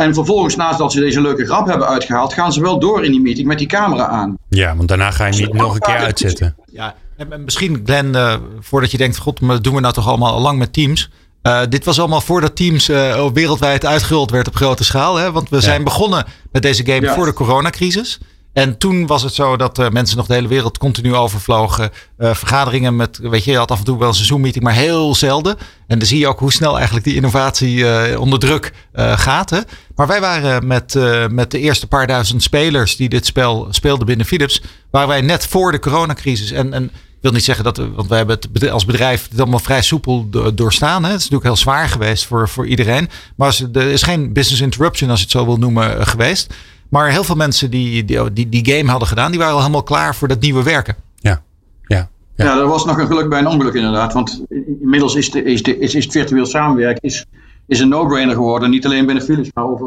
En 0.00 0.14
vervolgens, 0.14 0.56
naast 0.56 0.78
dat 0.78 0.92
ze 0.92 1.00
deze 1.00 1.20
leuke 1.20 1.44
grap 1.44 1.66
hebben 1.66 1.88
uitgehaald, 1.88 2.32
gaan 2.32 2.52
ze 2.52 2.60
wel 2.60 2.78
door 2.78 3.04
in 3.04 3.10
die 3.10 3.20
meeting 3.20 3.46
met 3.46 3.58
die 3.58 3.66
camera 3.66 4.06
aan. 4.06 4.38
Ja, 4.48 4.76
want 4.76 4.88
daarna 4.88 5.10
ga 5.10 5.26
je 5.26 5.40
niet 5.40 5.52
nog 5.52 5.74
een 5.74 5.80
keer 5.80 5.96
uitzetten. 5.96 6.56
Ja, 6.72 6.94
en 7.16 7.44
misschien 7.44 7.82
Glenn, 7.84 8.16
uh, 8.16 8.34
voordat 8.60 8.90
je 8.90 8.96
denkt, 8.96 9.16
god, 9.16 9.40
maar 9.40 9.54
dat 9.54 9.64
doen 9.64 9.74
we 9.74 9.80
nou 9.80 9.94
toch 9.94 10.08
allemaal 10.08 10.32
al 10.32 10.40
lang 10.40 10.58
met 10.58 10.72
Teams. 10.72 11.10
Uh, 11.42 11.60
dit 11.68 11.84
was 11.84 11.98
allemaal 11.98 12.20
voordat 12.20 12.56
Teams 12.56 12.88
uh, 12.88 13.26
wereldwijd 13.32 13.86
uitgerold 13.86 14.30
werd 14.30 14.48
op 14.48 14.56
grote 14.56 14.84
schaal. 14.84 15.16
Hè? 15.16 15.32
Want 15.32 15.48
we 15.48 15.60
zijn 15.60 15.84
begonnen 15.84 16.24
met 16.52 16.62
deze 16.62 16.86
game 16.86 17.08
voor 17.08 17.26
de 17.26 17.32
coronacrisis. 17.32 18.18
En 18.52 18.78
toen 18.78 19.06
was 19.06 19.22
het 19.22 19.34
zo 19.34 19.56
dat 19.56 19.78
uh, 19.78 19.88
mensen 19.88 20.16
nog 20.16 20.26
de 20.26 20.34
hele 20.34 20.48
wereld 20.48 20.78
continu 20.78 21.14
overvlogen. 21.14 21.90
vergaderingen 22.18 22.96
met, 22.96 23.18
weet 23.18 23.44
je, 23.44 23.56
had 23.56 23.70
af 23.70 23.78
en 23.78 23.84
toe 23.84 23.98
wel 23.98 24.08
een 24.08 24.14
Zoom-meeting, 24.14 24.64
maar 24.64 24.74
heel 24.74 25.14
zelden. 25.14 25.56
En 25.86 25.98
dan 25.98 26.08
zie 26.08 26.18
je 26.18 26.26
ook 26.26 26.38
hoe 26.38 26.52
snel 26.52 26.76
eigenlijk 26.76 27.04
die 27.04 27.14
innovatie 27.14 28.18
onder 28.18 28.38
druk 28.38 28.72
gaat. 28.94 29.50
Hè? 29.50 29.60
Maar 29.94 30.06
wij 30.06 30.20
waren 30.20 30.66
met, 30.66 30.98
met 31.30 31.50
de 31.50 31.58
eerste 31.58 31.86
paar 31.86 32.06
duizend 32.06 32.42
spelers 32.42 32.96
die 32.96 33.08
dit 33.08 33.26
spel 33.26 33.66
speelden 33.70 34.06
binnen 34.06 34.26
Philips, 34.26 34.62
waren 34.90 35.08
wij 35.08 35.20
net 35.20 35.46
voor 35.46 35.72
de 35.72 35.78
coronacrisis. 35.78 36.50
En, 36.50 36.72
en 36.72 36.84
Ik 36.84 37.26
wil 37.26 37.32
niet 37.32 37.44
zeggen 37.44 37.64
dat, 37.64 37.76
want 37.76 38.08
wij 38.08 38.18
hebben 38.18 38.38
het 38.52 38.70
als 38.70 38.84
bedrijf 38.84 39.28
allemaal 39.36 39.58
vrij 39.58 39.82
soepel 39.82 40.28
doorstaan. 40.54 41.04
Hè. 41.04 41.10
Het 41.10 41.20
is 41.20 41.28
natuurlijk 41.28 41.54
heel 41.54 41.62
zwaar 41.62 41.88
geweest 41.88 42.26
voor, 42.26 42.48
voor 42.48 42.66
iedereen. 42.66 43.08
Maar 43.36 43.58
er 43.72 43.90
is 43.90 44.02
geen 44.02 44.32
business 44.32 44.62
interruption, 44.62 45.10
als 45.10 45.18
je 45.18 45.24
het 45.24 45.34
zo 45.34 45.44
wil 45.44 45.56
noemen, 45.56 46.06
geweest. 46.06 46.54
Maar 46.90 47.10
heel 47.10 47.24
veel 47.24 47.36
mensen 47.36 47.70
die, 47.70 48.04
die, 48.04 48.32
die, 48.32 48.48
die 48.48 48.74
game 48.74 48.90
hadden 48.90 49.08
gedaan, 49.08 49.30
die 49.30 49.38
waren 49.38 49.54
al 49.54 49.60
helemaal 49.60 49.82
klaar 49.82 50.14
voor 50.14 50.28
dat 50.28 50.40
nieuwe 50.40 50.62
werken. 50.62 50.96
Ja, 51.16 51.42
ja. 51.86 52.08
Ja, 52.36 52.44
ja 52.44 52.58
er 52.58 52.66
was 52.66 52.84
nog 52.84 52.98
een 52.98 53.06
geluk 53.06 53.28
bij 53.28 53.38
een 53.38 53.46
ongeluk 53.46 53.74
inderdaad. 53.74 54.12
Want 54.12 54.42
inmiddels 54.80 55.14
is, 55.14 55.30
de, 55.30 55.42
is, 55.42 55.62
de, 55.62 55.78
is, 55.78 55.94
is 55.94 56.04
het 56.04 56.12
virtueel 56.12 56.46
samenwerken 56.46 57.02
is, 57.02 57.26
is 57.66 57.80
een 57.80 57.88
no-brainer 57.88 58.34
geworden. 58.34 58.70
Niet 58.70 58.84
alleen 58.84 59.06
binnen 59.06 59.24
Philips, 59.24 59.50
maar 59.54 59.64
over, 59.64 59.86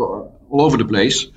all 0.52 0.60
over 0.60 0.78
the 0.78 0.86
place. 0.86 1.32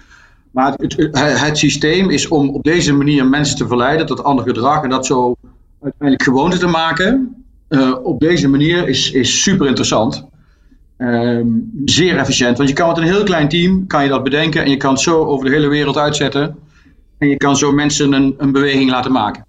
Maar 0.51 0.73
het, 0.77 0.97
het, 0.97 1.41
het, 1.41 1.59
systeem 1.59 2.11
is 2.11 2.29
om 2.29 2.49
op 2.49 2.63
deze 2.63 2.93
manier 2.93 3.27
mensen 3.27 3.57
te 3.57 3.67
verleiden 3.67 4.07
tot 4.07 4.25
ander 4.25 4.45
gedrag 4.45 4.83
en 4.83 4.91
dat 4.91 5.07
zo 5.07 5.37
uiteindelijk 5.83 6.23
gewoonte 6.23 6.59
te 6.59 6.67
maken. 6.67 7.45
Uh, 7.69 7.95
op 8.03 8.21
deze 8.21 8.49
manier 8.49 8.89
is, 8.89 9.11
is 9.11 9.43
super 9.43 9.67
interessant. 9.67 10.27
Um, 10.99 11.71
zeer 11.85 12.17
efficiënt. 12.17 12.57
Want 12.57 12.69
je 12.69 12.75
kan 12.75 12.89
met 12.89 12.97
een 12.97 13.03
heel 13.03 13.23
klein 13.23 13.49
team 13.49 13.87
kan 13.87 14.03
je 14.03 14.09
dat 14.09 14.23
bedenken 14.23 14.65
en 14.65 14.71
je 14.71 14.77
kan 14.77 14.93
het 14.93 15.01
zo 15.01 15.25
over 15.25 15.47
de 15.47 15.53
hele 15.53 15.69
wereld 15.69 15.97
uitzetten. 15.97 16.57
En 17.19 17.29
je 17.29 17.37
kan 17.37 17.57
zo 17.57 17.73
mensen 17.73 18.13
een, 18.13 18.35
een 18.39 18.53
beweging 18.53 18.91
laten 18.91 19.13
maken. 19.13 19.45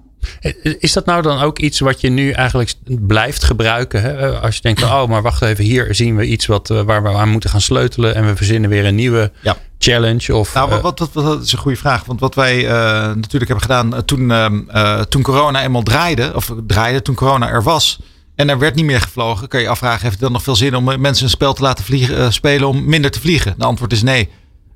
Is 0.79 0.93
dat 0.93 1.05
nou 1.05 1.21
dan 1.21 1.41
ook 1.41 1.59
iets 1.59 1.79
wat 1.79 2.01
je 2.01 2.09
nu 2.09 2.31
eigenlijk 2.31 2.73
blijft 2.85 3.43
gebruiken? 3.43 4.01
Hè? 4.01 4.39
Als 4.39 4.55
je 4.55 4.61
denkt, 4.61 4.83
oh, 4.83 5.07
maar 5.07 5.21
wacht 5.21 5.41
even, 5.41 5.63
hier 5.63 5.95
zien 5.95 6.15
we 6.15 6.25
iets 6.25 6.45
wat, 6.45 6.69
eh, 6.69 6.81
waar 6.81 7.03
we 7.03 7.09
aan 7.09 7.29
moeten 7.29 7.49
gaan 7.49 7.61
sleutelen. 7.61 8.15
En 8.15 8.25
we 8.25 8.35
verzinnen 8.35 8.69
weer 8.69 8.85
een 8.85 8.95
nieuwe 8.95 9.31
ja. 9.41 9.57
challenge. 9.77 10.35
Of, 10.35 10.53
nou, 10.53 10.69
wat, 10.69 10.81
wat, 10.81 11.13
wat, 11.13 11.13
dat 11.13 11.43
is 11.43 11.51
een 11.51 11.59
goede 11.59 11.77
vraag. 11.77 12.05
Want 12.05 12.19
wat 12.19 12.35
wij 12.35 12.63
uh, 12.63 12.69
natuurlijk 13.15 13.51
hebben 13.51 13.61
gedaan 13.61 14.05
toen, 14.05 14.29
uh, 14.29 15.01
toen 15.01 15.21
corona 15.21 15.63
eenmaal 15.63 15.83
draaide, 15.83 16.31
of 16.35 16.53
draaide 16.67 17.01
toen 17.01 17.15
corona 17.15 17.49
er 17.49 17.63
was. 17.63 17.99
En 18.37 18.49
er 18.49 18.59
werd 18.59 18.75
niet 18.75 18.85
meer 18.85 19.01
gevlogen. 19.01 19.47
Kun 19.47 19.59
je 19.59 19.69
afvragen, 19.69 20.01
heeft 20.01 20.13
het 20.13 20.21
dan 20.21 20.31
nog 20.31 20.43
veel 20.43 20.55
zin 20.55 20.75
om 20.75 21.01
mensen 21.01 21.23
een 21.23 21.29
spel 21.29 21.53
te 21.53 21.61
laten 21.61 21.83
vliegen, 21.83 22.33
spelen 22.33 22.67
om 22.67 22.85
minder 22.85 23.11
te 23.11 23.19
vliegen? 23.19 23.55
De 23.57 23.65
antwoord 23.65 23.91
is 23.91 24.03
nee. 24.03 24.29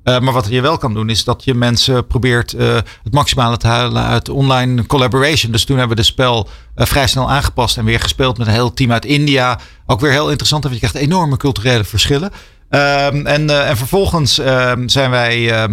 Uh, 0.04 0.18
maar 0.20 0.32
wat 0.32 0.46
je 0.48 0.60
wel 0.60 0.78
kan 0.78 0.94
doen, 0.94 1.10
is 1.10 1.24
dat 1.24 1.44
je 1.44 1.54
mensen 1.54 2.06
probeert 2.06 2.50
het 3.02 3.12
maximale 3.12 3.56
te 3.56 3.66
halen 3.66 4.04
uit 4.04 4.28
online 4.28 4.86
collaboration. 4.86 5.52
Dus 5.52 5.64
toen 5.64 5.78
hebben 5.78 5.96
we 5.96 6.02
de 6.02 6.08
spel 6.08 6.48
uh, 6.76 6.86
vrij 6.86 7.06
snel 7.06 7.30
aangepast 7.30 7.76
en 7.76 7.84
weer 7.84 8.00
gespeeld 8.00 8.38
met 8.38 8.46
een 8.46 8.52
heel 8.52 8.72
team 8.72 8.92
uit 8.92 9.04
India. 9.04 9.58
Ook 9.86 10.00
weer 10.00 10.10
heel 10.10 10.28
interessant, 10.28 10.62
want 10.62 10.74
je 10.74 10.88
krijgt 10.88 11.06
enorme 11.06 11.36
culturele 11.36 11.84
verschillen. 11.84 12.30
Um, 12.70 13.26
en, 13.26 13.66
en 13.66 13.76
vervolgens 13.76 14.38
ehm, 14.38 14.88
zijn 14.88 15.10
wij, 15.10 15.50
ehm, 15.52 15.72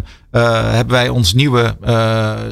hebben 0.75 0.95
wij 0.95 1.09
ons 1.09 1.33
nieuwe, 1.33 1.77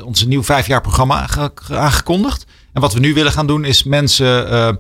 ons 0.04 0.26
nieuw 0.26 0.44
vijfjaar 0.44 0.82
programma 0.82 1.28
aangekondigd. 1.70 2.46
En 2.74 2.82
wat 2.82 2.94
we 2.94 3.00
nu 3.00 3.14
willen 3.14 3.32
gaan 3.32 3.48
doen, 3.48 3.66
is 3.66 3.84
mensen 3.84 4.78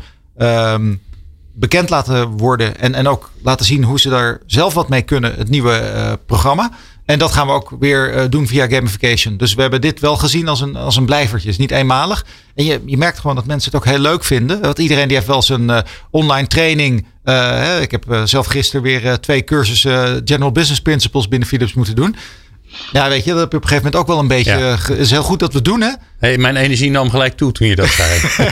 bekend 1.59 1.89
laten 1.89 2.27
worden. 2.27 2.79
En, 2.79 2.93
en 2.93 3.07
ook 3.07 3.31
laten 3.43 3.65
zien 3.65 3.83
hoe 3.83 3.99
ze 3.99 4.09
daar 4.09 4.39
zelf 4.45 4.73
wat 4.73 4.89
mee 4.89 5.01
kunnen, 5.01 5.35
het 5.35 5.49
nieuwe 5.49 5.91
uh, 5.95 6.13
programma. 6.25 6.71
En 7.05 7.19
dat 7.19 7.31
gaan 7.31 7.47
we 7.47 7.53
ook 7.53 7.75
weer 7.79 8.15
uh, 8.15 8.23
doen 8.29 8.47
via 8.47 8.67
gamification. 8.67 9.37
Dus 9.37 9.53
we 9.53 9.61
hebben 9.61 9.81
dit 9.81 9.99
wel 9.99 10.17
gezien 10.17 10.47
als 10.47 10.61
een, 10.61 10.75
als 10.75 10.95
een 10.95 11.05
blijvertje. 11.05 11.49
is 11.49 11.57
niet 11.57 11.71
eenmalig. 11.71 12.25
En 12.55 12.65
je, 12.65 12.81
je 12.85 12.97
merkt 12.97 13.19
gewoon 13.19 13.35
dat 13.35 13.45
mensen 13.45 13.71
het 13.71 13.81
ook 13.81 13.87
heel 13.87 13.99
leuk 13.99 14.23
vinden. 14.23 14.61
Want 14.61 14.79
iedereen 14.79 15.07
die 15.07 15.15
heeft 15.15 15.29
wel 15.29 15.41
zijn 15.41 15.69
uh, 15.69 15.79
online 16.11 16.47
training. 16.47 17.05
ik 17.81 17.91
heb 17.91 18.21
zelf 18.23 18.45
gisteren 18.45 18.81
weer 18.81 19.19
twee 19.19 19.43
cursussen 19.43 20.21
General 20.25 20.51
Business 20.51 20.81
Principles 20.81 21.27
binnen 21.27 21.47
Philips 21.47 21.73
moeten 21.73 21.95
doen. 21.95 22.15
Ja, 22.91 23.09
weet 23.09 23.23
je, 23.23 23.31
dat 23.31 23.39
heb 23.39 23.51
je 23.51 23.57
op 23.57 23.63
een 23.63 23.69
gegeven 23.69 23.91
moment 23.91 23.95
ook 23.95 24.07
wel 24.07 24.19
een 24.19 24.27
beetje. 24.27 24.51
Het 24.51 24.89
is 24.89 25.11
heel 25.11 25.23
goed 25.23 25.39
dat 25.39 25.53
we 25.53 25.61
doen, 25.61 25.81
hè? 25.81 25.91
Hey, 26.19 26.37
mijn 26.37 26.55
energie 26.55 26.89
nam 26.89 27.09
gelijk 27.09 27.37
toe 27.37 27.51
toen 27.51 27.67
je 27.67 27.75
dat 27.75 27.89
zei. 27.89 28.19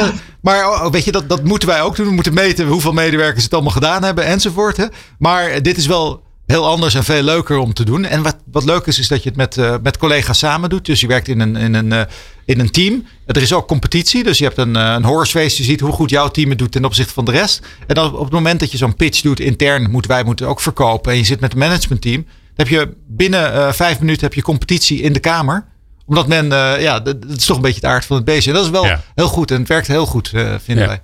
maar 0.46 0.68
oh, 0.68 0.90
weet 0.90 1.04
je, 1.04 1.12
dat, 1.12 1.28
dat 1.28 1.44
moeten 1.44 1.68
wij 1.68 1.82
ook 1.82 1.96
doen. 1.96 2.06
We 2.06 2.12
moeten 2.12 2.34
meten 2.34 2.66
hoeveel 2.66 2.92
medewerkers 2.92 3.44
het 3.44 3.52
allemaal 3.52 3.72
gedaan 3.72 4.02
hebben 4.02 4.24
enzovoort. 4.24 4.76
Hè? 4.76 4.86
Maar 5.18 5.62
dit 5.62 5.76
is 5.76 5.86
wel 5.86 6.26
heel 6.46 6.66
anders 6.66 6.94
en 6.94 7.04
veel 7.04 7.22
leuker 7.22 7.58
om 7.58 7.72
te 7.72 7.84
doen. 7.84 8.04
En 8.04 8.22
wat, 8.22 8.36
wat 8.50 8.64
leuk 8.64 8.86
is, 8.86 8.98
is 8.98 9.08
dat 9.08 9.22
je 9.22 9.28
het 9.28 9.38
met, 9.38 9.56
uh, 9.56 9.74
met 9.82 9.98
collega's 9.98 10.38
samen 10.38 10.70
doet. 10.70 10.86
Dus 10.86 11.00
je 11.00 11.06
werkt 11.06 11.28
in 11.28 11.40
een, 11.40 11.56
in 11.56 11.74
een, 11.74 11.92
uh, 11.92 12.00
in 12.44 12.60
een 12.60 12.70
team. 12.70 13.06
Er 13.26 13.42
is 13.42 13.52
ook 13.52 13.68
competitie. 13.68 14.22
Dus 14.22 14.38
je 14.38 14.44
hebt 14.44 14.58
een, 14.58 14.76
uh, 14.76 14.92
een 14.96 15.04
horse 15.04 15.40
Je 15.40 15.48
ziet 15.48 15.80
hoe 15.80 15.92
goed 15.92 16.10
jouw 16.10 16.28
team 16.28 16.48
het 16.48 16.58
doet 16.58 16.72
ten 16.72 16.84
opzichte 16.84 17.12
van 17.12 17.24
de 17.24 17.30
rest. 17.30 17.66
En 17.86 17.94
dan 17.94 18.14
op 18.14 18.24
het 18.24 18.32
moment 18.32 18.60
dat 18.60 18.72
je 18.72 18.78
zo'n 18.78 18.96
pitch 18.96 19.20
doet 19.20 19.40
intern, 19.40 19.90
moeten 19.90 20.10
wij 20.10 20.24
moeten 20.24 20.48
ook 20.48 20.60
verkopen. 20.60 21.12
En 21.12 21.18
je 21.18 21.24
zit 21.24 21.40
met 21.40 21.52
het 21.52 21.60
managementteam 21.60 22.26
heb 22.58 22.68
je 22.68 22.94
binnen 23.06 23.54
uh, 23.54 23.72
vijf 23.72 23.98
minuten 24.00 24.22
heb 24.22 24.34
je 24.34 24.42
competitie 24.42 25.00
in 25.00 25.12
de 25.12 25.18
Kamer. 25.18 25.64
Omdat 26.06 26.26
men, 26.26 26.44
uh, 26.44 26.80
ja, 26.80 27.00
dat, 27.00 27.16
is 27.36 27.44
toch 27.44 27.56
een 27.56 27.62
beetje 27.62 27.80
het 27.80 27.90
aard 27.90 28.04
van 28.04 28.16
het 28.16 28.24
beestje. 28.24 28.50
En 28.50 28.56
dat 28.56 28.64
is 28.64 28.70
wel 28.70 28.86
heel 29.14 29.28
goed 29.28 29.50
en 29.50 29.58
het 29.58 29.68
werkt 29.68 29.86
heel 29.86 30.06
goed, 30.06 30.32
uh, 30.34 30.54
vinden 30.62 30.86
wij. 30.86 31.02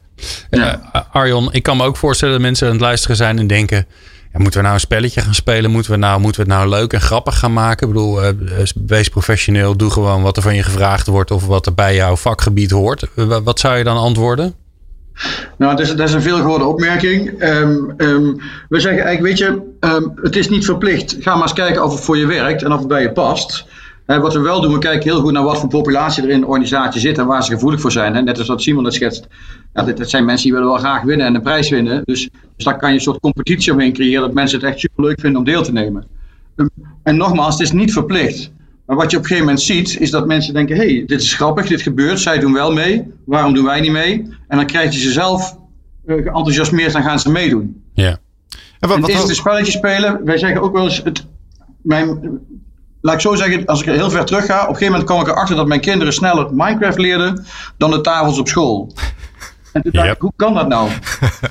Ja. 0.51 0.91
Arjon, 1.13 1.53
ik 1.53 1.63
kan 1.63 1.77
me 1.77 1.85
ook 1.85 1.97
voorstellen 1.97 2.35
dat 2.35 2.43
mensen 2.43 2.67
aan 2.67 2.73
het 2.73 2.83
luisteren 2.83 3.17
zijn 3.17 3.39
en 3.39 3.47
denken... 3.47 3.87
Ja, 4.33 4.41
moeten 4.41 4.59
we 4.59 4.65
nou 4.65 4.75
een 4.75 4.81
spelletje 4.81 5.21
gaan 5.21 5.35
spelen? 5.35 5.71
Moeten 5.71 5.93
we, 5.93 5.99
nou, 5.99 6.21
moeten 6.21 6.45
we 6.45 6.53
het 6.53 6.59
nou 6.61 6.71
leuk 6.71 6.93
en 6.93 7.01
grappig 7.01 7.39
gaan 7.39 7.53
maken? 7.53 7.89
Ik 7.89 7.93
bedoel, 7.93 8.21
wees 8.87 9.09
professioneel. 9.09 9.77
Doe 9.77 9.91
gewoon 9.91 10.23
wat 10.23 10.37
er 10.37 10.43
van 10.43 10.55
je 10.55 10.63
gevraagd 10.63 11.07
wordt 11.07 11.31
of 11.31 11.47
wat 11.47 11.67
er 11.67 11.75
bij 11.75 11.95
jouw 11.95 12.17
vakgebied 12.17 12.71
hoort. 12.71 13.07
Wat 13.45 13.61
zou 13.61 13.77
je 13.77 13.85
dan 13.85 13.97
antwoorden? 13.97 14.55
Nou, 15.59 15.77
dat 15.77 15.81
is, 15.81 15.97
dat 15.97 16.09
is 16.09 16.15
een 16.15 16.23
veelgehoorde 16.23 16.65
opmerking. 16.65 17.43
Um, 17.43 17.95
um, 17.97 18.41
we 18.69 18.81
zeggen 18.81 19.05
eigenlijk, 19.05 19.39
weet 19.39 19.39
je, 19.39 19.63
um, 19.81 20.13
het 20.23 20.37
is 20.37 20.49
niet 20.49 20.65
verplicht. 20.65 21.17
Ga 21.21 21.33
maar 21.35 21.43
eens 21.43 21.53
kijken 21.53 21.85
of 21.85 21.93
het 21.93 22.05
voor 22.05 22.17
je 22.17 22.27
werkt 22.27 22.63
en 22.63 22.73
of 22.73 22.79
het 22.79 22.89
bij 22.89 23.03
je 23.03 23.13
past. 23.13 23.67
Wat 24.07 24.35
we 24.35 24.41
wel 24.41 24.61
doen, 24.61 24.73
we 24.73 24.79
kijken 24.79 25.11
heel 25.11 25.21
goed 25.21 25.33
naar 25.33 25.43
wat 25.43 25.59
voor 25.59 25.69
populatie 25.69 26.23
er 26.23 26.29
in 26.29 26.41
de 26.41 26.47
organisatie 26.47 27.01
zit 27.01 27.19
en 27.19 27.27
waar 27.27 27.45
ze 27.45 27.53
gevoelig 27.53 27.81
voor 27.81 27.93
zijn. 27.93 28.25
Net 28.25 28.39
als 28.39 28.49
wat 28.49 28.63
Simon 28.63 28.85
het 28.85 28.95
schetst. 28.95 29.27
Ja, 29.75 29.83
dit, 29.83 29.97
dat 29.97 30.11
zijn 30.11 30.25
mensen 30.25 30.45
die 30.45 30.53
willen 30.53 30.69
wel 30.69 30.79
graag 30.79 31.03
winnen 31.03 31.27
en 31.27 31.35
een 31.35 31.43
prijs 31.43 31.71
winnen. 31.71 32.03
Dus, 32.05 32.29
dus 32.57 32.65
daar 32.65 32.77
kan 32.77 32.89
je 32.89 32.95
een 32.95 33.03
soort 33.03 33.21
competitie 33.21 33.73
omheen 33.73 33.93
creëren 33.93 34.21
dat 34.21 34.33
mensen 34.33 34.61
het 34.61 34.69
echt 34.69 34.81
super 34.81 35.05
leuk 35.05 35.21
vinden 35.21 35.39
om 35.39 35.47
deel 35.47 35.63
te 35.63 35.73
nemen. 35.73 36.07
en 37.03 37.17
nogmaals, 37.17 37.55
het 37.55 37.63
is 37.63 37.73
niet 37.73 37.93
verplicht. 37.93 38.53
Maar 38.87 38.97
wat 38.97 39.11
je 39.11 39.17
op 39.17 39.23
een 39.23 39.29
gegeven 39.29 39.47
moment 39.47 39.65
ziet, 39.65 40.01
is 40.01 40.11
dat 40.11 40.27
mensen 40.27 40.55
denken: 40.55 40.77
hé, 40.77 40.95
hey, 40.95 41.05
dit 41.07 41.21
is 41.21 41.35
grappig, 41.35 41.67
dit 41.67 41.83
gebeurt, 41.83 42.21
zij 42.21 42.39
doen 42.39 42.53
wel 42.53 42.73
mee, 42.73 43.13
waarom 43.25 43.55
doen 43.55 43.65
wij 43.65 43.81
niet 43.81 43.93
mee? 43.93 44.29
En 44.49 44.57
dan 44.57 44.67
krijg 44.67 44.93
je 44.93 45.01
ze 45.01 45.13
zelf 45.13 45.57
uh, 46.07 46.15
geenthousiasmeerd 46.15 46.95
en 46.95 47.03
gaan 47.03 47.19
ze 47.19 47.31
meedoen. 47.31 47.83
Ja. 47.93 48.19
En 48.81 48.89
wat, 48.89 48.99
wat 48.99 49.09
is 49.09 49.19
het 49.19 49.29
een 49.29 49.35
spelletje 49.35 49.73
spelen? 49.73 50.25
Wij 50.25 50.39
zeggen 50.39 50.61
ook 50.61 50.73
wel 50.73 50.85
eens: 50.85 51.03
het, 51.05 51.27
mijn, 51.83 52.39
laat 53.01 53.15
ik 53.15 53.21
zo 53.21 53.35
zeggen, 53.35 53.67
als 53.67 53.81
ik 53.83 53.87
heel 53.87 54.11
ver 54.11 54.25
terug 54.25 54.47
ga, 54.47 54.55
op 54.55 54.69
een 54.69 54.75
gegeven 54.75 54.93
moment 54.93 55.11
kwam 55.11 55.21
ik 55.21 55.29
erachter 55.29 55.57
dat 55.57 55.67
mijn 55.67 55.81
kinderen 55.81 56.13
sneller 56.13 56.55
Minecraft 56.55 56.99
leerden 56.99 57.45
dan 57.77 57.91
de 57.91 58.01
tafels 58.01 58.39
op 58.39 58.49
school. 58.49 58.93
En 59.75 59.83
toen 59.83 59.93
dacht 59.93 60.15
ik, 60.15 60.21
hoe 60.21 60.33
kan 60.37 60.55
dat 60.55 60.69
nou? 60.69 60.91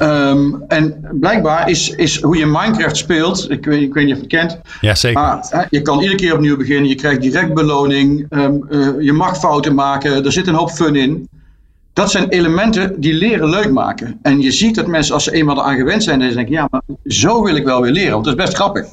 um, 0.01 0.63
en 0.67 1.07
blijkbaar 1.12 1.69
is, 1.69 1.89
is 1.89 2.21
hoe 2.21 2.38
je 2.38 2.45
Minecraft 2.45 2.97
speelt, 2.97 3.51
ik 3.51 3.65
weet, 3.65 3.81
ik 3.81 3.93
weet 3.93 4.05
niet 4.05 4.13
of 4.13 4.21
je 4.21 4.38
het 4.38 4.51
kent. 4.51 4.59
Ja, 4.81 4.95
zeker. 4.95 5.21
Maar 5.21 5.45
hè, 5.49 5.63
je 5.69 5.81
kan 5.81 5.99
iedere 5.99 6.15
keer 6.15 6.33
opnieuw 6.33 6.57
beginnen, 6.57 6.89
je 6.89 6.95
krijgt 6.95 7.21
direct 7.21 7.53
beloning, 7.53 8.25
um, 8.29 8.65
uh, 8.69 8.89
je 8.99 9.13
mag 9.13 9.38
fouten 9.38 9.75
maken, 9.75 10.25
er 10.25 10.31
zit 10.31 10.47
een 10.47 10.53
hoop 10.53 10.71
fun 10.71 10.95
in. 10.95 11.29
Dat 11.93 12.12
zijn 12.12 12.29
elementen 12.29 13.01
die 13.01 13.13
leren 13.13 13.49
leuk 13.49 13.71
maken. 13.71 14.19
En 14.21 14.41
je 14.41 14.51
ziet 14.51 14.75
dat 14.75 14.88
mensen, 14.88 15.13
als 15.13 15.23
ze 15.23 15.31
eenmaal 15.31 15.57
eraan 15.57 15.77
gewend 15.77 16.03
zijn, 16.03 16.19
dan 16.19 16.33
denken, 16.33 16.53
ja, 16.53 16.67
maar 16.71 16.81
zo 17.05 17.43
wil 17.43 17.55
ik 17.55 17.65
wel 17.65 17.81
weer 17.81 17.91
leren, 17.91 18.12
want 18.12 18.25
dat 18.25 18.38
is 18.38 18.43
best 18.43 18.55
grappig. 18.55 18.86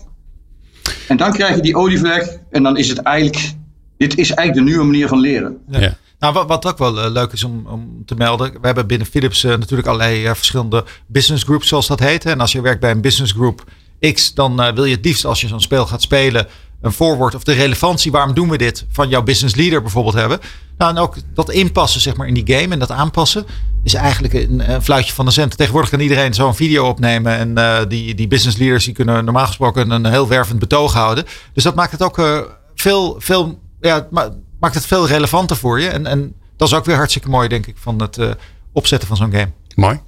En 1.08 1.16
dan 1.16 1.32
krijg 1.32 1.54
je 1.54 1.62
die 1.62 1.76
olievlek 1.76 2.38
en 2.50 2.62
dan 2.62 2.76
is 2.76 2.88
het 2.88 2.98
eigenlijk, 2.98 3.52
dit 3.96 4.18
is 4.18 4.30
eigenlijk 4.30 4.66
de 4.66 4.72
nieuwe 4.72 4.90
manier 4.90 5.08
van 5.08 5.20
leren. 5.20 5.58
Ja. 5.68 5.96
Nou, 6.20 6.32
wat, 6.32 6.48
wat 6.48 6.66
ook 6.66 6.78
wel 6.78 7.04
uh, 7.04 7.10
leuk 7.10 7.32
is 7.32 7.44
om, 7.44 7.66
om 7.66 8.02
te 8.06 8.14
melden. 8.14 8.52
We 8.52 8.58
hebben 8.66 8.86
binnen 8.86 9.06
Philips 9.06 9.44
uh, 9.44 9.50
natuurlijk 9.50 9.88
allerlei 9.88 10.24
uh, 10.24 10.34
verschillende 10.34 10.84
business 11.06 11.44
groups, 11.44 11.68
zoals 11.68 11.86
dat 11.86 12.00
heet. 12.00 12.24
En 12.24 12.40
als 12.40 12.52
je 12.52 12.60
werkt 12.60 12.80
bij 12.80 12.90
een 12.90 13.00
business 13.00 13.32
group 13.32 13.64
X, 14.12 14.34
dan 14.34 14.74
wil 14.74 14.84
je 14.84 14.94
het 14.94 15.04
liefst 15.04 15.24
als 15.24 15.40
je 15.40 15.48
zo'n 15.48 15.60
spel 15.60 15.86
gaat 15.86 16.02
spelen, 16.02 16.46
een 16.80 16.92
voorwoord 16.92 17.34
of 17.34 17.44
de 17.44 17.52
relevantie, 17.52 18.10
waarom 18.10 18.34
doen 18.34 18.48
we 18.48 18.58
dit, 18.58 18.86
van 18.90 19.08
jouw 19.08 19.22
business 19.22 19.54
leader 19.54 19.82
bijvoorbeeld 19.82 20.14
hebben. 20.14 20.38
Nou, 20.78 20.90
en 20.90 21.02
ook 21.02 21.16
dat 21.34 21.50
inpassen 21.50 22.00
zeg 22.00 22.16
maar 22.16 22.26
in 22.26 22.34
die 22.34 22.56
game 22.56 22.72
en 22.72 22.78
dat 22.78 22.90
aanpassen 22.90 23.46
is 23.82 23.94
eigenlijk 23.94 24.34
een, 24.34 24.82
fluitje 24.82 25.12
van 25.12 25.24
de 25.24 25.30
cent. 25.30 25.56
Tegenwoordig 25.56 25.90
kan 25.90 26.00
iedereen 26.00 26.34
zo'n 26.34 26.54
video 26.54 26.88
opnemen 26.88 27.56
en 27.56 27.88
die, 27.88 28.14
die 28.14 28.28
business 28.28 28.56
leaders 28.58 28.84
die 28.84 28.94
kunnen 28.94 29.24
normaal 29.24 29.46
gesproken 29.46 29.90
een 29.90 30.06
heel 30.06 30.28
wervend 30.28 30.58
betoog 30.58 30.92
houden. 30.92 31.24
Dus 31.52 31.62
dat 31.62 31.74
maakt 31.74 31.92
het 31.92 32.02
ook 32.02 32.48
veel, 32.74 33.16
veel 33.18 33.58
ja, 33.80 34.08
maakt 34.60 34.74
het 34.74 34.86
veel 34.86 35.06
relevanter 35.06 35.56
voor 35.56 35.80
je. 35.80 35.88
En, 35.88 36.06
en 36.06 36.34
dat 36.56 36.68
is 36.68 36.74
ook 36.74 36.84
weer 36.84 36.96
hartstikke 36.96 37.28
mooi, 37.28 37.48
denk 37.48 37.66
ik, 37.66 37.74
van 37.78 38.00
het 38.00 38.18
uh, 38.18 38.30
opzetten 38.72 39.08
van 39.08 39.16
zo'n 39.16 39.32
game. 39.32 39.50
Mooi. 39.74 40.00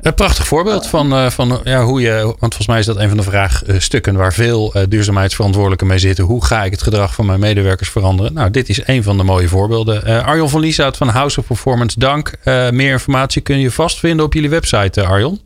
Een 0.00 0.14
prachtig 0.14 0.46
voorbeeld 0.46 0.86
van, 0.86 1.12
uh, 1.12 1.30
van 1.30 1.60
ja, 1.64 1.84
hoe 1.84 2.00
je, 2.00 2.22
want 2.22 2.38
volgens 2.38 2.66
mij 2.66 2.78
is 2.78 2.86
dat 2.86 2.96
een 2.96 3.08
van 3.08 3.16
de 3.16 3.22
vraagstukken 3.22 4.14
waar 4.16 4.32
veel 4.32 4.74
duurzaamheidsverantwoordelijken 4.88 5.86
mee 5.86 5.98
zitten. 5.98 6.24
Hoe 6.24 6.44
ga 6.44 6.64
ik 6.64 6.70
het 6.70 6.82
gedrag 6.82 7.14
van 7.14 7.26
mijn 7.26 7.40
medewerkers 7.40 7.90
veranderen? 7.90 8.32
Nou, 8.32 8.50
dit 8.50 8.68
is 8.68 8.86
een 8.86 9.02
van 9.02 9.16
de 9.16 9.22
mooie 9.22 9.48
voorbeelden. 9.48 10.08
Uh, 10.08 10.26
Arjon 10.26 10.48
van 10.48 10.60
Lieshout 10.60 10.96
van 10.96 11.08
House 11.08 11.40
of 11.40 11.46
Performance, 11.46 11.98
dank. 11.98 12.32
meer 12.70 12.92
informatie 12.92 13.42
kun 13.42 13.58
je 13.58 13.70
vast 13.70 13.98
vinden 13.98 14.24
op 14.24 14.34
jullie 14.34 14.50
website, 14.50 15.04
Arjon. 15.06 15.40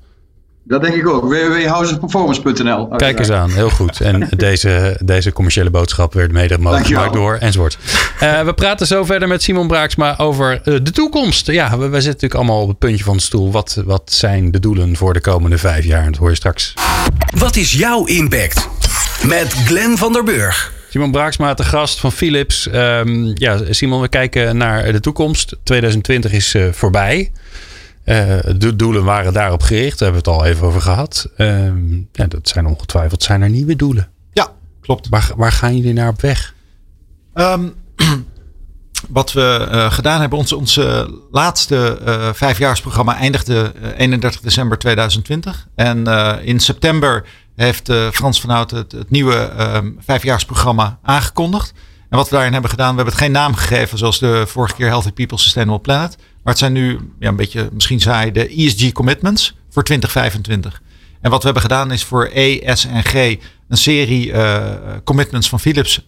Dat 0.67 0.83
denk 0.83 0.95
ik 0.95 1.09
ook. 1.09 1.25
www.houseofperformance.nl 1.25 2.89
Kijk 2.89 3.19
eens 3.19 3.31
aan, 3.31 3.51
heel 3.51 3.71
goed. 3.71 4.01
En 4.01 4.29
deze, 4.37 4.97
deze 5.05 5.33
commerciële 5.33 5.71
boodschap 5.71 6.13
werd 6.15 6.33
mede 6.33 6.59
mogelijk 6.59 6.87
gemaakt 6.87 7.13
door 7.13 7.37
enzovoort. 7.37 7.79
Uh, 8.23 8.41
we 8.41 8.55
praten 8.55 8.87
zo 8.87 9.05
verder 9.05 9.29
met 9.29 9.43
Simon 9.43 9.67
Braaksma 9.67 10.19
over 10.19 10.53
uh, 10.53 10.79
de 10.83 10.91
toekomst. 10.91 11.47
Ja, 11.47 11.71
we, 11.71 11.77
we, 11.77 12.01
zitten 12.01 12.05
natuurlijk 12.05 12.35
allemaal 12.35 12.63
op 12.63 12.69
het 12.69 12.79
puntje 12.79 13.05
van 13.05 13.17
de 13.17 13.23
stoel. 13.23 13.53
Wat, 13.53 13.83
wat 13.85 14.03
zijn 14.13 14.51
de 14.51 14.61
doelen 14.61 14.97
voor 14.97 15.13
de 15.13 15.21
komende 15.21 15.59
vijf 15.59 15.85
jaar? 15.85 16.05
Dat 16.05 16.17
hoor 16.17 16.31
je 16.31 16.37
straks. 16.37 16.75
Wat 17.37 17.57
is 17.57 17.73
jouw 17.73 18.05
impact? 18.05 18.69
Met 19.27 19.53
Glenn 19.53 19.97
van 19.97 20.13
der 20.13 20.25
Burg. 20.25 20.73
Simon 20.91 21.11
Braaksma, 21.11 21.55
de 21.55 21.65
gast 21.65 22.01
van 22.01 22.13
Philips. 22.13 22.69
Um, 22.75 23.33
ja, 23.35 23.61
Simon, 23.71 24.01
we 24.01 24.09
kijken 24.09 24.57
naar 24.57 24.93
de 24.93 25.01
toekomst. 25.01 25.57
2020 25.63 26.33
is 26.33 26.55
uh, 26.55 26.67
voorbij. 26.73 27.31
Uh, 28.05 28.39
de 28.57 28.77
doelen 28.77 29.05
waren 29.05 29.33
daarop 29.33 29.63
gericht. 29.63 29.99
Daar 29.99 30.13
hebben 30.13 30.25
we 30.25 30.31
het 30.31 30.41
al 30.41 30.47
even 30.47 30.67
over 30.67 30.81
gehad. 30.81 31.31
Uh, 31.37 31.67
ja, 32.13 32.27
dat 32.27 32.49
zijn 32.49 32.67
ongetwijfeld 32.67 33.23
zijn 33.23 33.43
er 33.43 33.51
nieuwe 33.51 33.77
doelen. 33.77 34.09
Ja, 34.33 34.53
klopt. 34.81 35.09
Waar, 35.09 35.31
waar 35.37 35.53
gaan 35.53 35.77
jullie 35.77 35.93
naar 35.93 36.09
op 36.09 36.21
weg? 36.21 36.55
Um, 37.35 37.75
wat 39.09 39.33
we 39.33 39.69
uh, 39.71 39.93
gedaan 39.93 40.21
hebben, 40.21 40.39
onze, 40.39 40.57
onze 40.57 41.19
laatste 41.31 41.99
uh, 42.07 42.33
vijfjaarsprogramma 42.33 43.17
eindigde 43.17 43.73
31 43.97 44.41
december 44.41 44.79
2020. 44.79 45.69
En 45.75 46.07
in 46.43 46.61
september 46.61 47.27
heeft 47.57 47.93
Frans 48.13 48.41
van 48.41 48.51
Hout 48.51 48.71
het, 48.71 48.93
het 48.93 49.11
nieuwe 49.11 49.51
um, 49.59 49.99
vijfjaarsprogramma 50.01 50.99
aangekondigd. 51.03 51.73
En 52.09 52.17
wat 52.17 52.29
we 52.29 52.35
daarin 52.35 52.53
hebben 52.53 52.71
gedaan, 52.71 52.91
we 52.91 52.97
hebben 52.97 53.15
het 53.15 53.23
geen 53.23 53.33
naam 53.33 53.55
gegeven 53.55 53.99
zoals 53.99 54.19
de 54.19 54.45
vorige 54.47 54.75
keer 54.75 54.87
Healthy 54.87 55.13
People 55.13 55.39
Sustainable 55.39 55.81
Planet. 55.81 56.17
Maar 56.45 56.53
het 56.53 56.59
zijn 56.59 56.73
nu 56.73 56.99
ja, 57.19 57.29
een 57.29 57.37
beetje, 57.37 57.69
misschien 57.73 58.01
saai, 58.01 58.33
de 58.33 58.49
ESG 58.49 58.93
commitments 58.93 59.57
voor 59.71 59.85
2025. 59.85 60.83
En 61.21 61.31
wat 61.31 61.39
we 61.39 61.45
hebben 61.45 61.63
gedaan 61.63 61.93
is 61.93 62.05
voor 62.05 62.31
E, 62.33 62.75
S 62.75 62.87
en 62.87 63.05
G 63.05 63.15
een 63.69 63.77
serie 63.77 64.33
uh, 64.33 64.71
commitments 65.05 65.49
van 65.49 65.61
Philips 65.61 66.07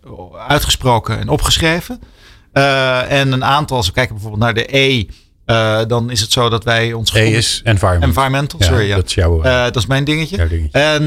uitgesproken 0.49 1.19
en 1.19 1.29
opgeschreven. 1.29 2.01
Uh, 2.53 3.13
en 3.13 3.33
een 3.33 3.45
aantal, 3.45 3.77
als 3.77 3.87
we 3.87 3.93
kijken 3.93 4.15
bijvoorbeeld 4.15 4.43
naar 4.43 4.55
de 4.55 4.77
E, 4.77 5.05
uh, 5.47 5.81
dan 5.87 6.11
is 6.11 6.21
het 6.21 6.33
zo 6.33 6.49
dat 6.49 6.65
wij 6.65 6.93
ons. 6.93 7.15
E 7.15 7.31
is 7.31 7.61
environment. 7.65 8.05
Environmental, 8.05 8.63
sorry. 8.63 8.87
Ja. 8.87 8.97
Dat 8.97 9.07
is 9.07 9.15
jouw. 9.15 9.43
Dat 9.43 9.77
is 9.77 9.87
mijn 9.87 10.05
dingetje. 10.05 10.49
dingetje. 10.49 10.79
En 10.79 11.03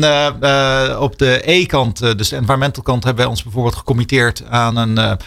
op 1.00 1.18
de 1.18 1.42
E-kant, 1.52 2.18
dus 2.18 2.30
de 2.30 2.36
environmental 2.36 2.84
kant, 2.84 3.04
hebben 3.04 3.24
wij 3.24 3.32
ons 3.32 3.44
bijvoorbeeld 3.44 3.76
gecommitteerd 3.76 4.44
aan 4.50 4.76
een, 4.78 5.18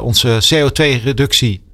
onze 0.00 0.38
CO2-reductie 0.54 1.67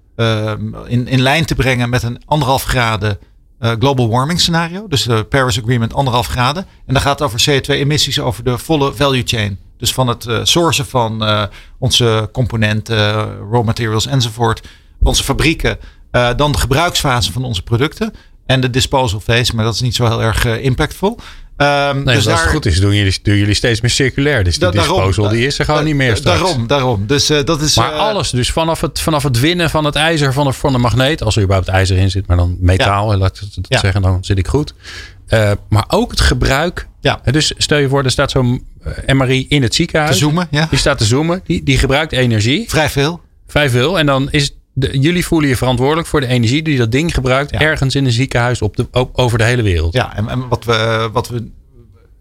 in, 0.87 1.07
in 1.07 1.21
lijn 1.21 1.45
te 1.45 1.55
brengen 1.55 1.89
met 1.89 2.03
een 2.03 2.23
anderhalf 2.25 2.65
graden 2.65 3.19
global 3.59 4.09
warming 4.09 4.41
scenario. 4.41 4.89
Dus 4.89 5.03
de 5.03 5.25
Paris 5.25 5.61
Agreement 5.61 5.95
anderhalf 5.95 6.27
graden. 6.27 6.67
En 6.87 6.95
dan 6.95 7.03
gaat 7.03 7.19
het 7.19 7.29
over 7.29 7.45
CO2-emissies 7.51 8.19
over 8.19 8.45
de 8.45 8.59
volle 8.59 8.95
value 8.95 9.23
chain. 9.25 9.59
Dus 9.79 9.93
van 9.93 10.09
het 10.09 10.27
sourcen 10.43 10.87
van 10.87 11.25
onze 11.79 12.29
componenten, 12.33 13.27
raw 13.51 13.65
materials 13.65 14.07
enzovoort. 14.07 14.63
Onze 15.03 15.25
fabrieken 15.25 15.79
dan 16.37 16.53
de 16.53 16.59
gebruiksfase 16.59 17.33
van 17.33 17.45
onze 17.45 17.63
producten. 17.63 18.13
En 18.47 18.61
de 18.61 18.71
disposal 18.71 19.21
phase, 19.21 19.55
maar 19.55 19.65
dat 19.65 19.75
is 19.75 19.81
niet 19.81 19.95
zo 19.95 20.05
heel 20.07 20.23
erg 20.23 20.45
impactvol. 20.45 21.19
Um, 21.57 21.95
nee, 21.95 22.05
dus 22.05 22.15
als 22.15 22.25
daar, 22.25 22.43
het 22.43 22.51
goed 22.51 22.67
is, 22.67 22.81
doen 22.81 22.95
jullie, 22.95 23.19
doen 23.23 23.37
jullie 23.37 23.55
steeds 23.55 23.81
meer 23.81 23.91
circulair. 23.91 24.45
Dus 24.45 24.59
die 24.59 24.71
da, 24.71 24.71
disposal 24.71 25.29
die 25.29 25.47
is 25.47 25.59
er 25.59 25.65
gewoon 25.65 25.85
niet 25.85 25.95
meer 25.95 26.17
straks. 26.17 26.41
Daarom, 26.41 26.67
daarom. 26.67 27.07
Dus, 27.07 27.31
uh, 27.31 27.45
dat 27.45 27.61
is, 27.61 27.77
maar 27.77 27.93
alles, 27.93 28.31
dus 28.31 28.51
vanaf 28.51 28.81
het, 28.81 29.01
vanaf 29.01 29.23
het 29.23 29.41
winnen 29.41 29.71
van 29.71 29.85
het 29.85 29.95
ijzer 29.95 30.33
van 30.33 30.47
de, 30.47 30.53
van 30.53 30.73
de 30.73 30.79
magneet, 30.79 31.23
als 31.23 31.37
er 31.37 31.43
überhaupt 31.43 31.69
ijzer 31.69 31.97
in 31.97 32.11
zit, 32.11 32.27
maar 32.27 32.37
dan 32.37 32.57
metaal, 32.61 33.13
ja. 33.13 33.19
laat 33.19 33.37
ik 33.37 33.49
het 33.55 33.67
ja. 33.69 33.79
zeggen, 33.79 34.03
dan 34.03 34.25
zit 34.25 34.39
ik 34.39 34.47
goed. 34.47 34.75
Uh, 35.29 35.51
maar 35.69 35.85
ook 35.89 36.11
het 36.11 36.21
gebruik. 36.21 36.89
Ja. 37.01 37.21
Dus 37.31 37.55
stel 37.57 37.79
je 37.79 37.89
voor, 37.89 38.05
er 38.05 38.11
staat 38.11 38.31
zo'n 38.31 38.67
MRI 39.07 39.47
in 39.49 39.63
het 39.63 39.75
ziekenhuis. 39.75 40.13
Te 40.13 40.19
zoomen, 40.19 40.49
ja. 40.51 40.67
Die 40.71 40.79
staat 40.79 40.99
te 40.99 41.05
zoomen. 41.05 41.41
Die, 41.45 41.63
die 41.63 41.79
gebruikt 41.79 42.13
energie. 42.13 42.65
Vrij 42.69 42.89
veel. 42.89 43.21
Vrij 43.47 43.71
veel. 43.71 43.99
En 43.99 44.07
dan 44.07 44.31
is 44.31 44.57
de, 44.75 44.99
jullie 44.99 45.27
voelen 45.27 45.49
je 45.49 45.57
verantwoordelijk 45.57 46.09
voor 46.09 46.21
de 46.21 46.27
energie 46.27 46.63
die 46.63 46.79
dat 46.79 46.93
ding 46.93 47.15
gebruikt 47.15 47.51
ja. 47.51 47.61
ergens 47.61 47.95
in 47.95 48.05
een 48.05 48.13
ziekenhuis 48.13 48.63
op 48.63 48.77
de, 48.77 48.87
op, 48.93 49.19
over 49.19 49.39
de 49.39 49.45
hele 49.45 49.63
wereld. 49.63 49.93
Ja, 49.93 50.17
en, 50.17 50.29
en 50.29 50.49
wat, 50.49 50.65
we, 50.65 51.09
wat 51.13 51.29
we, 51.29 51.51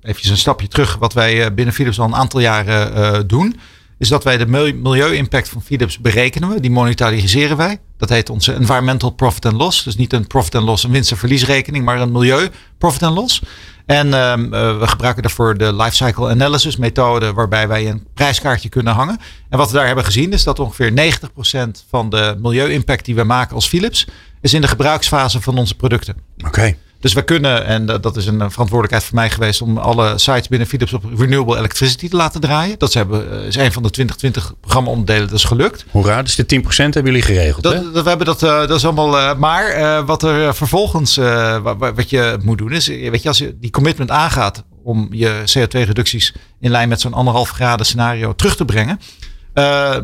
even 0.02 0.32
een 0.32 0.38
stapje 0.38 0.68
terug, 0.68 0.96
wat 0.96 1.14
wij 1.14 1.54
binnen 1.54 1.74
Philips 1.74 2.00
al 2.00 2.06
een 2.06 2.16
aantal 2.16 2.40
jaren 2.40 2.98
uh, 2.98 3.20
doen, 3.28 3.56
is 3.98 4.10
dat 4.10 4.24
wij 4.24 4.38
de 4.38 4.46
milieu-impact 4.74 5.50
van 5.50 5.62
Philips 5.62 6.00
berekenen 6.00 6.50
we. 6.50 6.60
Die 6.60 6.72
monetariseren 6.72 7.58
wij. 7.58 7.80
Dat 7.98 8.10
heet 8.10 8.30
onze 8.30 8.54
environmental 8.54 9.10
profit 9.10 9.46
and 9.46 9.56
loss. 9.56 9.84
Dus 9.84 9.96
niet 9.96 10.14
een 10.14 10.28
profit 10.28 10.56
and 10.56 10.66
loss, 10.66 10.84
een 10.84 10.92
winst- 10.92 11.12
en 11.12 11.18
verliesrekening, 11.18 11.86
maar 11.86 12.02
een 12.02 12.12
milieu 12.12 12.50
profit 12.78 13.04
and 13.04 13.16
loss. 13.18 13.42
En 13.86 14.08
uh, 14.08 14.34
we 14.80 14.88
gebruiken 14.88 15.24
daarvoor 15.24 15.58
de 15.58 15.76
lifecycle 15.76 16.30
analysis 16.30 16.78
methode, 16.78 17.34
waarbij 17.34 17.68
wij 17.68 17.90
een 17.90 18.08
prijskaartje 18.14 18.70
kunnen 18.70 18.94
hangen. 18.94 19.18
En 19.50 19.58
wat 19.58 19.72
we 19.72 19.78
daar 19.78 19.86
hebben 19.86 20.06
gezien 20.06 20.34
is 20.34 20.44
dat 20.44 20.60
ongeveer 20.60 20.92
90% 20.92 21.86
van 21.90 22.10
de 22.10 22.36
milieu-impact 22.42 23.06
die 23.06 23.16
we 23.16 23.24
maken 23.24 23.56
als 23.56 23.68
Philips, 23.68 24.08
is 24.42 24.54
in 24.54 24.62
de 24.62 24.68
gebruiksfase 24.68 25.42
van 25.42 25.58
onze 25.58 25.76
producten. 25.76 26.16
Oké. 26.46 26.76
Dus 27.04 27.14
we 27.14 27.24
kunnen, 27.24 27.66
en 27.66 27.86
dat 27.86 28.18
is 28.18 28.26
een 28.26 28.52
verantwoordelijkheid 28.52 29.04
voor 29.04 29.16
mij 29.16 29.30
geweest, 29.30 29.62
om 29.62 29.78
alle 29.78 30.18
sites 30.18 30.48
binnen 30.48 30.68
Philips 30.68 30.94
op 30.94 31.04
renewable 31.18 31.58
electricity 31.58 32.10
te 32.10 32.16
laten 32.16 32.42
draaien. 32.42 32.80
Dat 32.80 32.90
is, 32.90 32.96
hebben, 32.96 33.42
is 33.42 33.56
een 33.56 33.72
van 33.72 33.84
de 33.84 33.90
2020 33.90 34.54
programma-onderdelen. 34.60 35.28
Dat 35.28 35.38
is 35.38 35.44
gelukt. 35.44 35.86
Hoera, 35.92 36.22
dus 36.22 36.36
de 36.36 36.62
10% 36.62 36.66
hebben 36.76 37.06
jullie 37.06 37.22
geregeld. 37.22 37.64
Dat, 37.64 37.94
dat 37.94 38.04
we 38.04 38.10
hebben 38.10 38.28
dat, 38.28 38.44
uh, 38.44 38.50
dat 38.50 38.70
is 38.70 38.86
allemaal. 38.86 39.36
Maar 39.36 40.06
wat 40.06 40.24
er 40.24 40.56
vervolgens, 40.56 41.16
wat, 41.64 41.78
wat, 41.78 42.10
je 42.10 42.38
moet 42.44 42.58
doen, 42.58 42.72
is, 42.72 42.88
weet 42.88 43.22
je, 43.22 43.28
als 43.28 43.38
je 43.38 43.58
die 43.60 43.72
commitment 43.72 44.12
aangaat 44.12 44.64
om 44.84 45.08
je 45.12 45.44
CO2-reducties 45.58 46.34
in 46.60 46.72
lijn 46.72 46.90
met 46.90 47.02
zo'n 47.02 47.14
anderhalf 47.14 47.50
graden 47.50 47.86
scenario 47.86 48.36
terug 48.36 48.56
te 48.56 48.66
brengen, 48.66 49.00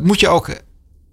moet 0.02 0.20
je 0.20 0.28
ook 0.28 0.48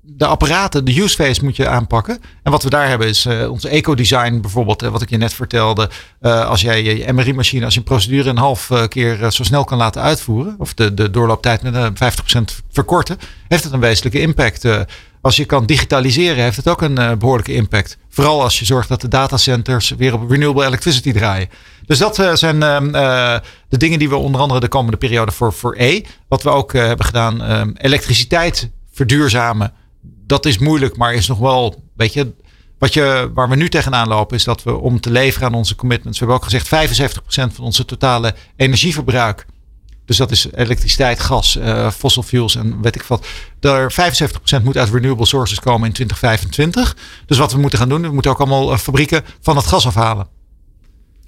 de 0.09 0.25
apparaten, 0.25 0.85
de 0.85 1.01
use 1.01 1.15
case 1.15 1.43
moet 1.43 1.55
je 1.55 1.67
aanpakken. 1.67 2.21
En 2.43 2.51
wat 2.51 2.63
we 2.63 2.69
daar 2.69 2.87
hebben 2.87 3.07
is 3.07 3.25
uh, 3.25 3.51
ons 3.51 3.65
eco-design 3.65 4.39
bijvoorbeeld, 4.41 4.83
uh, 4.83 4.89
wat 4.89 5.01
ik 5.01 5.09
je 5.09 5.17
net 5.17 5.33
vertelde. 5.33 5.89
Uh, 6.21 6.47
als 6.49 6.61
jij 6.61 6.83
je 6.83 7.13
MRI-machine, 7.13 7.65
als 7.65 7.73
je 7.73 7.79
een 7.79 7.85
procedure 7.85 8.29
een 8.29 8.37
half 8.37 8.71
keer 8.87 9.31
zo 9.31 9.43
snel 9.43 9.63
kan 9.63 9.77
laten 9.77 10.01
uitvoeren, 10.01 10.55
of 10.57 10.73
de, 10.73 10.93
de 10.93 11.09
doorlooptijd 11.09 11.61
met 11.61 11.91
50% 11.91 12.63
verkorten, 12.71 13.17
heeft 13.47 13.63
het 13.63 13.73
een 13.73 13.79
wezenlijke 13.79 14.19
impact. 14.19 14.65
als 15.21 15.35
je 15.35 15.45
kan 15.45 15.65
digitaliseren, 15.65 16.43
heeft 16.43 16.57
het 16.57 16.67
ook 16.67 16.81
een 16.81 17.17
behoorlijke 17.19 17.53
impact. 17.53 17.97
Vooral 18.09 18.43
als 18.43 18.59
je 18.59 18.65
zorgt 18.65 18.89
dat 18.89 19.01
de 19.01 19.07
datacenters 19.07 19.89
weer 19.97 20.13
op 20.13 20.29
renewable 20.29 20.65
electricity 20.65 21.11
draaien. 21.11 21.49
Dus 21.85 21.97
dat 21.97 22.15
zijn 22.33 22.63
ehm, 22.63 22.91
de 23.69 23.77
dingen 23.77 23.99
die 23.99 24.09
we 24.09 24.15
onder 24.15 24.41
andere 24.41 24.59
de 24.59 24.67
komende 24.67 24.97
periode 24.97 25.31
voor, 25.31 25.53
voor 25.53 25.75
E. 25.77 26.01
Wat 26.27 26.43
we 26.43 26.49
ook 26.49 26.73
hebben 26.73 27.05
gedaan, 27.05 27.43
ehm, 27.43 27.71
elektriciteit 27.77 28.69
verduurzamen 28.91 29.73
dat 30.27 30.45
is 30.45 30.57
moeilijk, 30.57 30.97
maar 30.97 31.13
is 31.13 31.27
nog 31.27 31.39
wel, 31.39 31.83
weet 31.95 32.13
je, 32.13 32.33
wat 32.77 32.93
je, 32.93 33.31
waar 33.33 33.49
we 33.49 33.55
nu 33.55 33.69
tegenaan 33.69 34.07
lopen, 34.07 34.37
is 34.37 34.43
dat 34.43 34.63
we 34.63 34.75
om 34.75 34.99
te 34.99 35.11
leveren 35.11 35.47
aan 35.47 35.53
onze 35.53 35.75
commitments, 35.75 36.19
we 36.19 36.25
hebben 36.25 36.43
ook 36.43 36.51
gezegd 36.51 36.91
75% 37.11 37.53
van 37.53 37.65
onze 37.65 37.85
totale 37.85 38.35
energieverbruik. 38.55 39.45
Dus 40.05 40.17
dat 40.17 40.31
is 40.31 40.47
elektriciteit, 40.53 41.19
gas, 41.19 41.55
uh, 41.55 41.91
fossil 41.91 42.23
fuels 42.23 42.55
en 42.55 42.81
weet 42.81 42.95
ik 42.95 43.03
wat. 43.03 43.27
Daar 43.59 43.91
75% 44.59 44.63
moet 44.63 44.77
uit 44.77 44.89
renewable 44.89 45.25
sources 45.25 45.59
komen 45.59 45.87
in 45.87 45.93
2025. 45.93 46.97
Dus 47.25 47.37
wat 47.37 47.51
we 47.51 47.59
moeten 47.59 47.79
gaan 47.79 47.89
doen, 47.89 48.01
we 48.01 48.11
moeten 48.11 48.31
ook 48.31 48.39
allemaal 48.39 48.71
uh, 48.71 48.77
fabrieken 48.77 49.23
van 49.41 49.55
het 49.55 49.65
gas 49.65 49.85
afhalen. 49.85 50.27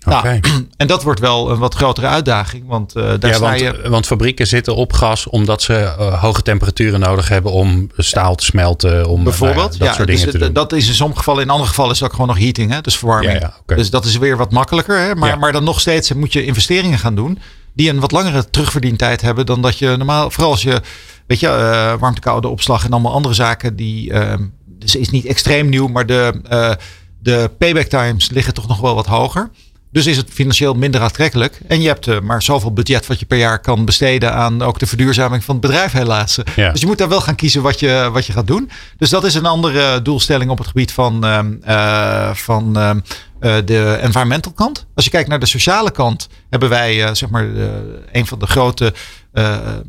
Okay. 0.05 0.39
Nou, 0.41 0.67
en 0.77 0.87
dat 0.87 1.03
wordt 1.03 1.19
wel 1.19 1.51
een 1.51 1.57
wat 1.57 1.73
grotere 1.73 2.07
uitdaging. 2.07 2.67
Want 2.67 2.95
uh, 2.95 3.13
daar 3.19 3.31
ja, 3.31 3.39
want, 3.39 3.59
je... 3.59 3.89
want 3.89 4.05
fabrieken 4.05 4.47
zitten 4.47 4.75
op 4.75 4.93
gas 4.93 5.27
omdat 5.27 5.61
ze 5.61 5.73
uh, 5.73 6.21
hoge 6.21 6.41
temperaturen 6.41 6.99
nodig 6.99 7.29
hebben 7.29 7.51
om 7.51 7.89
staal 7.97 8.35
te 8.35 8.45
smelten. 8.45 9.07
Om, 9.07 9.23
Bijvoorbeeld, 9.23 9.73
ja, 9.73 9.79
dat 9.79 9.87
ja, 9.87 9.93
soort 9.93 10.07
dus 10.07 10.19
dingen 10.19 10.33
te 10.33 10.45
doen. 10.45 10.53
Dat 10.53 10.73
is 10.73 10.87
in 10.87 10.93
sommige 10.93 11.19
gevallen, 11.19 11.43
in 11.43 11.49
andere 11.49 11.69
gevallen 11.69 11.91
is 11.91 12.03
ook 12.03 12.11
gewoon 12.11 12.27
nog 12.27 12.37
heating, 12.37 12.71
hè? 12.71 12.81
dus 12.81 12.97
verwarming. 12.97 13.39
Ja, 13.39 13.53
okay. 13.61 13.77
Dus 13.77 13.89
dat 13.89 14.05
is 14.05 14.17
weer 14.17 14.37
wat 14.37 14.51
makkelijker. 14.51 14.99
Hè? 14.99 15.15
Maar, 15.15 15.39
maar 15.39 15.51
dan 15.51 15.63
nog 15.63 15.79
steeds 15.79 16.13
moet 16.13 16.33
je 16.33 16.45
investeringen 16.45 16.99
gaan 16.99 17.15
doen 17.15 17.39
die 17.73 17.89
een 17.89 17.99
wat 17.99 18.11
langere 18.11 18.49
terugverdientijd 18.49 19.21
hebben 19.21 19.45
dan 19.45 19.61
dat 19.61 19.77
je 19.77 19.95
normaal, 19.97 20.31
vooral 20.31 20.51
als 20.51 20.61
je, 20.61 20.81
weet 21.27 21.39
je, 21.39 21.47
warmte-koude 21.99 22.47
opslag 22.47 22.85
en 22.85 22.91
allemaal 22.91 23.13
andere 23.13 23.33
zaken 23.33 23.75
die, 23.75 24.13
dus 24.65 24.95
is 24.95 25.09
niet 25.09 25.25
extreem 25.25 25.69
nieuw, 25.69 25.87
maar 25.87 26.05
de, 26.05 26.41
de 27.19 27.51
payback 27.57 27.85
times 27.85 28.29
liggen 28.29 28.53
toch 28.53 28.67
nog 28.67 28.79
wel 28.79 28.95
wat 28.95 29.05
hoger. 29.05 29.49
Dus 29.91 30.05
is 30.05 30.17
het 30.17 30.29
financieel 30.31 30.73
minder 30.73 31.01
aantrekkelijk. 31.01 31.59
En 31.67 31.81
je 31.81 31.87
hebt 31.87 32.07
uh, 32.07 32.19
maar 32.19 32.41
zoveel 32.41 32.73
budget 32.73 33.07
wat 33.07 33.19
je 33.19 33.25
per 33.25 33.37
jaar 33.37 33.59
kan 33.59 33.85
besteden 33.85 34.33
aan 34.33 34.61
ook 34.61 34.79
de 34.79 34.85
verduurzaming 34.85 35.43
van 35.43 35.55
het 35.55 35.65
bedrijf 35.65 35.91
helaas. 35.91 36.39
Ja. 36.55 36.71
Dus 36.71 36.81
je 36.81 36.87
moet 36.87 36.97
daar 36.97 37.09
wel 37.09 37.21
gaan 37.21 37.35
kiezen 37.35 37.61
wat 37.61 37.79
je, 37.79 38.09
wat 38.11 38.25
je 38.25 38.33
gaat 38.33 38.47
doen. 38.47 38.69
Dus 38.97 39.09
dat 39.09 39.23
is 39.23 39.33
een 39.33 39.45
andere 39.45 40.01
doelstelling 40.01 40.51
op 40.51 40.57
het 40.57 40.67
gebied 40.67 40.91
van, 40.91 41.25
uh, 41.67 42.33
van 42.33 42.77
uh, 42.77 42.91
de 43.65 43.97
environmental 44.01 44.51
kant. 44.51 44.85
Als 44.95 45.05
je 45.05 45.11
kijkt 45.11 45.29
naar 45.29 45.39
de 45.39 45.45
sociale 45.45 45.91
kant, 45.91 46.27
hebben 46.49 46.69
wij 46.69 47.15
zeg 47.15 47.29
maar 47.29 47.47
een 48.11 48.27
van 48.27 48.39
de 48.39 48.47
grote 48.47 48.93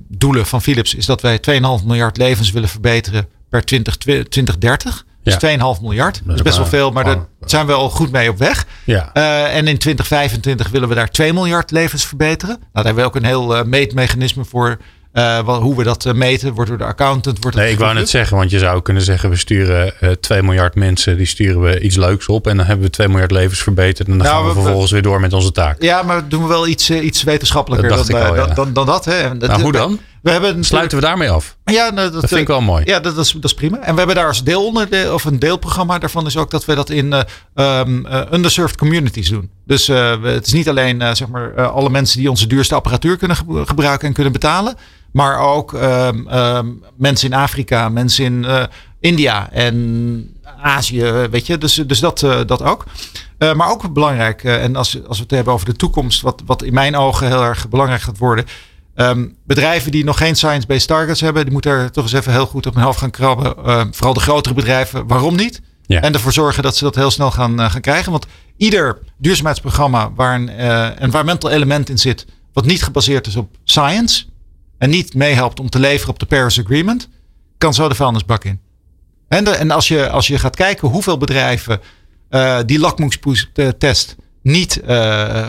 doelen 0.09 0.47
van 0.47 0.63
Philips 0.63 0.95
is 0.95 1.07
dat 1.07 1.21
wij 1.21 1.41
2,5 1.81 1.87
miljard 1.87 2.17
levens 2.17 2.51
willen 2.51 2.69
verbeteren 2.69 3.29
per 3.49 3.65
20, 3.65 3.97
2030. 3.97 5.05
Dat 5.39 5.43
is 5.43 5.79
2,5 5.79 5.83
miljard. 5.83 6.21
Dat 6.25 6.37
is 6.37 6.43
best 6.43 6.57
wel 6.57 6.67
veel, 6.67 6.91
maar 6.91 7.05
daar 7.05 7.19
zijn 7.45 7.67
we 7.67 7.73
al 7.73 7.91
goed 7.91 8.11
mee 8.11 8.31
op 8.31 8.39
weg. 8.39 8.67
Ja. 8.85 9.11
Uh, 9.15 9.57
en 9.57 9.67
in 9.67 9.79
2025 9.79 10.69
willen 10.69 10.89
we 10.89 10.95
daar 10.95 11.11
2 11.11 11.33
miljard 11.33 11.71
levens 11.71 12.05
verbeteren. 12.05 12.55
Nou, 12.59 12.71
daar 12.73 12.85
hebben 12.85 13.03
we 13.03 13.09
ook 13.09 13.17
een 13.17 13.25
heel 13.25 13.57
uh, 13.57 13.63
meetmechanisme 13.63 14.45
voor. 14.45 14.79
Uh, 15.13 15.41
wat, 15.41 15.61
hoe 15.61 15.77
we 15.77 15.83
dat 15.83 16.15
meten, 16.15 16.53
wordt 16.53 16.71
door 16.71 16.79
de 16.79 16.85
accountant. 16.85 17.39
Wordt 17.41 17.57
nee, 17.57 17.73
ik 17.73 17.79
wou 17.79 17.95
net 17.95 18.09
zeggen, 18.09 18.37
want 18.37 18.51
je 18.51 18.59
zou 18.59 18.83
kunnen 18.83 19.03
zeggen: 19.03 19.31
we 19.31 19.37
sturen 19.37 19.93
uh, 20.01 20.11
2 20.11 20.43
miljard 20.43 20.75
mensen, 20.75 21.17
die 21.17 21.27
sturen 21.27 21.63
we 21.63 21.81
iets 21.81 21.97
leuks 21.97 22.27
op. 22.27 22.47
En 22.47 22.57
dan 22.57 22.67
hebben 22.67 22.87
we 22.87 22.93
2 22.93 23.09
miljard 23.09 23.31
levens 23.31 23.63
verbeterd. 23.63 24.09
En 24.09 24.19
dan 24.19 24.27
nou, 24.27 24.37
gaan 24.37 24.49
we, 24.49 24.55
we 24.55 24.61
vervolgens 24.61 24.91
weer 24.91 25.03
door 25.03 25.21
met 25.21 25.33
onze 25.33 25.53
taak. 25.53 25.83
Ja, 25.83 26.03
maar 26.03 26.29
doen 26.29 26.43
we 26.43 26.49
wel 26.49 26.67
iets, 26.67 26.91
iets 26.91 27.23
wetenschappelijker 27.23 27.89
dat 27.89 28.07
dan, 28.07 28.23
al, 28.23 28.35
ja. 28.35 28.47
dan, 28.47 28.55
dan, 28.55 28.73
dan, 28.73 28.87
dat. 28.87 29.05
Hè. 29.05 29.35
Nou, 29.35 29.63
hoe 29.63 29.73
dan? 29.73 29.99
We 30.23 30.31
hebben 30.31 30.65
Sluiten 30.65 30.99
we 30.99 31.05
daarmee 31.05 31.31
af? 31.31 31.57
Ja, 31.65 31.91
nou, 31.91 32.11
dat, 32.11 32.21
dat, 32.21 32.29
vind 32.29 32.41
ik 32.41 32.47
wel 32.47 32.61
mooi. 32.61 32.85
Ja, 32.85 33.01
dat, 33.01 33.17
dat, 33.17 33.25
is, 33.25 33.33
dat 33.33 33.45
is 33.45 33.55
prima. 33.55 33.79
En 33.79 33.93
we 33.93 33.99
hebben 33.99 34.17
daar 34.17 34.27
als 34.27 34.45
deelonderdeel 34.45 35.15
of 35.15 35.25
een 35.25 35.39
deelprogramma 35.39 35.99
daarvan 35.99 36.27
is 36.27 36.37
ook 36.37 36.51
dat 36.51 36.65
we 36.65 36.75
dat 36.75 36.91
in 36.91 37.07
uh, 37.55 37.81
um, 37.81 38.07
uh, 38.07 38.23
underserved 38.33 38.77
communities 38.77 39.29
doen. 39.29 39.51
Dus 39.67 39.89
uh, 39.89 40.23
het 40.23 40.47
is 40.47 40.53
niet 40.53 40.69
alleen 40.69 41.17
zeg 41.17 41.29
maar 41.29 41.69
alle 41.69 41.91
mensen 41.91 42.19
die 42.19 42.31
onze 42.31 42.47
duurste 42.47 42.75
apparatuur 42.75 43.17
kunnen 43.17 43.37
gebruiken 43.67 44.09
en 44.09 44.15
kunnen 44.15 44.33
betalen, 44.33 44.75
maar 45.13 45.39
ook 45.39 45.73
um, 45.73 46.29
um, 46.29 46.83
mensen 46.97 47.31
in 47.31 47.37
Afrika, 47.37 47.89
mensen 47.89 48.25
in 48.25 48.69
India 49.01 49.51
en 49.53 50.37
Azië, 50.63 51.13
weet 51.31 51.47
je. 51.47 51.59
Dus, 51.59 51.75
dus 51.75 52.01
dat, 52.01 52.19
dat 52.47 52.63
ook. 52.63 52.85
maar 53.39 53.71
ook 53.71 53.93
belangrijk, 53.93 54.45
en 54.45 54.77
als, 54.77 55.07
als 55.07 55.17
we 55.17 55.23
het 55.23 55.33
hebben 55.33 55.53
over 55.55 55.67
de 55.67 55.77
toekomst, 55.77 56.21
wat, 56.21 56.43
wat 56.47 56.63
in 56.63 56.75
mijn 56.75 56.97
ogen 56.97 57.27
heel 57.27 57.43
erg 57.43 57.69
belangrijk 57.69 58.03
gaat 58.03 58.19
worden, 58.19 58.45
Um, 59.01 59.37
bedrijven 59.45 59.91
die 59.91 60.05
nog 60.05 60.19
geen 60.19 60.37
science-based 60.37 60.89
targets 60.89 61.21
hebben, 61.21 61.43
die 61.43 61.53
moeten 61.53 61.71
er 61.71 61.91
toch 61.91 62.05
eens 62.05 62.13
even 62.13 62.33
heel 62.33 62.47
goed 62.47 62.67
op 62.67 62.75
hun 62.75 62.85
hoofd 62.85 62.99
gaan 62.99 63.11
krabben. 63.11 63.55
Uh, 63.67 63.85
vooral 63.91 64.15
de 64.15 64.21
grotere 64.21 64.55
bedrijven, 64.55 65.07
waarom 65.07 65.37
niet? 65.37 65.61
Ja. 65.87 66.01
En 66.01 66.13
ervoor 66.13 66.33
zorgen 66.33 66.63
dat 66.63 66.77
ze 66.77 66.85
dat 66.85 66.95
heel 66.95 67.11
snel 67.11 67.31
gaan, 67.31 67.61
uh, 67.61 67.71
gaan 67.71 67.81
krijgen. 67.81 68.13
Want 68.13 68.27
ieder 68.57 68.99
duurzaamheidsprogramma 69.19 70.13
waar 70.15 70.35
een 70.35 70.51
uh, 70.51 71.01
environmental 71.01 71.51
element 71.51 71.89
in 71.89 71.99
zit, 71.99 72.27
wat 72.53 72.65
niet 72.65 72.83
gebaseerd 72.83 73.27
is 73.27 73.37
op 73.37 73.57
science 73.65 74.25
en 74.79 74.91
niet 74.91 75.15
meehelpt 75.15 75.61
om 75.61 75.71
te 75.71 75.79
leveren 75.79 76.13
op 76.13 76.19
de 76.19 76.27
Paris 76.27 76.61
Agreement, 76.61 77.09
kan 77.59 77.75
zo 77.75 77.89
de 77.89 77.95
vuilnisbak 77.95 78.45
in. 78.45 78.61
En, 79.29 79.45
de, 79.45 79.51
en 79.51 79.71
als, 79.71 79.89
je, 79.89 80.11
als 80.11 80.27
je 80.27 80.39
gaat 80.39 80.57
kijken 80.57 80.89
hoeveel 80.89 81.19
bedrijven 81.19 81.81
uh, 82.31 82.59
die 82.67 82.79
lakmoestest 82.79 84.17
niet 84.43 84.83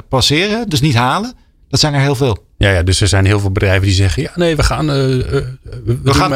passeren, 0.10 0.70
dus 0.70 0.82
niet 0.82 0.96
halen, 0.96 1.34
dat 1.70 1.80
zijn 1.80 1.94
er 1.94 2.02
heel 2.02 2.16
veel. 2.16 2.50
Ja, 2.62 2.70
ja, 2.70 2.84
dus 2.84 3.02
er 3.02 3.08
zijn 3.08 3.26
heel 3.26 3.40
veel 3.40 3.52
bedrijven 3.52 3.82
die 3.82 3.94
zeggen: 3.94 4.24
ja, 4.24 4.32
nee, 4.36 4.56
we 4.56 4.64
gaan. 4.64 4.90
Uh, 4.90 4.96
we, 4.96 5.46
we 6.04 6.14
gaan 6.14 6.32
10% 6.32 6.36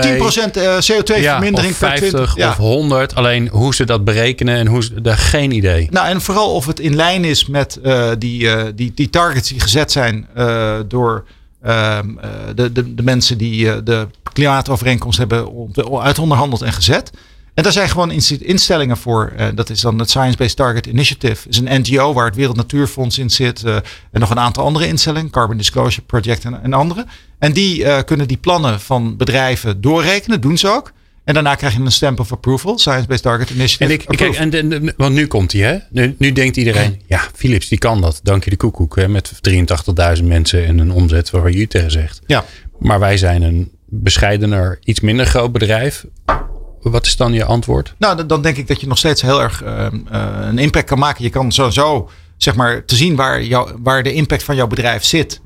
CO2-vermindering 0.60 1.78
ja, 1.78 1.88
per 1.90 1.98
50 1.98 2.36
ja. 2.36 2.50
of 2.50 2.58
100. 2.58 3.16
Alleen 3.16 3.48
hoe 3.48 3.76
ze 3.76 3.86
dat 3.86 4.04
berekenen 4.04 4.56
en 4.56 4.68
hoe 4.68 4.84
ze 4.84 5.02
daar 5.02 5.18
geen 5.18 5.52
idee. 5.52 5.88
Nou, 5.92 6.08
en 6.08 6.22
vooral 6.22 6.54
of 6.54 6.66
het 6.66 6.80
in 6.80 6.96
lijn 6.96 7.24
is 7.24 7.46
met 7.46 7.80
uh, 7.84 8.10
die, 8.18 8.44
uh, 8.44 8.64
die, 8.76 8.92
die 8.96 9.10
targets 9.10 9.50
die 9.50 9.60
gezet 9.60 9.92
zijn 9.92 10.28
door 10.88 11.26
ehm, 11.62 12.08
de, 12.56 12.72
de, 12.72 12.96
de 12.96 13.04
mensen 13.04 13.38
die 13.38 13.84
de 13.84 14.08
klimaatovereenkomst 14.34 15.18
hebben 15.18 15.72
uitonderhandeld 16.02 16.62
en 16.62 16.74
gezet. 16.74 17.12
En 17.56 17.64
daar 17.64 17.72
zijn 17.72 17.90
gewoon 17.90 18.12
instellingen 18.40 18.98
voor. 18.98 19.34
Uh, 19.40 19.48
dat 19.56 19.70
is 19.70 19.82
dan 19.82 20.00
het 20.00 20.10
Science 20.10 20.38
Based 20.38 20.56
Target 20.56 20.86
Initiative. 20.86 21.50
is 21.50 21.58
een 21.58 21.82
NGO 21.82 22.14
waar 22.14 22.26
het 22.26 22.36
Wereld 22.36 22.56
Natuurfonds 22.56 23.18
in 23.18 23.30
zit. 23.30 23.64
Uh, 23.66 23.76
en 23.76 24.20
nog 24.20 24.30
een 24.30 24.40
aantal 24.40 24.66
andere 24.66 24.88
instellingen. 24.88 25.30
Carbon 25.30 25.58
Disclosure 25.58 26.06
Project 26.06 26.46
en, 26.46 26.64
en 26.64 26.74
andere. 26.74 27.06
En 27.40 27.54
die 27.54 27.80
uh, 27.80 28.00
kunnen 28.06 28.28
die 28.28 28.38
plannen 28.38 28.80
van 28.80 29.18
bedrijven 29.18 29.82
doorrekenen. 29.82 30.42
Doen 30.42 30.58
ze 30.58 30.68
ook. 30.68 30.92
En 31.24 31.34
daarna 31.34 31.56
krijg 31.56 31.74
je 31.74 31.80
een 31.80 31.92
stamp 31.92 32.20
of 32.20 32.32
approval. 32.32 32.78
Science 32.78 33.08
Based 33.08 33.24
Target 33.24 33.50
Initiative. 33.50 33.94
En 33.94 34.00
ik, 34.00 34.18
kijk, 34.18 34.36
en, 34.36 34.72
en, 34.72 34.94
want 34.98 35.14
nu 35.14 35.28
komt 35.28 35.52
hij, 35.52 35.62
hè? 35.62 35.78
Nu, 35.90 36.16
nu 36.18 36.32
denkt 36.32 36.58
iedereen, 36.58 37.02
ja, 37.06 37.22
Philips 37.34 37.68
die 37.68 37.78
kan 37.78 38.02
dat. 38.02 38.20
Dank 38.24 38.44
je 38.44 38.50
de 38.50 38.56
koekoek. 38.56 38.96
Hè? 38.96 39.08
Met 39.08 39.32
83.000 40.18 40.24
mensen 40.24 40.66
en 40.66 40.78
een 40.78 40.92
omzet 40.92 41.30
waar 41.30 41.52
je 41.52 41.68
tegen 41.68 41.92
zegt. 41.92 42.22
Ja. 42.26 42.46
Maar 42.80 43.00
wij 43.00 43.18
zijn 43.18 43.42
een 43.42 43.72
bescheidener, 43.86 44.80
iets 44.84 45.00
minder 45.00 45.26
groot 45.26 45.52
bedrijf. 45.52 46.06
Wat 46.92 47.06
is 47.06 47.16
dan 47.16 47.34
je 47.34 47.46
antwoord? 47.46 47.96
Nou, 47.98 48.26
dan 48.26 48.42
denk 48.42 48.58
ik 48.58 48.68
dat 48.68 48.82
je 48.82 48.88
nog 48.88 48.98
steeds 48.98 49.22
heel 49.22 49.42
erg 49.42 49.64
uh, 49.64 49.88
een 50.42 50.58
impact 50.58 50.86
kan 50.86 51.00
maken. 51.00 51.24
Je 51.24 51.30
kan 51.30 51.52
sowieso, 51.52 52.10
zeg 52.38 52.56
maar, 52.56 52.86
te 52.86 52.96
zien 52.96 53.16
waar, 53.16 53.44
jou, 53.44 53.72
waar 53.84 54.04
de 54.04 54.14
impact 54.14 54.44
van 54.44 54.56
jouw 54.56 54.68
bedrijf 54.68 55.04
zit. 55.04 55.42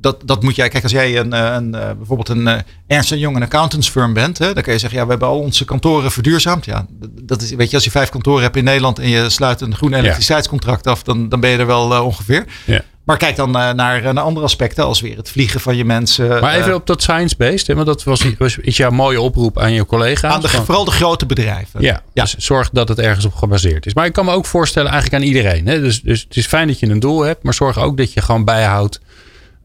Dat, 0.00 0.22
dat 0.24 0.42
moet 0.42 0.56
jij, 0.56 0.68
kijk, 0.68 0.82
als 0.82 0.92
jij 0.92 1.18
een, 1.18 1.32
een, 1.32 1.70
bijvoorbeeld 1.70 2.28
een 2.28 2.62
Ernst 2.86 3.14
Young 3.14 3.36
een 3.36 3.42
accountants 3.42 3.90
firm 3.90 4.12
bent, 4.12 4.38
hè, 4.38 4.54
dan 4.54 4.62
kun 4.62 4.72
je 4.72 4.78
zeggen, 4.78 4.98
ja, 4.98 5.04
we 5.04 5.10
hebben 5.10 5.28
al 5.28 5.38
onze 5.38 5.64
kantoren 5.64 6.12
verduurzaamd. 6.12 6.64
Ja, 6.64 6.86
dat 7.22 7.42
is, 7.42 7.50
weet 7.54 7.68
je, 7.68 7.74
als 7.74 7.84
je 7.84 7.90
vijf 7.90 8.08
kantoren 8.08 8.42
hebt 8.42 8.56
in 8.56 8.64
Nederland 8.64 8.98
en 8.98 9.08
je 9.08 9.30
sluit 9.30 9.60
een 9.60 9.76
groen 9.76 9.94
elektriciteitscontract 9.94 10.86
af, 10.86 11.02
dan, 11.02 11.28
dan 11.28 11.40
ben 11.40 11.50
je 11.50 11.58
er 11.58 11.66
wel 11.66 11.92
uh, 11.92 12.04
ongeveer. 12.04 12.44
Ja. 12.64 12.82
Maar 13.08 13.16
kijk 13.16 13.36
dan 13.36 13.48
uh, 13.48 13.72
naar, 13.72 14.14
naar 14.14 14.20
andere 14.20 14.46
aspecten, 14.46 14.84
als 14.84 15.00
weer 15.00 15.16
het 15.16 15.30
vliegen 15.30 15.60
van 15.60 15.76
je 15.76 15.84
mensen. 15.84 16.40
Maar 16.40 16.54
even 16.54 16.68
uh, 16.68 16.74
op 16.74 16.86
dat 16.86 17.02
science-based, 17.02 17.66
want 17.66 17.86
dat 17.86 18.04
was, 18.04 18.24
was 18.38 18.58
is 18.58 18.76
jouw 18.76 18.90
mooie 18.90 19.20
oproep 19.20 19.58
aan 19.58 19.72
je 19.72 19.86
collega's. 19.86 20.32
Aan 20.32 20.40
de, 20.40 20.48
van, 20.48 20.64
vooral 20.64 20.84
de 20.84 20.90
grote 20.90 21.26
bedrijven. 21.26 21.80
Ja, 21.80 22.02
ja, 22.12 22.22
dus 22.22 22.36
zorg 22.36 22.70
dat 22.70 22.88
het 22.88 22.98
ergens 22.98 23.24
op 23.24 23.34
gebaseerd 23.34 23.86
is. 23.86 23.94
Maar 23.94 24.06
ik 24.06 24.12
kan 24.12 24.24
me 24.24 24.32
ook 24.32 24.46
voorstellen, 24.46 24.90
eigenlijk 24.90 25.22
aan 25.22 25.28
iedereen. 25.28 25.66
Hè? 25.66 25.80
Dus, 25.80 26.02
dus 26.02 26.20
het 26.20 26.36
is 26.36 26.46
fijn 26.46 26.66
dat 26.66 26.78
je 26.78 26.88
een 26.88 27.00
doel 27.00 27.20
hebt, 27.20 27.42
maar 27.42 27.54
zorg 27.54 27.78
ook 27.78 27.96
dat 27.96 28.12
je 28.12 28.20
gewoon 28.20 28.44
bijhoudt. 28.44 29.00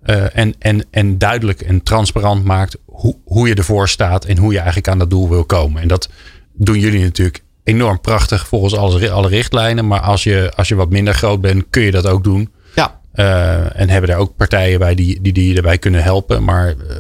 Uh, 0.05 0.37
en, 0.37 0.55
en, 0.59 0.85
en 0.91 1.17
duidelijk 1.17 1.61
en 1.61 1.83
transparant 1.83 2.43
maakt 2.43 2.77
hoe, 2.85 3.15
hoe 3.25 3.47
je 3.47 3.55
ervoor 3.55 3.89
staat 3.89 4.25
en 4.25 4.37
hoe 4.37 4.51
je 4.51 4.57
eigenlijk 4.57 4.87
aan 4.87 4.99
dat 4.99 5.09
doel 5.09 5.29
wil 5.29 5.43
komen. 5.43 5.81
En 5.81 5.87
dat 5.87 6.09
doen 6.53 6.79
jullie 6.79 7.03
natuurlijk 7.03 7.43
enorm 7.63 8.01
prachtig 8.01 8.47
volgens 8.47 8.75
alle, 8.75 9.11
alle 9.11 9.27
richtlijnen. 9.27 9.87
Maar 9.87 10.01
als 10.01 10.23
je, 10.23 10.51
als 10.55 10.67
je 10.67 10.75
wat 10.75 10.89
minder 10.89 11.13
groot 11.13 11.41
bent, 11.41 11.63
kun 11.69 11.83
je 11.83 11.91
dat 11.91 12.07
ook 12.07 12.23
doen. 12.23 12.49
Uh, 13.15 13.79
en 13.79 13.89
hebben 13.89 14.09
er 14.09 14.17
ook 14.17 14.35
partijen 14.35 14.79
bij 14.79 14.95
die, 14.95 15.21
die, 15.21 15.33
die 15.33 15.49
je 15.49 15.55
erbij 15.55 15.77
kunnen 15.77 16.03
helpen. 16.03 16.43
Maar 16.43 16.67
uh, 16.67 16.95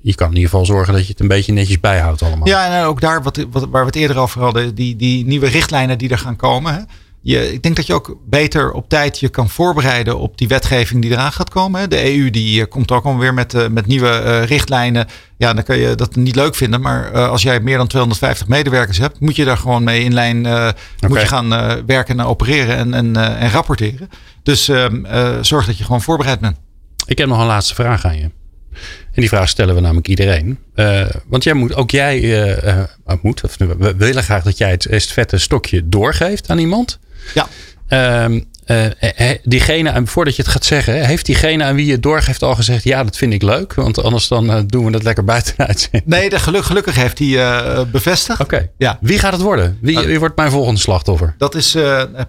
je 0.00 0.14
kan 0.14 0.28
in 0.28 0.34
ieder 0.34 0.50
geval 0.50 0.66
zorgen 0.66 0.94
dat 0.94 1.02
je 1.02 1.10
het 1.10 1.20
een 1.20 1.28
beetje 1.28 1.52
netjes 1.52 1.80
bijhoudt 1.80 2.22
allemaal. 2.22 2.48
Ja, 2.48 2.78
en 2.80 2.84
ook 2.84 3.00
daar 3.00 3.22
wat, 3.22 3.46
wat, 3.50 3.68
waar 3.70 3.80
we 3.80 3.86
het 3.86 3.96
eerder 3.96 4.18
over 4.18 4.40
hadden. 4.40 4.74
Die, 4.74 4.96
die 4.96 5.26
nieuwe 5.26 5.46
richtlijnen 5.46 5.98
die 5.98 6.10
er 6.10 6.18
gaan 6.18 6.36
komen. 6.36 6.74
Hè? 6.74 6.80
Je, 7.26 7.52
ik 7.52 7.62
denk 7.62 7.76
dat 7.76 7.86
je 7.86 7.94
ook 7.94 8.16
beter 8.26 8.72
op 8.72 8.88
tijd 8.88 9.20
je 9.20 9.28
kan 9.28 9.48
voorbereiden 9.48 10.18
op 10.18 10.38
die 10.38 10.48
wetgeving 10.48 11.02
die 11.02 11.10
eraan 11.10 11.32
gaat 11.32 11.50
komen. 11.50 11.90
De 11.90 12.16
EU 12.16 12.30
die 12.30 12.60
uh, 12.60 12.66
komt 12.68 12.90
ook 12.92 13.04
alweer 13.04 13.34
met, 13.34 13.54
uh, 13.54 13.66
met 13.68 13.86
nieuwe 13.86 14.22
uh, 14.24 14.44
richtlijnen. 14.44 15.06
Ja, 15.36 15.52
dan 15.52 15.64
kan 15.64 15.78
je 15.78 15.94
dat 15.94 16.16
niet 16.16 16.36
leuk 16.36 16.54
vinden. 16.54 16.80
Maar 16.80 17.28
als 17.28 17.42
jij 17.42 17.60
meer 17.60 17.76
dan 17.76 17.86
250 17.86 18.48
medewerkers 18.48 18.98
hebt, 18.98 19.20
moet 19.20 19.36
je 19.36 19.44
daar 19.44 19.56
gewoon 19.56 19.84
mee 19.84 20.04
in 20.04 20.14
lijn 20.14 20.38
okay. 20.46 20.74
moet 21.08 21.20
je 21.20 21.26
gaan 21.26 21.48
werken 21.86 22.18
en 22.18 22.26
opereren 22.26 22.76
en, 22.76 22.94
en, 22.94 23.16
en 23.16 23.50
rapporteren. 23.50 24.08
Dus 24.42 24.68
ehm, 24.68 25.42
zorg 25.44 25.66
dat 25.66 25.78
je 25.78 25.84
gewoon 25.84 26.02
voorbereid 26.02 26.40
bent. 26.40 26.56
Ik 27.06 27.18
heb 27.18 27.28
nog 27.28 27.40
een 27.40 27.46
laatste 27.46 27.74
vraag 27.74 28.04
aan 28.04 28.16
je. 28.16 28.30
En 29.12 29.20
die 29.20 29.28
vraag 29.28 29.48
stellen 29.48 29.74
we 29.74 29.80
namelijk 29.80 30.08
iedereen. 30.08 30.58
Uh, 30.74 31.06
want 31.26 31.44
jij 31.44 31.54
moet, 31.54 31.74
ook 31.74 31.90
jij 31.90 32.20
uh, 32.20 32.56
uh, 32.64 32.84
moet, 33.22 33.44
of 33.44 33.56
we 33.56 33.94
willen 33.96 34.22
graag 34.22 34.42
dat 34.42 34.58
jij 34.58 34.70
het 34.70 35.12
vette 35.12 35.38
stokje 35.38 35.88
doorgeeft 35.88 36.50
aan 36.50 36.58
iemand. 36.58 36.98
Ja. 37.34 37.48
Uh, 37.88 38.40
diegene, 39.42 39.90
en 39.90 40.06
voordat 40.06 40.36
je 40.36 40.42
het 40.42 40.50
gaat 40.50 40.64
zeggen, 40.64 41.06
heeft 41.06 41.26
diegene 41.26 41.64
aan 41.64 41.74
wie 41.74 41.86
je 41.86 41.92
het 41.92 42.02
doorgeeft 42.02 42.42
al 42.42 42.54
gezegd: 42.54 42.84
Ja, 42.84 43.04
dat 43.04 43.16
vind 43.16 43.32
ik 43.32 43.42
leuk, 43.42 43.74
want 43.74 44.02
anders 44.02 44.28
dan 44.28 44.66
doen 44.66 44.84
we 44.84 44.90
dat 44.90 45.02
lekker 45.02 45.24
buiten 45.24 45.54
uitzending. 45.66 46.02
Nee, 46.06 46.30
de 46.30 46.38
geluk, 46.38 46.64
gelukkig 46.64 46.94
heeft 46.94 47.18
hij 47.18 47.86
bevestigd. 47.86 48.40
Oké. 48.40 48.54
Okay. 48.54 48.70
Ja. 48.78 48.98
Wie 49.00 49.18
gaat 49.18 49.32
het 49.32 49.42
worden? 49.42 49.78
Wie, 49.80 49.98
wie 49.98 50.18
wordt 50.18 50.36
mijn 50.36 50.50
volgende 50.50 50.80
slachtoffer? 50.80 51.34
Dat 51.38 51.54
is 51.54 51.76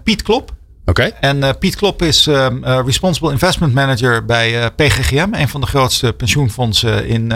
Piet 0.02 0.22
Klop. 0.22 0.54
Oké. 0.84 1.06
Okay. 1.06 1.14
En 1.20 1.58
Piet 1.58 1.76
Klop 1.76 2.02
is 2.02 2.26
uh, 2.26 2.46
Responsible 2.84 3.32
Investment 3.32 3.74
Manager 3.74 4.24
bij 4.24 4.70
PGGM, 4.70 5.28
een 5.32 5.48
van 5.48 5.60
de 5.60 5.66
grootste 5.66 6.12
pensioenfondsen 6.12 7.06
in, 7.06 7.32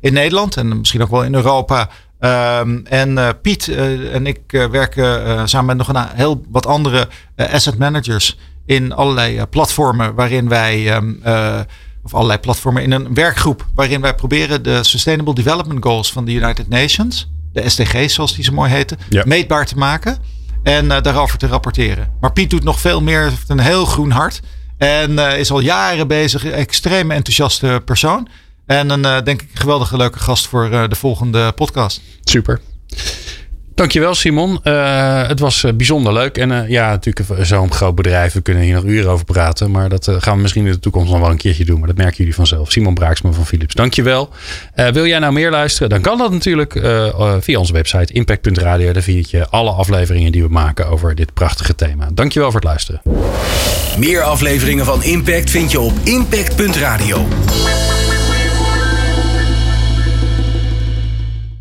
in 0.00 0.12
Nederland 0.12 0.56
en 0.56 0.78
misschien 0.78 1.02
ook 1.02 1.10
wel 1.10 1.24
in 1.24 1.34
Europa. 1.34 1.90
Um, 2.20 2.86
en 2.86 3.38
Piet 3.42 3.68
en 4.12 4.26
ik 4.26 4.40
werken 4.70 5.48
samen 5.48 5.76
met 5.76 5.86
nog 5.86 5.96
een 5.96 6.08
heel 6.14 6.44
wat 6.48 6.66
andere 6.66 7.08
asset 7.36 7.78
managers 7.78 8.38
in 8.66 8.92
allerlei 8.92 9.46
platformen 9.46 10.14
waarin 10.14 10.48
wij, 10.48 10.96
um, 10.96 11.20
of 12.02 12.14
allerlei 12.14 12.38
platformen 12.38 12.82
in 12.82 12.92
een 12.92 13.14
werkgroep 13.14 13.66
waarin 13.74 14.00
wij 14.00 14.14
proberen 14.14 14.62
de 14.62 14.84
Sustainable 14.84 15.34
Development 15.34 15.84
Goals 15.84 16.12
van 16.12 16.24
de 16.24 16.32
United 16.32 16.68
Nations, 16.68 17.30
de 17.52 17.68
SDG's 17.68 18.14
zoals 18.14 18.34
die 18.34 18.44
zo 18.44 18.52
mooi 18.52 18.70
heten, 18.70 18.98
ja. 19.08 19.22
meetbaar 19.26 19.66
te 19.66 19.76
maken. 19.76 20.18
En 20.62 20.88
daarover 20.88 21.38
te 21.38 21.46
rapporteren. 21.46 22.12
Maar 22.20 22.32
Piet 22.32 22.50
doet 22.50 22.64
nog 22.64 22.80
veel 22.80 23.02
meer. 23.02 23.22
Heeft 23.22 23.48
een 23.48 23.58
heel 23.58 23.84
groen 23.84 24.10
hart. 24.10 24.40
En 24.78 25.18
is 25.18 25.50
al 25.50 25.60
jaren 25.60 26.08
bezig. 26.08 26.44
Extreem 26.44 27.10
enthousiaste 27.10 27.82
persoon. 27.84 28.28
En 28.66 28.90
een, 28.90 29.02
uh, 29.02 29.22
denk 29.24 29.42
ik, 29.42 29.48
geweldige 29.54 29.96
leuke 29.96 30.18
gast 30.18 30.46
voor 30.46 30.70
de 30.88 30.96
volgende 30.96 31.52
podcast. 31.52 32.00
Super. 32.24 32.60
Dankjewel 33.76 34.14
Simon. 34.14 34.60
Uh, 34.64 35.26
het 35.28 35.40
was 35.40 35.64
bijzonder 35.74 36.12
leuk. 36.12 36.38
En 36.38 36.50
uh, 36.50 36.68
ja, 36.68 36.90
natuurlijk 36.90 37.46
zo'n 37.46 37.72
groot 37.72 37.94
bedrijf. 37.94 38.32
We 38.32 38.40
kunnen 38.40 38.62
hier 38.62 38.74
nog 38.74 38.84
uren 38.84 39.10
over 39.10 39.24
praten. 39.24 39.70
Maar 39.70 39.88
dat 39.88 40.06
uh, 40.06 40.14
gaan 40.18 40.36
we 40.36 40.42
misschien 40.42 40.66
in 40.66 40.72
de 40.72 40.78
toekomst 40.78 41.10
nog 41.10 41.20
wel 41.20 41.30
een 41.30 41.36
keertje 41.36 41.64
doen. 41.64 41.78
Maar 41.78 41.88
dat 41.88 41.96
merken 41.96 42.16
jullie 42.16 42.34
vanzelf. 42.34 42.72
Simon 42.72 42.94
Braaksman 42.94 43.34
van 43.34 43.46
Philips. 43.46 43.74
Dankjewel. 43.74 44.30
wil 44.92 45.06
jij 45.06 45.18
nou 45.18 45.32
meer 45.32 45.50
luisteren? 45.50 45.88
Dan 45.88 46.00
kan 46.00 46.18
dat 46.18 46.32
natuurlijk 46.32 46.72
via 47.40 47.58
onze 47.58 47.72
website 47.72 48.12
impact.radio. 48.12 48.92
Daar 48.92 49.02
vind 49.02 49.30
je 49.30 49.48
alle 49.48 49.70
afleveringen 49.70 50.32
die 50.32 50.42
we 50.42 50.48
maken 50.48 50.86
over 50.86 51.14
dit 51.14 51.34
prachtige 51.34 51.74
thema. 51.74 52.08
Dankjewel 52.12 52.50
voor 52.50 52.60
het 52.60 52.68
luisteren. 52.68 53.00
Meer 53.98 54.22
afleveringen 54.22 54.84
van 54.84 55.02
Impact 55.02 55.50
vind 55.50 55.70
je 55.70 55.80
op 55.80 55.92
impact.radio. 56.04 57.26